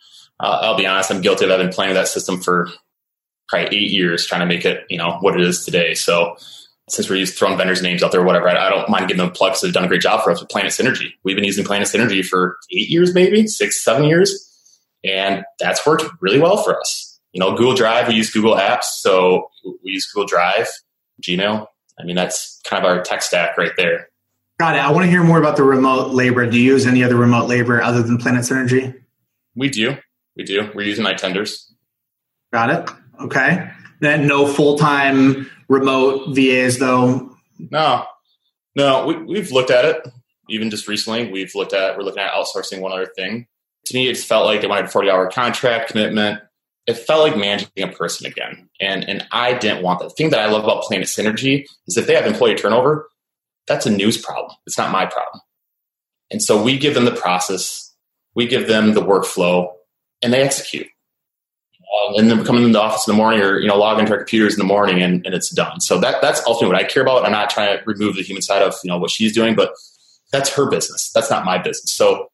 uh, 0.41 0.61
I'll 0.63 0.77
be 0.77 0.87
honest, 0.87 1.11
I'm 1.11 1.21
guilty 1.21 1.45
of 1.45 1.51
having 1.51 1.71
playing 1.71 1.91
with 1.91 1.97
that 1.97 2.09
system 2.09 2.41
for 2.41 2.69
probably 3.49 3.77
eight 3.77 3.91
years, 3.91 4.27
trying 4.27 4.41
to 4.41 4.47
make 4.47 4.65
it, 4.65 4.85
you 4.89 4.99
know, 4.99 5.19
what 5.21 5.39
it 5.39 5.47
is 5.47 5.65
today. 5.65 5.95
So 5.95 6.37
since 6.89 7.09
we're 7.09 7.17
used 7.17 7.37
throwing 7.37 7.57
vendors' 7.57 7.83
names 7.83 8.03
out 8.03 8.13
there 8.13 8.21
or 8.21 8.25
whatever, 8.25 8.49
I, 8.49 8.67
I 8.67 8.71
don't 8.71 8.89
mind 8.89 9.09
giving 9.09 9.25
them 9.25 9.33
plugs. 9.33 9.61
They've 9.61 9.73
done 9.73 9.85
a 9.85 9.89
great 9.89 10.03
job 10.03 10.23
for 10.23 10.31
us 10.31 10.41
with 10.41 10.51
Planet 10.51 10.73
Synergy. 10.73 11.13
We've 11.23 11.37
been 11.37 11.45
using 11.45 11.65
Planet 11.65 11.89
Synergy 11.89 12.25
for 12.25 12.59
eight 12.73 12.89
years, 12.89 13.15
maybe 13.15 13.47
six, 13.47 13.83
seven 13.83 14.05
years. 14.05 14.51
And 15.03 15.45
that's 15.59 15.87
worked 15.87 16.05
really 16.21 16.41
well 16.41 16.57
for 16.57 16.79
us. 16.79 17.21
You 17.33 17.41
know, 17.41 17.55
Google 17.57 17.75
Drive, 17.75 18.09
we 18.09 18.15
use 18.15 18.31
Google 18.31 18.55
Apps. 18.55 18.85
So 18.85 19.51
we 19.65 19.93
use 19.93 20.07
Google 20.07 20.27
Drive, 20.27 20.69
Gmail. 21.23 21.67
I 21.99 22.05
mean, 22.05 22.17
that's 22.17 22.61
kind 22.65 22.85
of 22.85 22.91
our 22.91 23.03
tech 23.03 23.23
stack 23.23 23.59
right 23.59 23.73
there. 23.77 24.09
Got 24.59 24.77
it. 24.77 24.79
I 24.79 24.93
want 24.93 25.05
to 25.05 25.11
hear 25.11 25.25
more 25.25 25.39
about 25.39 25.57
the 25.57 25.65
remote 25.65 26.13
labor. 26.13 26.49
Do 26.49 26.59
you 26.59 26.73
use 26.73 26.87
any 26.87 27.03
other 27.03 27.17
remote 27.17 27.49
labor 27.49 27.83
other 27.83 28.03
than 28.03 28.19
Planet 28.19 28.43
Synergy? 28.43 28.95
We 29.57 29.69
do. 29.69 29.97
We 30.37 30.45
do. 30.45 30.71
We're 30.75 30.87
using 30.87 31.05
iTenders. 31.05 31.71
Got 32.53 32.71
it. 32.71 32.91
Okay. 33.21 33.69
Then 34.01 34.27
no 34.27 34.47
full 34.47 34.79
time 34.79 35.51
remote 35.69 36.35
VAs 36.35 36.79
though. 36.79 37.37
No, 37.59 38.05
no. 38.77 39.07
We, 39.07 39.17
we've 39.17 39.51
looked 39.51 39.71
at 39.71 39.85
it. 39.85 40.07
Even 40.49 40.71
just 40.71 40.87
recently, 40.89 41.31
we've 41.33 41.55
looked 41.55 41.73
at. 41.73 41.97
We're 41.97 42.05
looking 42.05 42.23
at 42.23 42.33
outsourcing 42.33 42.81
one 42.81 42.93
other 42.93 43.11
thing. 43.17 43.47
To 43.87 43.95
me, 43.95 44.09
it 44.09 44.17
felt 44.17 44.47
like 44.47 44.61
they 44.61 44.67
wanted 44.67 44.87
a 44.87 44.89
forty 44.89 45.11
hour 45.11 45.29
contract 45.31 45.91
commitment. 45.91 46.41
It 46.87 46.95
felt 46.95 47.27
like 47.27 47.37
managing 47.37 47.83
a 47.83 47.89
person 47.89 48.27
again, 48.27 48.69
and 48.81 49.09
and 49.09 49.27
I 49.33 49.55
didn't 49.55 49.83
want 49.83 50.01
that. 50.01 50.11
The 50.11 50.15
thing 50.15 50.31
that 50.31 50.41
I 50.41 50.51
love 50.51 50.65
about 50.65 50.83
Planet 50.83 51.09
Synergy 51.09 51.65
is 51.87 51.97
if 51.97 52.07
they 52.07 52.15
have 52.15 52.27
employee 52.27 52.57
turnover, 52.57 53.09
that's 53.67 53.87
a 53.87 53.91
news 53.91 54.19
problem. 54.19 54.57
It's 54.67 54.79
not 54.79 54.93
my 54.93 55.07
problem. 55.07 55.41
And 56.31 56.43
so 56.43 56.63
we 56.63 56.79
give 56.79 56.95
them 56.95 57.05
the 57.05 57.15
process, 57.15 57.95
we 58.35 58.47
give 58.47 58.67
them 58.67 58.95
the 58.95 59.01
workflow, 59.03 59.73
and 60.23 60.33
they 60.33 60.43
execute. 60.43 60.89
Um, 61.95 62.15
and 62.17 62.31
then 62.31 62.45
come 62.45 62.57
into 62.57 62.71
the 62.71 62.81
office 62.81 63.07
in 63.07 63.13
the 63.13 63.17
morning 63.17 63.41
or 63.41 63.59
you 63.59 63.69
know 63.69 63.77
log 63.77 64.01
into 64.01 64.13
our 64.13 64.19
computers 64.19 64.55
in 64.55 64.59
the 64.59 64.65
morning 64.65 65.03
and, 65.03 65.25
and 65.25 65.35
it's 65.35 65.51
done 65.51 65.81
so 65.81 65.99
that 66.01 66.21
that's 66.21 66.45
ultimately 66.47 66.75
what 66.75 66.83
i 66.83 66.89
care 66.89 67.03
about 67.03 67.25
i'm 67.25 67.31
not 67.31 67.51
trying 67.51 67.77
to 67.77 67.85
remove 67.85 68.17
the 68.17 68.23
human 68.23 68.43
side 68.43 68.63
of 68.63 68.75
you 68.83 68.89
know 68.89 68.99
what 68.99 69.11
she's 69.11 69.33
doing 69.33 69.55
but 69.55 69.73
that's 70.33 70.49
her 70.49 70.69
business 70.69 71.13
that's 71.15 71.31
not 71.31 71.45
my 71.45 71.59
business 71.59 71.95
so 71.95 72.29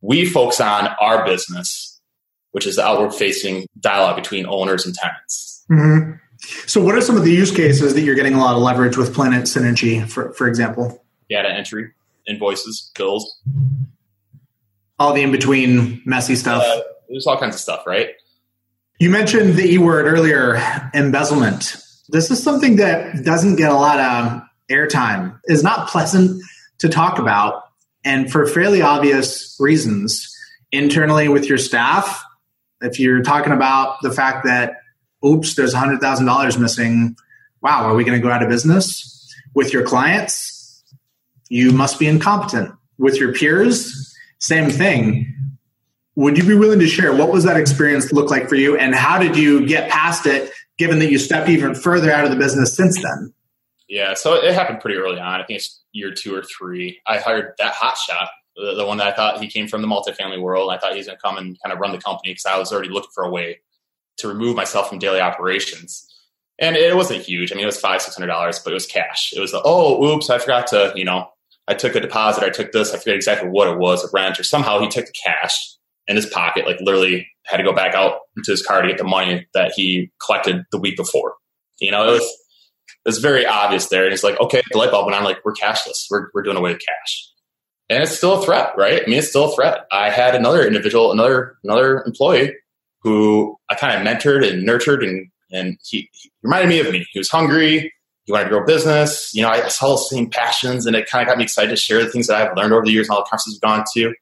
we 0.00 0.24
focus 0.24 0.60
on 0.60 0.88
our 1.00 1.24
business 1.24 2.00
which 2.50 2.66
is 2.66 2.76
the 2.76 2.84
outward 2.84 3.14
facing 3.14 3.66
dialogue 3.78 4.16
between 4.16 4.46
owners 4.46 4.86
and 4.86 4.94
tenants 4.94 5.64
mm-hmm. 5.70 6.12
So 6.66 6.82
what 6.82 6.94
are 6.94 7.00
some 7.00 7.16
of 7.16 7.24
the 7.24 7.32
use 7.32 7.50
cases 7.50 7.94
that 7.94 8.00
you're 8.02 8.14
getting 8.14 8.34
a 8.34 8.40
lot 8.40 8.56
of 8.56 8.62
leverage 8.62 8.96
with 8.96 9.14
planet 9.14 9.44
synergy 9.44 10.08
for, 10.08 10.32
for 10.34 10.48
example? 10.48 11.04
Data 11.28 11.48
entry 11.50 11.92
invoices 12.26 12.90
bills. 12.94 13.40
All 14.98 15.12
the 15.12 15.22
in 15.22 15.32
between 15.32 16.02
messy 16.04 16.36
stuff? 16.36 16.62
uh, 16.64 16.80
there's 17.08 17.26
all 17.26 17.38
kinds 17.38 17.54
of 17.54 17.60
stuff 17.60 17.86
right? 17.86 18.10
You 18.98 19.10
mentioned 19.10 19.56
the 19.56 19.70
E 19.70 19.78
word 19.78 20.06
earlier, 20.06 20.56
embezzlement. 20.94 21.76
This 22.08 22.30
is 22.30 22.42
something 22.42 22.76
that 22.76 23.24
doesn't 23.24 23.56
get 23.56 23.70
a 23.70 23.74
lot 23.74 24.00
of 24.00 24.42
airtime, 24.70 25.38
is 25.44 25.62
not 25.62 25.88
pleasant 25.88 26.42
to 26.78 26.88
talk 26.88 27.18
about, 27.18 27.64
and 28.04 28.30
for 28.30 28.46
fairly 28.46 28.82
obvious 28.82 29.56
reasons. 29.60 30.32
Internally 30.72 31.28
with 31.28 31.48
your 31.48 31.58
staff, 31.58 32.24
if 32.80 32.98
you're 32.98 33.22
talking 33.22 33.52
about 33.52 34.00
the 34.02 34.10
fact 34.10 34.44
that, 34.46 34.76
oops, 35.24 35.54
there's 35.54 35.74
$100,000 35.74 36.60
missing, 36.60 37.16
wow, 37.62 37.84
are 37.84 37.94
we 37.94 38.04
going 38.04 38.18
to 38.18 38.22
go 38.22 38.30
out 38.30 38.42
of 38.42 38.48
business? 38.48 39.12
With 39.54 39.72
your 39.72 39.84
clients, 39.84 40.84
you 41.48 41.72
must 41.72 41.98
be 41.98 42.06
incompetent. 42.06 42.72
With 42.98 43.16
your 43.16 43.32
peers, 43.32 44.14
same 44.38 44.70
thing 44.70 45.32
would 46.16 46.38
you 46.38 46.44
be 46.44 46.54
willing 46.54 46.78
to 46.78 46.86
share 46.88 47.14
what 47.14 47.30
was 47.30 47.44
that 47.44 47.58
experience 47.58 48.10
look 48.10 48.30
like 48.30 48.48
for 48.48 48.54
you 48.54 48.76
and 48.76 48.94
how 48.94 49.18
did 49.18 49.36
you 49.36 49.66
get 49.66 49.90
past 49.90 50.26
it 50.26 50.50
given 50.78 50.98
that 50.98 51.10
you 51.10 51.18
stepped 51.18 51.48
even 51.48 51.74
further 51.74 52.10
out 52.10 52.24
of 52.24 52.30
the 52.30 52.36
business 52.36 52.74
since 52.74 53.00
then? 53.02 53.32
Yeah, 53.88 54.14
so 54.14 54.34
it 54.34 54.52
happened 54.52 54.80
pretty 54.80 54.96
early 54.96 55.20
on. 55.20 55.40
I 55.40 55.44
think 55.44 55.58
it's 55.58 55.80
year 55.92 56.12
two 56.12 56.34
or 56.34 56.42
three. 56.42 57.00
I 57.06 57.18
hired 57.18 57.52
that 57.58 57.74
hot 57.74 57.96
shot, 57.98 58.30
the, 58.56 58.74
the 58.74 58.86
one 58.86 58.96
that 58.96 59.06
I 59.06 59.12
thought 59.12 59.40
he 59.40 59.48
came 59.48 59.68
from 59.68 59.82
the 59.82 59.88
multifamily 59.88 60.40
world. 60.40 60.72
I 60.72 60.78
thought 60.78 60.92
he 60.92 60.98
was 60.98 61.06
going 61.06 61.18
to 61.18 61.22
come 61.22 61.36
and 61.36 61.56
kind 61.62 61.72
of 61.72 61.78
run 61.78 61.92
the 61.92 61.98
company 61.98 62.32
because 62.32 62.46
I 62.46 62.58
was 62.58 62.72
already 62.72 62.88
looking 62.88 63.10
for 63.14 63.24
a 63.24 63.30
way 63.30 63.60
to 64.18 64.28
remove 64.28 64.56
myself 64.56 64.88
from 64.88 64.98
daily 64.98 65.20
operations. 65.20 66.06
And 66.58 66.74
it 66.76 66.96
wasn't 66.96 67.22
huge. 67.22 67.52
I 67.52 67.54
mean, 67.54 67.64
it 67.64 67.66
was 67.66 67.78
five, 67.78 68.00
six 68.00 68.16
hundred 68.16 68.28
dollars, 68.28 68.58
but 68.58 68.70
it 68.70 68.74
was 68.74 68.86
cash. 68.86 69.32
It 69.36 69.40
was 69.40 69.52
the, 69.52 69.60
oh, 69.64 70.02
oops, 70.04 70.30
I 70.30 70.38
forgot 70.38 70.68
to, 70.68 70.92
you 70.96 71.04
know, 71.04 71.28
I 71.68 71.74
took 71.74 71.94
a 71.94 72.00
deposit. 72.00 72.44
I 72.44 72.50
took 72.50 72.72
this. 72.72 72.94
I 72.94 72.98
forget 72.98 73.16
exactly 73.16 73.48
what 73.48 73.68
it 73.68 73.78
was, 73.78 74.04
a 74.04 74.08
rent, 74.14 74.40
or 74.40 74.42
somehow 74.42 74.80
he 74.80 74.88
took 74.88 75.04
the 75.04 75.12
cash 75.24 75.54
in 76.06 76.16
his 76.16 76.26
pocket, 76.26 76.66
like 76.66 76.80
literally 76.80 77.28
had 77.44 77.58
to 77.58 77.62
go 77.62 77.72
back 77.72 77.94
out 77.94 78.20
to 78.42 78.50
his 78.50 78.64
car 78.64 78.80
to 78.80 78.88
get 78.88 78.98
the 78.98 79.04
money 79.04 79.46
that 79.54 79.72
he 79.74 80.10
collected 80.24 80.64
the 80.70 80.78
week 80.78 80.96
before. 80.96 81.34
You 81.78 81.90
know, 81.90 82.08
it 82.08 82.12
was 82.12 82.22
it 82.22 83.08
was 83.08 83.18
very 83.18 83.44
obvious 83.44 83.88
there. 83.88 84.04
And 84.04 84.12
he's 84.12 84.24
like, 84.24 84.40
okay, 84.40 84.62
the 84.70 84.78
light 84.78 84.90
bulb 84.90 85.06
went 85.06 85.16
on, 85.16 85.24
like, 85.24 85.44
we're 85.44 85.52
cashless. 85.52 86.06
We're 86.10 86.28
we're 86.32 86.42
doing 86.42 86.56
away 86.56 86.72
with 86.72 86.82
cash. 86.86 87.32
And 87.90 88.02
it's 88.02 88.16
still 88.16 88.40
a 88.40 88.44
threat, 88.44 88.72
right? 88.76 89.02
I 89.02 89.06
mean, 89.06 89.18
it's 89.18 89.28
still 89.28 89.52
a 89.52 89.54
threat. 89.54 89.86
I 89.92 90.10
had 90.10 90.34
another 90.34 90.66
individual, 90.66 91.12
another 91.12 91.58
another 91.62 92.02
employee 92.04 92.54
who 93.06 93.56
I 93.70 93.76
kind 93.76 93.94
of 93.94 94.04
mentored 94.04 94.44
and 94.44 94.64
nurtured 94.64 95.04
and 95.04 95.28
and 95.52 95.78
he, 95.84 96.10
he 96.12 96.32
reminded 96.42 96.68
me 96.68 96.80
of 96.80 96.90
me. 96.90 97.06
He 97.12 97.20
was 97.20 97.28
hungry. 97.28 97.92
He 98.24 98.32
wanted 98.32 98.44
to 98.44 98.50
grow 98.50 98.66
business. 98.66 99.30
You 99.32 99.42
know, 99.42 99.48
I 99.48 99.68
saw 99.68 99.92
the 99.92 99.98
same 99.98 100.28
passions 100.28 100.86
and 100.86 100.96
it 100.96 101.08
kind 101.08 101.22
of 101.22 101.28
got 101.28 101.38
me 101.38 101.44
excited 101.44 101.70
to 101.70 101.76
share 101.76 102.02
the 102.02 102.10
things 102.10 102.26
that 102.26 102.36
I've 102.42 102.56
learned 102.56 102.72
over 102.72 102.84
the 102.84 102.90
years 102.90 103.06
and 103.06 103.14
all 103.14 103.22
the 103.22 103.28
conferences 103.30 103.54
we've 103.54 103.60
gone 103.60 103.84
to. 103.94 104.12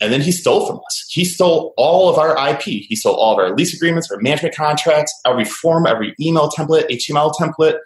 And 0.00 0.12
then 0.12 0.20
he 0.20 0.30
stole 0.30 0.68
from 0.68 0.76
us. 0.76 1.04
He 1.08 1.24
stole 1.24 1.74
all 1.76 2.08
of 2.08 2.16
our 2.16 2.50
IP. 2.50 2.62
He 2.62 2.94
stole 2.94 3.16
all 3.16 3.32
of 3.32 3.40
our 3.40 3.56
lease 3.56 3.74
agreements, 3.74 4.08
our 4.12 4.20
management 4.20 4.54
contracts, 4.54 5.12
every 5.26 5.44
form, 5.44 5.88
every 5.88 6.14
email 6.20 6.48
template, 6.48 6.88
HTML 6.90 7.34
template. 7.34 7.78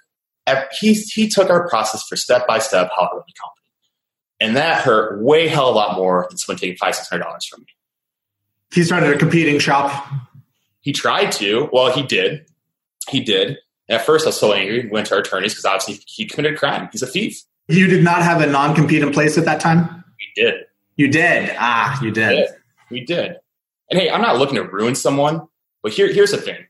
He, 0.78 0.92
he 0.92 1.28
took 1.28 1.48
our 1.48 1.66
process 1.66 2.02
for 2.06 2.16
step 2.16 2.46
by 2.46 2.58
step 2.58 2.90
how 2.94 3.06
to 3.06 3.14
run 3.14 3.24
the 3.26 3.32
company. 3.40 3.56
And 4.38 4.56
that 4.56 4.82
hurt 4.84 5.22
way 5.22 5.48
hell 5.48 5.70
a 5.70 5.72
lot 5.72 5.96
more 5.96 6.26
than 6.28 6.36
someone 6.36 6.58
taking 6.58 6.76
five, 6.76 6.94
six 6.94 7.08
hundred 7.08 7.22
dollars 7.22 7.46
from 7.46 7.62
me. 7.62 7.75
He 8.72 8.82
started 8.82 9.14
a 9.14 9.18
competing 9.18 9.58
shop. 9.58 10.06
He 10.80 10.92
tried 10.92 11.32
to. 11.32 11.68
Well, 11.72 11.92
he 11.92 12.02
did. 12.02 12.46
He 13.08 13.20
did. 13.20 13.58
At 13.88 14.04
first, 14.04 14.26
I 14.26 14.28
was 14.30 14.38
so 14.38 14.52
angry. 14.52 14.82
We 14.82 14.88
went 14.88 15.06
to 15.08 15.14
our 15.14 15.20
attorneys 15.20 15.52
because 15.52 15.64
obviously 15.64 16.04
he 16.06 16.26
committed 16.26 16.54
a 16.54 16.58
crime. 16.58 16.88
He's 16.92 17.02
a 17.02 17.06
thief. 17.06 17.42
You 17.68 17.86
did 17.86 18.04
not 18.04 18.22
have 18.22 18.40
a 18.40 18.46
non 18.46 18.74
compete 18.74 19.02
in 19.02 19.12
place 19.12 19.38
at 19.38 19.44
that 19.44 19.60
time? 19.60 20.04
We 20.18 20.42
did. 20.42 20.54
You 20.96 21.08
did. 21.08 21.54
Ah, 21.58 22.02
you 22.02 22.10
did. 22.10 22.30
We 22.30 22.36
did. 22.36 22.48
We 22.90 23.04
did. 23.04 23.36
And 23.90 24.00
hey, 24.00 24.10
I'm 24.10 24.22
not 24.22 24.38
looking 24.38 24.56
to 24.56 24.62
ruin 24.62 24.94
someone, 24.94 25.46
but 25.82 25.92
here, 25.92 26.12
here's 26.12 26.32
the 26.32 26.38
thing. 26.38 26.66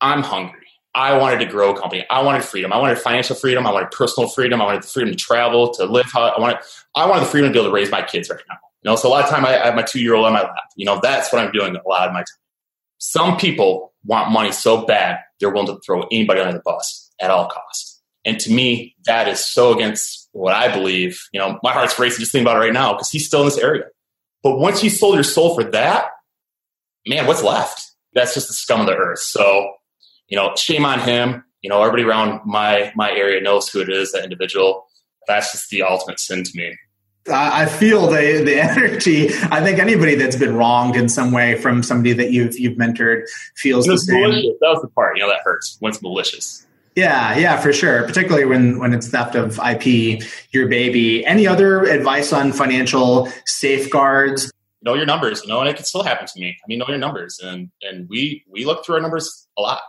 I'm 0.00 0.22
hungry. 0.22 0.58
I 0.94 1.16
wanted 1.16 1.38
to 1.38 1.46
grow 1.46 1.74
a 1.74 1.78
company. 1.78 2.04
I 2.10 2.22
wanted 2.22 2.44
freedom. 2.44 2.72
I 2.72 2.78
wanted 2.78 2.98
financial 2.98 3.34
freedom. 3.34 3.66
I 3.66 3.72
wanted 3.72 3.90
personal 3.92 4.28
freedom. 4.28 4.60
I 4.60 4.66
wanted 4.66 4.82
the 4.82 4.88
freedom 4.88 5.12
to 5.12 5.18
travel, 5.18 5.72
to 5.74 5.86
live 5.86 6.06
how 6.12 6.22
I 6.22 6.38
wanted. 6.38 6.58
I 6.94 7.06
wanted 7.06 7.22
the 7.22 7.30
freedom 7.30 7.50
to 7.50 7.52
be 7.52 7.58
able 7.60 7.70
to 7.70 7.74
raise 7.74 7.90
my 7.90 8.02
kids 8.02 8.28
right 8.28 8.40
now. 8.48 8.56
You 8.82 8.90
know, 8.90 8.96
so 8.96 9.08
a 9.08 9.10
lot 9.10 9.24
of 9.24 9.30
time 9.30 9.44
I, 9.44 9.60
I 9.60 9.66
have 9.66 9.74
my 9.74 9.82
two 9.82 10.00
year 10.00 10.14
old 10.14 10.26
on 10.26 10.32
my 10.32 10.42
lap. 10.42 10.70
You 10.76 10.86
know, 10.86 11.00
that's 11.02 11.32
what 11.32 11.44
I'm 11.44 11.52
doing 11.52 11.76
a 11.76 11.88
lot 11.88 12.08
of 12.08 12.12
my 12.12 12.20
time. 12.20 12.26
Some 12.98 13.36
people 13.36 13.92
want 14.04 14.32
money 14.32 14.52
so 14.52 14.84
bad 14.84 15.18
they're 15.38 15.50
willing 15.50 15.74
to 15.74 15.80
throw 15.84 16.02
anybody 16.12 16.40
under 16.40 16.52
the 16.52 16.62
bus 16.64 17.10
at 17.20 17.30
all 17.30 17.48
costs. 17.48 18.00
And 18.24 18.38
to 18.40 18.52
me, 18.52 18.94
that 19.06 19.28
is 19.28 19.40
so 19.40 19.74
against 19.74 20.28
what 20.32 20.54
I 20.54 20.72
believe, 20.72 21.20
you 21.32 21.40
know, 21.40 21.58
my 21.62 21.72
heart's 21.72 21.98
racing 21.98 22.20
just 22.20 22.32
thinking 22.32 22.46
about 22.46 22.56
it 22.56 22.66
right 22.66 22.72
now 22.72 22.92
because 22.92 23.10
he's 23.10 23.26
still 23.26 23.40
in 23.40 23.46
this 23.46 23.58
area. 23.58 23.84
But 24.42 24.58
once 24.58 24.82
you 24.82 24.90
sold 24.90 25.14
your 25.14 25.24
soul 25.24 25.54
for 25.54 25.64
that, 25.70 26.10
man, 27.06 27.26
what's 27.26 27.42
left? 27.42 27.82
That's 28.14 28.34
just 28.34 28.48
the 28.48 28.54
scum 28.54 28.80
of 28.80 28.86
the 28.86 28.94
earth. 28.94 29.20
So, 29.20 29.72
you 30.28 30.36
know, 30.36 30.54
shame 30.56 30.84
on 30.84 31.00
him. 31.00 31.44
You 31.60 31.70
know, 31.70 31.82
everybody 31.82 32.04
around 32.04 32.40
my 32.44 32.92
my 32.96 33.10
area 33.10 33.40
knows 33.40 33.68
who 33.68 33.80
it 33.80 33.88
is, 33.88 34.12
that 34.12 34.24
individual. 34.24 34.86
That's 35.28 35.52
just 35.52 35.70
the 35.70 35.82
ultimate 35.82 36.18
sin 36.18 36.42
to 36.42 36.50
me. 36.54 36.76
I 37.30 37.66
feel 37.66 38.08
the 38.08 38.42
the 38.44 38.60
energy. 38.60 39.28
I 39.50 39.62
think 39.62 39.78
anybody 39.78 40.14
that's 40.14 40.36
been 40.36 40.56
wronged 40.56 40.96
in 40.96 41.08
some 41.08 41.32
way 41.32 41.60
from 41.60 41.82
somebody 41.82 42.12
that 42.14 42.32
you've 42.32 42.58
you've 42.58 42.76
mentored 42.76 43.28
feels 43.54 43.86
the 43.86 43.96
same. 43.96 44.22
Malicious. 44.22 44.54
That 44.60 44.68
was 44.68 44.82
the 44.82 44.88
part, 44.88 45.16
you 45.16 45.22
know, 45.22 45.28
that 45.28 45.40
hurts 45.44 45.76
when 45.80 45.90
it's 45.90 46.02
malicious. 46.02 46.66
Yeah, 46.94 47.38
yeah, 47.38 47.58
for 47.58 47.72
sure. 47.72 48.02
Particularly 48.04 48.44
when 48.44 48.78
when 48.78 48.92
it's 48.92 49.08
theft 49.08 49.34
of 49.34 49.58
IP, 49.58 50.22
your 50.50 50.68
baby. 50.68 51.24
Any 51.24 51.46
other 51.46 51.84
advice 51.84 52.32
on 52.32 52.52
financial 52.52 53.28
safeguards? 53.46 54.50
Know 54.82 54.94
your 54.94 55.06
numbers, 55.06 55.42
you 55.42 55.48
know, 55.48 55.60
and 55.60 55.68
it 55.68 55.76
can 55.76 55.84
still 55.84 56.02
happen 56.02 56.26
to 56.26 56.40
me. 56.40 56.56
I 56.62 56.64
mean, 56.66 56.80
know 56.80 56.88
your 56.88 56.98
numbers, 56.98 57.38
and 57.42 57.70
and 57.82 58.08
we 58.08 58.44
we 58.50 58.64
look 58.64 58.84
through 58.84 58.96
our 58.96 59.00
numbers 59.00 59.46
a 59.56 59.62
lot. 59.62 59.80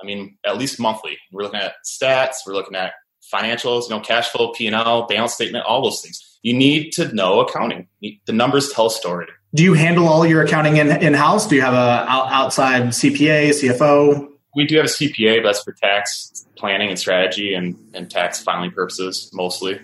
I 0.00 0.06
mean, 0.06 0.38
at 0.44 0.56
least 0.56 0.80
monthly. 0.80 1.18
We're 1.30 1.42
looking 1.42 1.60
at 1.60 1.74
stats. 1.86 2.36
We're 2.46 2.54
looking 2.54 2.74
at 2.74 2.94
financials, 3.32 3.84
you 3.84 3.90
know, 3.90 4.00
cash 4.00 4.28
flow, 4.28 4.52
P 4.52 4.66
and 4.66 4.74
L, 4.74 5.06
balance 5.06 5.34
statement, 5.34 5.64
all 5.64 5.82
those 5.82 6.00
things. 6.00 6.31
You 6.42 6.54
need 6.54 6.92
to 6.92 7.12
know 7.14 7.40
accounting. 7.40 7.88
The 8.00 8.32
numbers 8.32 8.70
tell 8.72 8.86
a 8.86 8.90
story. 8.90 9.26
Do 9.54 9.62
you 9.62 9.74
handle 9.74 10.08
all 10.08 10.26
your 10.26 10.42
accounting 10.42 10.76
in 10.76 10.90
in 10.90 11.14
house? 11.14 11.46
Do 11.46 11.54
you 11.54 11.62
have 11.62 11.74
a 11.74 12.06
outside 12.08 12.88
CPA, 12.88 13.50
CFO? 13.50 14.32
we 14.54 14.66
do 14.66 14.76
have 14.76 14.86
a 14.86 14.88
CPA, 14.88 15.42
but 15.42 15.48
that's 15.48 15.62
for 15.62 15.72
tax 15.72 16.46
planning 16.56 16.90
and 16.90 16.98
strategy 16.98 17.54
and, 17.54 17.76
and 17.94 18.10
tax 18.10 18.42
filing 18.42 18.70
purposes 18.70 19.30
mostly. 19.32 19.80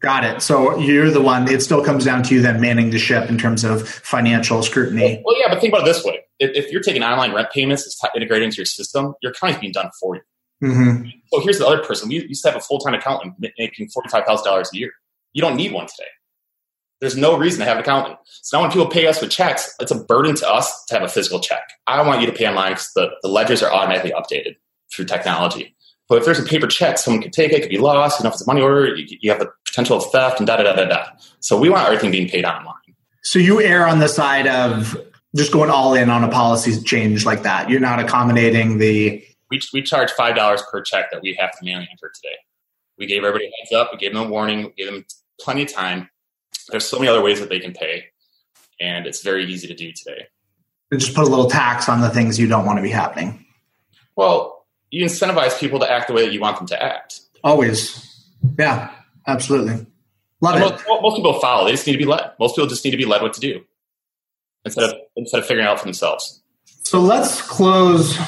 Got 0.00 0.24
it. 0.24 0.42
So 0.42 0.78
you're 0.78 1.10
the 1.10 1.22
one, 1.22 1.48
it 1.48 1.62
still 1.62 1.82
comes 1.82 2.04
down 2.04 2.22
to 2.24 2.34
you 2.34 2.42
then 2.42 2.60
manning 2.60 2.90
the 2.90 2.98
ship 2.98 3.30
in 3.30 3.38
terms 3.38 3.64
of 3.64 3.88
financial 3.88 4.62
scrutiny. 4.62 5.22
Well, 5.24 5.38
yeah, 5.40 5.48
but 5.48 5.60
think 5.60 5.72
about 5.72 5.88
it 5.88 5.92
this 5.92 6.04
way. 6.04 6.20
If, 6.38 6.50
if 6.54 6.70
you're 6.70 6.82
taking 6.82 7.02
online 7.02 7.32
rent 7.32 7.50
payments, 7.50 7.86
it's 7.86 7.98
integrated 8.14 8.44
into 8.44 8.58
your 8.58 8.66
system, 8.66 9.14
your 9.22 9.32
accounting's 9.32 9.60
being 9.60 9.72
done 9.72 9.90
for 9.98 10.16
you. 10.16 10.22
Mm-hmm. 10.62 11.08
So 11.32 11.40
here's 11.40 11.58
the 11.58 11.66
other 11.66 11.82
person. 11.82 12.08
We 12.08 12.26
used 12.26 12.42
to 12.42 12.50
have 12.50 12.56
a 12.56 12.60
full 12.60 12.78
time 12.78 12.94
accountant 12.94 13.34
making 13.58 13.88
forty 13.88 14.08
five 14.08 14.24
thousand 14.24 14.46
dollars 14.46 14.70
a 14.72 14.76
year. 14.78 14.90
You 15.36 15.42
don't 15.42 15.56
need 15.56 15.72
one 15.72 15.86
today. 15.86 16.08
There's 17.02 17.14
no 17.14 17.36
reason 17.36 17.60
to 17.60 17.66
have 17.66 17.76
an 17.76 17.82
accountant. 17.82 18.16
So 18.24 18.56
now 18.56 18.62
when 18.62 18.70
people 18.72 18.86
pay 18.86 19.06
us 19.06 19.20
with 19.20 19.30
checks, 19.30 19.74
it's 19.78 19.90
a 19.90 20.02
burden 20.02 20.34
to 20.36 20.48
us 20.48 20.86
to 20.86 20.94
have 20.94 21.02
a 21.02 21.08
physical 21.08 21.40
check. 21.40 21.60
I 21.86 22.00
want 22.06 22.22
you 22.22 22.26
to 22.26 22.32
pay 22.32 22.48
online 22.48 22.72
because 22.72 22.90
the, 22.94 23.10
the 23.20 23.28
ledgers 23.28 23.62
are 23.62 23.70
automatically 23.70 24.12
updated 24.12 24.56
through 24.90 25.04
technology. 25.04 25.76
But 26.08 26.16
if 26.16 26.24
there's 26.24 26.38
a 26.38 26.42
paper 26.42 26.66
check, 26.66 26.96
someone 26.96 27.22
could 27.22 27.34
take 27.34 27.52
it, 27.52 27.56
it 27.56 27.60
could 27.60 27.68
be 27.68 27.76
lost. 27.76 28.18
You 28.18 28.24
know, 28.24 28.28
if 28.28 28.34
it's 28.36 28.44
a 28.44 28.46
money 28.46 28.62
order, 28.62 28.96
you, 28.96 29.18
you 29.20 29.30
have 29.30 29.38
the 29.38 29.50
potential 29.66 29.98
of 29.98 30.10
theft 30.10 30.40
and 30.40 30.46
da 30.46 30.56
da 30.56 30.62
da 30.62 30.72
da 30.72 30.86
da. 30.86 31.04
So 31.40 31.60
we 31.60 31.68
want 31.68 31.84
everything 31.84 32.10
being 32.10 32.30
paid 32.30 32.46
online. 32.46 32.72
So 33.22 33.38
you 33.38 33.60
err 33.60 33.86
on 33.86 33.98
the 33.98 34.08
side 34.08 34.46
of 34.46 34.96
just 35.36 35.52
going 35.52 35.68
all 35.68 35.92
in 35.92 36.08
on 36.08 36.24
a 36.24 36.28
policy 36.28 36.80
change 36.82 37.26
like 37.26 37.42
that. 37.42 37.68
You're 37.68 37.80
not 37.80 38.00
accommodating 38.00 38.78
the. 38.78 39.22
We, 39.50 39.60
we 39.74 39.82
charge 39.82 40.10
five 40.12 40.34
dollars 40.34 40.62
per 40.72 40.80
check 40.80 41.10
that 41.10 41.20
we 41.20 41.34
have 41.38 41.50
to 41.58 41.58
manually 41.62 41.88
enter 41.90 42.10
today. 42.14 42.36
We 42.96 43.04
gave 43.04 43.22
everybody 43.22 43.44
a 43.44 43.50
heads 43.60 43.72
up. 43.72 43.92
We 43.92 43.98
gave 43.98 44.14
them 44.14 44.26
a 44.26 44.28
warning. 44.30 44.64
We 44.64 44.72
gave 44.72 44.86
them 44.86 45.04
plenty 45.40 45.62
of 45.62 45.72
time. 45.72 46.10
There's 46.68 46.84
so 46.84 46.98
many 46.98 47.08
other 47.08 47.22
ways 47.22 47.40
that 47.40 47.48
they 47.48 47.60
can 47.60 47.72
pay, 47.72 48.06
and 48.80 49.06
it's 49.06 49.22
very 49.22 49.44
easy 49.46 49.68
to 49.68 49.74
do 49.74 49.92
today. 49.92 50.26
And 50.90 51.00
just 51.00 51.14
put 51.14 51.26
a 51.26 51.30
little 51.30 51.50
tax 51.50 51.88
on 51.88 52.00
the 52.00 52.10
things 52.10 52.38
you 52.38 52.46
don't 52.46 52.66
want 52.66 52.78
to 52.78 52.82
be 52.82 52.90
happening. 52.90 53.44
Well, 54.16 54.66
you 54.90 55.04
incentivize 55.04 55.58
people 55.58 55.78
to 55.80 55.90
act 55.90 56.08
the 56.08 56.14
way 56.14 56.24
that 56.24 56.32
you 56.32 56.40
want 56.40 56.58
them 56.58 56.66
to 56.68 56.82
act. 56.82 57.20
Always. 57.44 58.24
Yeah, 58.58 58.90
absolutely. 59.26 59.86
Love 60.40 60.60
most, 60.60 60.84
it. 60.86 61.02
Most 61.02 61.16
people 61.16 61.40
follow. 61.40 61.64
They 61.66 61.72
just 61.72 61.86
need 61.86 61.94
to 61.94 61.98
be 61.98 62.04
led. 62.04 62.32
Most 62.38 62.56
people 62.56 62.68
just 62.68 62.84
need 62.84 62.90
to 62.92 62.96
be 62.96 63.04
led 63.04 63.22
what 63.22 63.32
to 63.34 63.40
do 63.40 63.64
instead 64.64 64.84
of 64.84 64.94
instead 65.16 65.38
of 65.40 65.46
figuring 65.46 65.66
out 65.66 65.78
for 65.78 65.84
themselves. 65.84 66.42
So 66.82 67.00
let's 67.00 67.40
close 67.42 68.18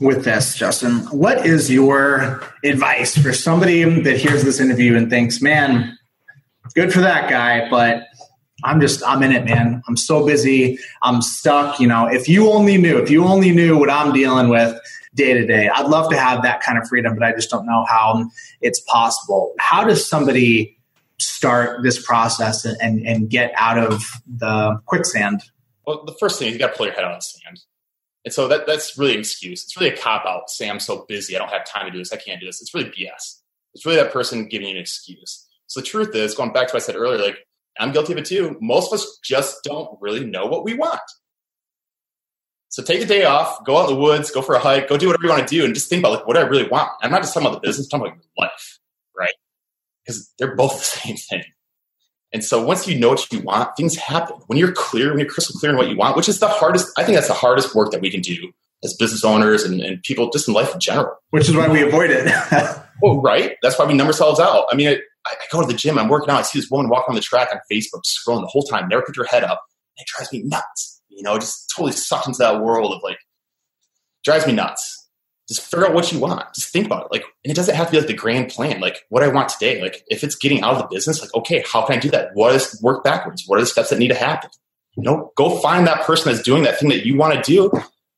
with 0.00 0.24
this, 0.24 0.56
Justin. 0.56 1.00
What 1.10 1.46
is 1.46 1.70
your 1.70 2.42
advice 2.64 3.16
for 3.16 3.32
somebody 3.32 3.84
that 3.84 4.16
hears 4.16 4.42
this 4.42 4.58
interview 4.58 4.96
and 4.96 5.10
thinks, 5.10 5.40
"Man, 5.42 5.98
good 6.74 6.92
for 6.92 7.00
that 7.00 7.28
guy," 7.28 7.68
but 7.68 8.06
I'm 8.62 8.80
just 8.80 9.02
I'm 9.06 9.22
in 9.22 9.32
it, 9.32 9.44
man. 9.44 9.82
I'm 9.88 9.96
so 9.96 10.24
busy. 10.26 10.78
I'm 11.02 11.20
stuck. 11.20 11.80
You 11.80 11.86
know, 11.86 12.06
if 12.06 12.28
you 12.28 12.50
only 12.50 12.78
knew, 12.78 12.98
if 12.98 13.10
you 13.10 13.24
only 13.24 13.52
knew 13.52 13.78
what 13.78 13.90
I'm 13.90 14.12
dealing 14.12 14.48
with 14.48 14.78
day 15.14 15.32
to 15.32 15.46
day. 15.46 15.68
I'd 15.68 15.86
love 15.86 16.10
to 16.10 16.16
have 16.16 16.42
that 16.42 16.60
kind 16.60 16.78
of 16.78 16.88
freedom, 16.88 17.14
but 17.14 17.22
I 17.22 17.32
just 17.32 17.50
don't 17.50 17.66
know 17.66 17.84
how 17.88 18.28
it's 18.60 18.80
possible. 18.80 19.54
How 19.58 19.84
does 19.84 20.08
somebody 20.08 20.76
start 21.18 21.82
this 21.82 22.04
process 22.04 22.64
and, 22.64 23.06
and 23.06 23.30
get 23.30 23.52
out 23.56 23.78
of 23.78 24.02
the 24.26 24.80
quicksand? 24.86 25.42
Well, 25.86 26.04
the 26.04 26.14
first 26.14 26.38
thing 26.38 26.48
is 26.48 26.54
you 26.54 26.58
got 26.58 26.72
to 26.72 26.76
pull 26.76 26.86
your 26.86 26.94
head 26.94 27.04
out 27.04 27.12
of 27.12 27.18
the 27.18 27.22
sand. 27.22 27.60
And 28.24 28.32
so 28.32 28.48
that, 28.48 28.66
that's 28.66 28.98
really 28.98 29.14
an 29.14 29.20
excuse. 29.20 29.64
It's 29.64 29.78
really 29.78 29.92
a 29.92 29.96
cop 29.96 30.24
out. 30.24 30.50
Say, 30.50 30.68
I'm 30.68 30.80
so 30.80 31.04
busy. 31.08 31.36
I 31.36 31.38
don't 31.38 31.50
have 31.50 31.66
time 31.66 31.84
to 31.86 31.92
do 31.92 31.98
this. 31.98 32.12
I 32.12 32.16
can't 32.16 32.40
do 32.40 32.46
this. 32.46 32.60
It's 32.60 32.74
really 32.74 32.90
BS. 32.90 33.40
It's 33.74 33.84
really 33.84 33.98
that 33.98 34.12
person 34.12 34.48
giving 34.48 34.68
you 34.68 34.74
an 34.74 34.80
excuse. 34.80 35.43
So 35.74 35.80
the 35.80 35.86
truth 35.86 36.14
is, 36.14 36.36
going 36.36 36.52
back 36.52 36.68
to 36.68 36.74
what 36.74 36.84
I 36.84 36.86
said 36.86 36.94
earlier, 36.94 37.20
like 37.20 37.38
I'm 37.80 37.90
guilty 37.90 38.12
of 38.12 38.18
it 38.20 38.26
too. 38.26 38.56
Most 38.60 38.92
of 38.92 39.00
us 39.00 39.18
just 39.24 39.64
don't 39.64 39.98
really 40.00 40.24
know 40.24 40.46
what 40.46 40.62
we 40.62 40.74
want. 40.74 41.00
So 42.68 42.80
take 42.80 43.02
a 43.02 43.04
day 43.04 43.24
off, 43.24 43.64
go 43.64 43.76
out 43.76 43.90
in 43.90 43.96
the 43.96 44.00
woods, 44.00 44.30
go 44.30 44.40
for 44.40 44.54
a 44.54 44.60
hike, 44.60 44.88
go 44.88 44.96
do 44.96 45.08
whatever 45.08 45.24
you 45.24 45.30
want 45.30 45.48
to 45.48 45.52
do, 45.52 45.64
and 45.64 45.74
just 45.74 45.88
think 45.88 45.98
about 45.98 46.12
like 46.12 46.28
what 46.28 46.36
I 46.36 46.42
really 46.42 46.68
want. 46.68 46.92
I'm 47.02 47.10
not 47.10 47.22
just 47.22 47.34
talking 47.34 47.48
about 47.48 47.60
the 47.60 47.66
business, 47.66 47.88
I'm 47.92 47.98
talking 47.98 48.12
about 48.12 48.24
life, 48.38 48.78
right? 49.18 49.34
Because 50.06 50.32
they're 50.38 50.54
both 50.54 50.78
the 50.78 50.84
same 50.84 51.16
thing. 51.16 51.42
And 52.32 52.44
so 52.44 52.64
once 52.64 52.86
you 52.86 52.96
know 52.96 53.08
what 53.08 53.32
you 53.32 53.40
want, 53.40 53.76
things 53.76 53.96
happen. 53.96 54.36
When 54.46 54.60
you're 54.60 54.70
clear, 54.70 55.08
when 55.08 55.18
you're 55.18 55.28
crystal 55.28 55.58
clear 55.58 55.72
on 55.72 55.76
what 55.76 55.88
you 55.88 55.96
want, 55.96 56.16
which 56.16 56.28
is 56.28 56.38
the 56.38 56.46
hardest, 56.46 56.88
I 56.96 57.02
think 57.02 57.16
that's 57.16 57.28
the 57.28 57.34
hardest 57.34 57.74
work 57.74 57.90
that 57.90 58.00
we 58.00 58.12
can 58.12 58.20
do 58.20 58.52
as 58.84 58.94
business 58.94 59.24
owners 59.24 59.64
and, 59.64 59.80
and 59.80 60.00
people 60.04 60.30
just 60.30 60.46
in 60.46 60.54
life 60.54 60.72
in 60.72 60.78
general. 60.78 61.16
Which 61.30 61.48
is 61.48 61.56
why 61.56 61.66
we 61.66 61.82
avoid 61.82 62.10
it. 62.10 62.32
well, 63.02 63.20
right? 63.20 63.56
That's 63.62 63.76
why 63.76 63.86
we 63.86 63.94
numb 63.94 64.06
ourselves 64.06 64.38
out. 64.38 64.66
I 64.70 64.76
mean, 64.76 64.98
I, 65.26 65.30
I, 65.30 65.44
go 65.50 65.60
to 65.60 65.66
the 65.66 65.74
gym, 65.74 65.98
I'm 65.98 66.08
working 66.08 66.30
out, 66.30 66.38
I 66.38 66.42
see 66.42 66.58
this 66.58 66.70
woman 66.70 66.90
walking 66.90 67.10
on 67.10 67.14
the 67.14 67.20
track 67.20 67.48
on 67.52 67.60
Facebook, 67.70 68.02
scrolling 68.04 68.42
the 68.42 68.48
whole 68.48 68.64
time, 68.64 68.88
never 68.88 69.02
put 69.02 69.16
her 69.16 69.24
head 69.24 69.44
up. 69.44 69.62
It 69.96 70.06
drives 70.06 70.32
me 70.32 70.42
nuts 70.42 70.94
you 71.14 71.22
know, 71.22 71.38
just 71.38 71.72
totally 71.74 71.92
sucked 71.92 72.26
into 72.26 72.38
that 72.38 72.60
world 72.60 72.92
of 72.92 73.02
like, 73.02 73.18
drives 74.24 74.46
me 74.46 74.52
nuts. 74.52 75.08
Just 75.48 75.62
figure 75.62 75.86
out 75.86 75.94
what 75.94 76.10
you 76.10 76.18
want. 76.18 76.42
Just 76.54 76.72
think 76.72 76.86
about 76.86 77.06
it. 77.06 77.12
Like, 77.12 77.24
and 77.44 77.50
it 77.50 77.54
doesn't 77.54 77.74
have 77.74 77.88
to 77.88 77.92
be 77.92 77.98
like 77.98 78.06
the 78.06 78.14
grand 78.14 78.48
plan. 78.48 78.80
Like, 78.80 79.04
what 79.10 79.22
I 79.22 79.28
want 79.28 79.50
today. 79.50 79.80
Like, 79.80 80.02
if 80.08 80.24
it's 80.24 80.36
getting 80.36 80.62
out 80.62 80.74
of 80.74 80.78
the 80.78 80.88
business, 80.90 81.20
like, 81.20 81.34
okay, 81.34 81.62
how 81.70 81.84
can 81.84 81.96
I 81.96 82.00
do 82.00 82.10
that? 82.10 82.30
What 82.32 82.54
is 82.54 82.80
work 82.82 83.04
backwards? 83.04 83.44
What 83.46 83.58
are 83.58 83.60
the 83.62 83.66
steps 83.66 83.90
that 83.90 83.98
need 83.98 84.08
to 84.08 84.14
happen? 84.14 84.50
You 84.96 85.02
know, 85.02 85.32
go 85.36 85.58
find 85.58 85.86
that 85.86 86.02
person 86.02 86.32
that's 86.32 86.42
doing 86.42 86.62
that 86.62 86.78
thing 86.78 86.88
that 86.88 87.04
you 87.04 87.18
want 87.18 87.34
to 87.34 87.42
do. 87.42 87.70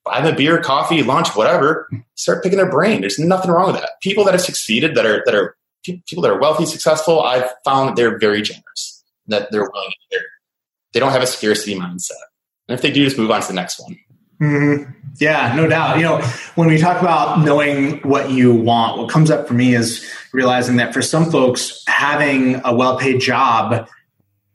Buy 0.04 0.20
them 0.20 0.34
a 0.34 0.36
beer, 0.36 0.60
coffee, 0.60 1.02
lunch, 1.02 1.34
whatever. 1.34 1.88
Start 2.14 2.44
picking 2.44 2.58
their 2.58 2.70
brain. 2.70 3.00
There's 3.00 3.18
nothing 3.18 3.50
wrong 3.50 3.72
with 3.72 3.80
that. 3.80 4.00
People 4.02 4.24
that 4.24 4.34
have 4.34 4.42
succeeded, 4.42 4.94
that 4.94 5.04
are 5.04 5.22
that 5.26 5.34
are 5.34 5.56
people 6.06 6.22
that 6.22 6.30
are 6.30 6.38
wealthy, 6.38 6.66
successful, 6.66 7.22
I've 7.22 7.50
found 7.64 7.88
that 7.88 7.96
they're 7.96 8.18
very 8.18 8.42
generous. 8.42 9.04
That 9.26 9.50
they're 9.50 9.68
willing. 9.70 9.92
They're, 10.10 10.20
they 10.92 11.00
don't 11.00 11.12
have 11.12 11.22
a 11.22 11.26
scarcity 11.26 11.74
mindset. 11.74 12.12
And 12.68 12.76
if 12.76 12.82
they 12.82 12.90
do, 12.90 13.04
just 13.04 13.18
move 13.18 13.30
on 13.30 13.40
to 13.40 13.48
the 13.48 13.54
next 13.54 13.80
one. 13.80 13.98
Mm-hmm. 14.40 14.90
Yeah, 15.18 15.54
no 15.56 15.66
doubt. 15.66 15.96
You 15.96 16.02
know, 16.02 16.18
when 16.56 16.68
we 16.68 16.78
talk 16.78 17.00
about 17.00 17.40
knowing 17.40 18.00
what 18.00 18.30
you 18.30 18.54
want, 18.54 18.98
what 18.98 19.08
comes 19.10 19.30
up 19.30 19.48
for 19.48 19.54
me 19.54 19.74
is 19.74 20.10
realizing 20.32 20.76
that 20.76 20.92
for 20.92 21.00
some 21.00 21.30
folks, 21.30 21.82
having 21.88 22.60
a 22.64 22.74
well-paid 22.74 23.20
job 23.20 23.88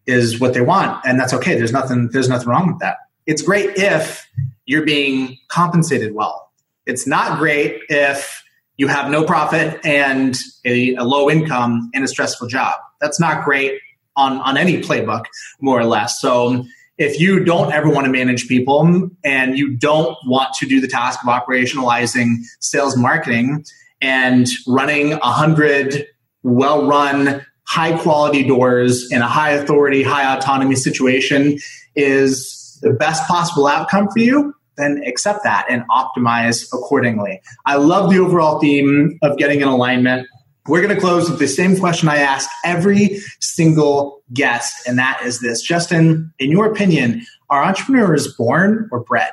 is 0.05 0.39
what 0.39 0.53
they 0.53 0.61
want, 0.61 1.03
and 1.05 1.19
that's 1.19 1.33
okay. 1.33 1.55
There's 1.55 1.71
nothing. 1.71 2.09
There's 2.11 2.29
nothing 2.29 2.47
wrong 2.47 2.67
with 2.67 2.79
that. 2.79 2.97
It's 3.25 3.41
great 3.41 3.77
if 3.77 4.27
you're 4.65 4.85
being 4.85 5.37
compensated 5.47 6.13
well. 6.13 6.51
It's 6.85 7.07
not 7.07 7.39
great 7.39 7.81
if 7.89 8.43
you 8.81 8.87
have 8.87 9.11
no 9.11 9.23
profit 9.23 9.79
and 9.85 10.35
a, 10.65 10.95
a 10.95 11.03
low 11.03 11.29
income 11.29 11.91
and 11.93 12.03
a 12.03 12.07
stressful 12.07 12.47
job. 12.47 12.73
That's 12.99 13.19
not 13.19 13.45
great 13.45 13.79
on 14.15 14.39
on 14.39 14.57
any 14.57 14.81
playbook, 14.81 15.25
more 15.61 15.79
or 15.79 15.85
less. 15.85 16.19
So 16.19 16.47
um, 16.47 16.67
if 16.97 17.19
you 17.19 17.43
don't 17.43 17.71
ever 17.71 17.87
want 17.91 18.05
to 18.05 18.11
manage 18.11 18.47
people 18.47 18.79
um, 18.79 19.15
and 19.23 19.55
you 19.55 19.77
don't 19.77 20.17
want 20.25 20.55
to 20.55 20.65
do 20.65 20.81
the 20.81 20.87
task 20.87 21.19
of 21.23 21.29
operationalizing 21.29 22.37
sales 22.59 22.97
marketing 22.97 23.63
and 24.01 24.47
running 24.67 25.13
a 25.13 25.31
hundred 25.31 26.07
well 26.41 26.87
run 26.87 27.45
high 27.67 27.95
quality 27.99 28.43
doors 28.43 29.11
in 29.11 29.21
a 29.21 29.27
high 29.27 29.51
authority 29.51 30.01
high 30.01 30.35
autonomy 30.35 30.75
situation 30.75 31.59
is 31.95 32.79
the 32.81 32.93
best 32.93 33.27
possible 33.27 33.67
outcome 33.67 34.09
for 34.09 34.19
you 34.19 34.55
then 34.77 35.03
accept 35.05 35.43
that 35.43 35.65
and 35.69 35.83
optimize 35.89 36.67
accordingly 36.73 37.41
i 37.65 37.75
love 37.75 38.09
the 38.09 38.19
overall 38.19 38.59
theme 38.59 39.17
of 39.21 39.37
getting 39.37 39.61
in 39.61 39.67
alignment 39.67 40.27
we're 40.67 40.81
going 40.81 40.93
to 40.93 41.01
close 41.01 41.29
with 41.29 41.39
the 41.39 41.47
same 41.47 41.77
question 41.77 42.07
I 42.07 42.17
ask 42.17 42.49
every 42.63 43.19
single 43.39 44.21
guest, 44.31 44.87
and 44.87 44.97
that 44.99 45.21
is 45.25 45.39
this 45.39 45.61
Justin, 45.61 46.31
in 46.37 46.51
your 46.51 46.71
opinion, 46.71 47.25
are 47.49 47.63
entrepreneurs 47.63 48.33
born 48.35 48.87
or 48.91 48.99
bred? 48.99 49.31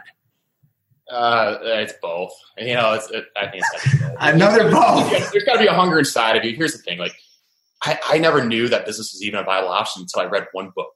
Uh, 1.11 1.59
it's 1.63 1.95
both. 2.01 2.33
You 2.57 2.75
know, 2.75 2.95
it's, 2.95 3.11
it, 3.11 3.27
I 3.37 3.49
think 3.49 3.63
it's 3.73 3.99
both. 4.01 4.17
Another 4.21 4.71
both. 4.71 5.11
There's 5.33 5.45
got 5.45 5.55
to 5.55 5.59
be 5.59 5.67
a 5.67 5.73
hunger 5.73 5.99
inside 5.99 6.37
of 6.37 6.45
you. 6.45 6.57
Here's 6.57 6.73
the 6.73 6.79
thing: 6.79 6.99
like, 6.99 7.15
I, 7.83 7.99
I 8.05 8.19
never 8.19 8.45
knew 8.45 8.69
that 8.69 8.87
business 8.87 9.13
was 9.13 9.23
even 9.23 9.41
a 9.41 9.45
viable 9.45 9.69
option 9.69 10.03
until 10.03 10.23
I 10.23 10.25
read 10.25 10.47
one 10.53 10.73
book. 10.75 10.93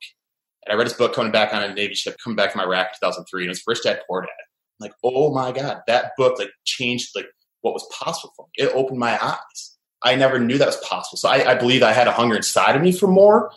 And 0.64 0.72
I 0.72 0.76
read 0.76 0.86
this 0.86 0.92
book 0.92 1.14
coming 1.14 1.32
back 1.32 1.52
on 1.52 1.62
a 1.62 1.74
Navy 1.74 1.94
ship, 1.94 2.16
coming 2.22 2.36
back 2.36 2.52
from 2.52 2.60
Iraq 2.60 2.88
in 2.88 2.94
2003, 3.00 3.42
and 3.42 3.48
it 3.48 3.50
was 3.50 3.62
Rich 3.66 3.82
Dad 3.84 4.00
Poor 4.08 4.22
Dad. 4.22 4.28
I'm 4.28 4.86
like, 4.86 4.94
oh 5.04 5.32
my 5.32 5.52
god, 5.52 5.82
that 5.86 6.12
book 6.16 6.38
like 6.38 6.50
changed 6.64 7.10
like 7.14 7.26
what 7.60 7.74
was 7.74 7.86
possible 7.92 8.32
for 8.36 8.46
me. 8.46 8.64
It 8.64 8.72
opened 8.74 8.98
my 8.98 9.18
eyes 9.22 9.72
I 10.04 10.14
never 10.16 10.38
knew 10.38 10.58
that 10.58 10.66
was 10.66 10.76
possible. 10.78 11.16
So 11.16 11.28
I, 11.28 11.52
I 11.52 11.54
believe 11.54 11.82
I 11.82 11.92
had 11.92 12.08
a 12.08 12.12
hunger 12.12 12.36
inside 12.36 12.76
of 12.76 12.82
me 12.82 12.92
for 12.92 13.06
more, 13.06 13.52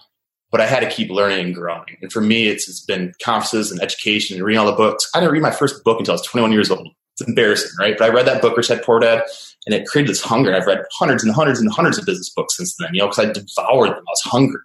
but 0.52 0.62
I 0.62 0.68
had 0.68 0.82
to 0.82 0.90
keep 0.90 1.10
learning 1.10 1.46
and 1.46 1.56
growing. 1.56 1.98
And 2.02 2.12
for 2.12 2.22
me, 2.22 2.48
it's, 2.48 2.70
it's 2.70 2.84
been 2.84 3.14
conferences 3.24 3.72
and 3.72 3.82
education 3.82 4.38
and 4.38 4.46
reading 4.46 4.60
all 4.60 4.66
the 4.66 4.74
books. 4.74 5.10
I 5.14 5.20
didn't 5.20 5.34
read 5.34 5.42
my 5.42 5.52
first 5.52 5.84
book 5.84 6.00
until 6.00 6.14
I 6.14 6.16
was 6.16 6.28
21 6.28 6.52
years 6.52 6.70
old. 6.70 6.88
It's 7.18 7.28
embarrassing, 7.28 7.72
right? 7.80 7.98
But 7.98 8.10
I 8.10 8.14
read 8.14 8.28
that 8.28 8.42
book, 8.42 8.58
Rich 8.58 8.68
Dad 8.68 8.84
Poor 8.84 9.00
Dad, 9.00 9.24
and 9.66 9.74
it 9.74 9.88
created 9.88 10.12
this 10.12 10.22
hunger. 10.22 10.54
I've 10.54 10.68
read 10.68 10.84
hundreds 11.00 11.24
and 11.24 11.34
hundreds 11.34 11.62
and 11.62 11.72
hundreds 11.72 11.98
of 11.98 12.06
business 12.06 12.30
books 12.30 12.58
since 12.58 12.76
then, 12.78 12.90
you 12.94 13.00
know, 13.00 13.08
because 13.08 13.26
I 13.26 13.32
devoured 13.32 13.92
them. 13.92 14.04
I 14.06 14.12
was 14.12 14.22
hungry. 14.24 14.60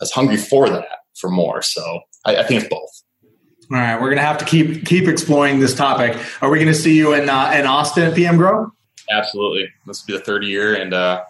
I 0.00 0.02
was 0.02 0.10
hungry 0.10 0.36
for 0.36 0.68
that, 0.68 0.98
for 1.16 1.30
more. 1.30 1.62
So 1.62 2.00
I, 2.24 2.36
I 2.36 2.42
think 2.44 2.62
it's 2.62 2.70
both. 2.70 2.90
All 3.70 3.78
right, 3.78 4.00
we're 4.00 4.10
gonna 4.10 4.20
have 4.20 4.38
to 4.38 4.44
keep 4.44 4.84
keep 4.84 5.08
exploring 5.08 5.60
this 5.60 5.74
topic. 5.74 6.18
Are 6.42 6.50
we 6.50 6.58
gonna 6.58 6.74
see 6.74 6.96
you 6.96 7.14
in 7.14 7.30
uh, 7.30 7.52
in 7.54 7.64
Austin 7.64 8.04
at 8.04 8.14
PM 8.14 8.36
Grow? 8.36 8.70
Absolutely. 9.10 9.68
This 9.86 10.02
will 10.02 10.14
be 10.14 10.18
the 10.18 10.24
third 10.24 10.44
year, 10.44 10.74
and 10.74 10.92
uh, 10.92 11.24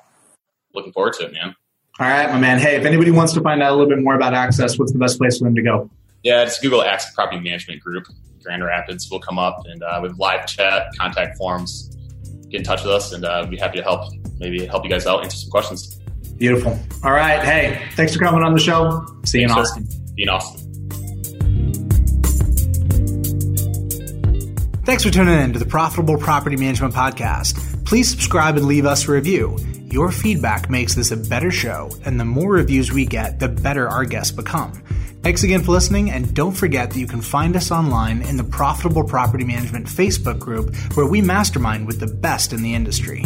looking 0.74 0.92
forward 0.92 1.14
to 1.14 1.26
it, 1.26 1.32
man. 1.32 1.54
All 2.00 2.08
right, 2.08 2.28
my 2.30 2.38
man. 2.38 2.58
Hey, 2.58 2.76
if 2.76 2.84
anybody 2.84 3.10
wants 3.10 3.32
to 3.34 3.40
find 3.42 3.62
out 3.62 3.70
a 3.70 3.76
little 3.76 3.88
bit 3.88 4.02
more 4.02 4.14
about 4.14 4.34
Access, 4.34 4.78
what's 4.78 4.92
the 4.92 4.98
best 4.98 5.18
place 5.18 5.38
for 5.38 5.44
them 5.44 5.54
to 5.54 5.62
go? 5.62 5.90
Yeah, 6.22 6.44
just 6.44 6.62
Google 6.62 6.82
Access 6.82 7.14
Property 7.14 7.40
Management 7.40 7.80
Group. 7.80 8.06
Grand 8.42 8.64
Rapids 8.64 9.08
will 9.10 9.20
come 9.20 9.38
up, 9.38 9.64
and 9.66 9.82
uh, 9.82 10.00
with 10.02 10.18
live 10.18 10.46
chat, 10.46 10.86
contact 10.98 11.36
forms. 11.36 11.96
Get 12.48 12.58
in 12.58 12.64
touch 12.64 12.82
with 12.82 12.92
us, 12.92 13.12
and 13.12 13.24
uh, 13.24 13.46
be 13.46 13.56
happy 13.56 13.78
to 13.78 13.84
help. 13.84 14.12
Maybe 14.40 14.66
help 14.66 14.84
you 14.84 14.90
guys 14.90 15.06
out, 15.06 15.22
answer 15.22 15.36
some 15.36 15.50
questions. 15.50 16.01
Beautiful. 16.42 16.76
All 17.04 17.12
right. 17.12 17.42
Hey, 17.44 17.80
thanks 17.94 18.14
for 18.14 18.18
coming 18.18 18.42
on 18.42 18.52
the 18.52 18.58
show. 18.58 19.06
See 19.24 19.38
you 19.38 19.44
in 19.44 19.52
Austin. 19.52 19.88
See 19.88 19.98
you 20.16 20.24
in 20.24 20.28
Austin. 20.28 20.58
Thanks 24.84 25.04
for 25.04 25.10
tuning 25.10 25.38
in 25.38 25.52
to 25.52 25.60
the 25.60 25.66
Profitable 25.66 26.18
Property 26.18 26.56
Management 26.56 26.94
Podcast 26.94 27.72
Please 27.92 28.08
subscribe 28.08 28.56
and 28.56 28.64
leave 28.64 28.86
us 28.86 29.06
a 29.06 29.12
review. 29.12 29.54
Your 29.90 30.10
feedback 30.10 30.70
makes 30.70 30.94
this 30.94 31.10
a 31.10 31.16
better 31.18 31.50
show, 31.50 31.90
and 32.06 32.18
the 32.18 32.24
more 32.24 32.52
reviews 32.52 32.90
we 32.90 33.04
get, 33.04 33.38
the 33.38 33.48
better 33.48 33.86
our 33.86 34.06
guests 34.06 34.32
become. 34.32 34.72
Thanks 35.22 35.42
again 35.42 35.62
for 35.62 35.72
listening, 35.72 36.10
and 36.10 36.34
don't 36.34 36.54
forget 36.54 36.90
that 36.90 36.98
you 36.98 37.06
can 37.06 37.20
find 37.20 37.54
us 37.54 37.70
online 37.70 38.22
in 38.22 38.38
the 38.38 38.44
Profitable 38.44 39.04
Property 39.04 39.44
Management 39.44 39.88
Facebook 39.88 40.38
group 40.38 40.74
where 40.94 41.04
we 41.04 41.20
mastermind 41.20 41.86
with 41.86 42.00
the 42.00 42.06
best 42.06 42.54
in 42.54 42.62
the 42.62 42.74
industry. 42.74 43.24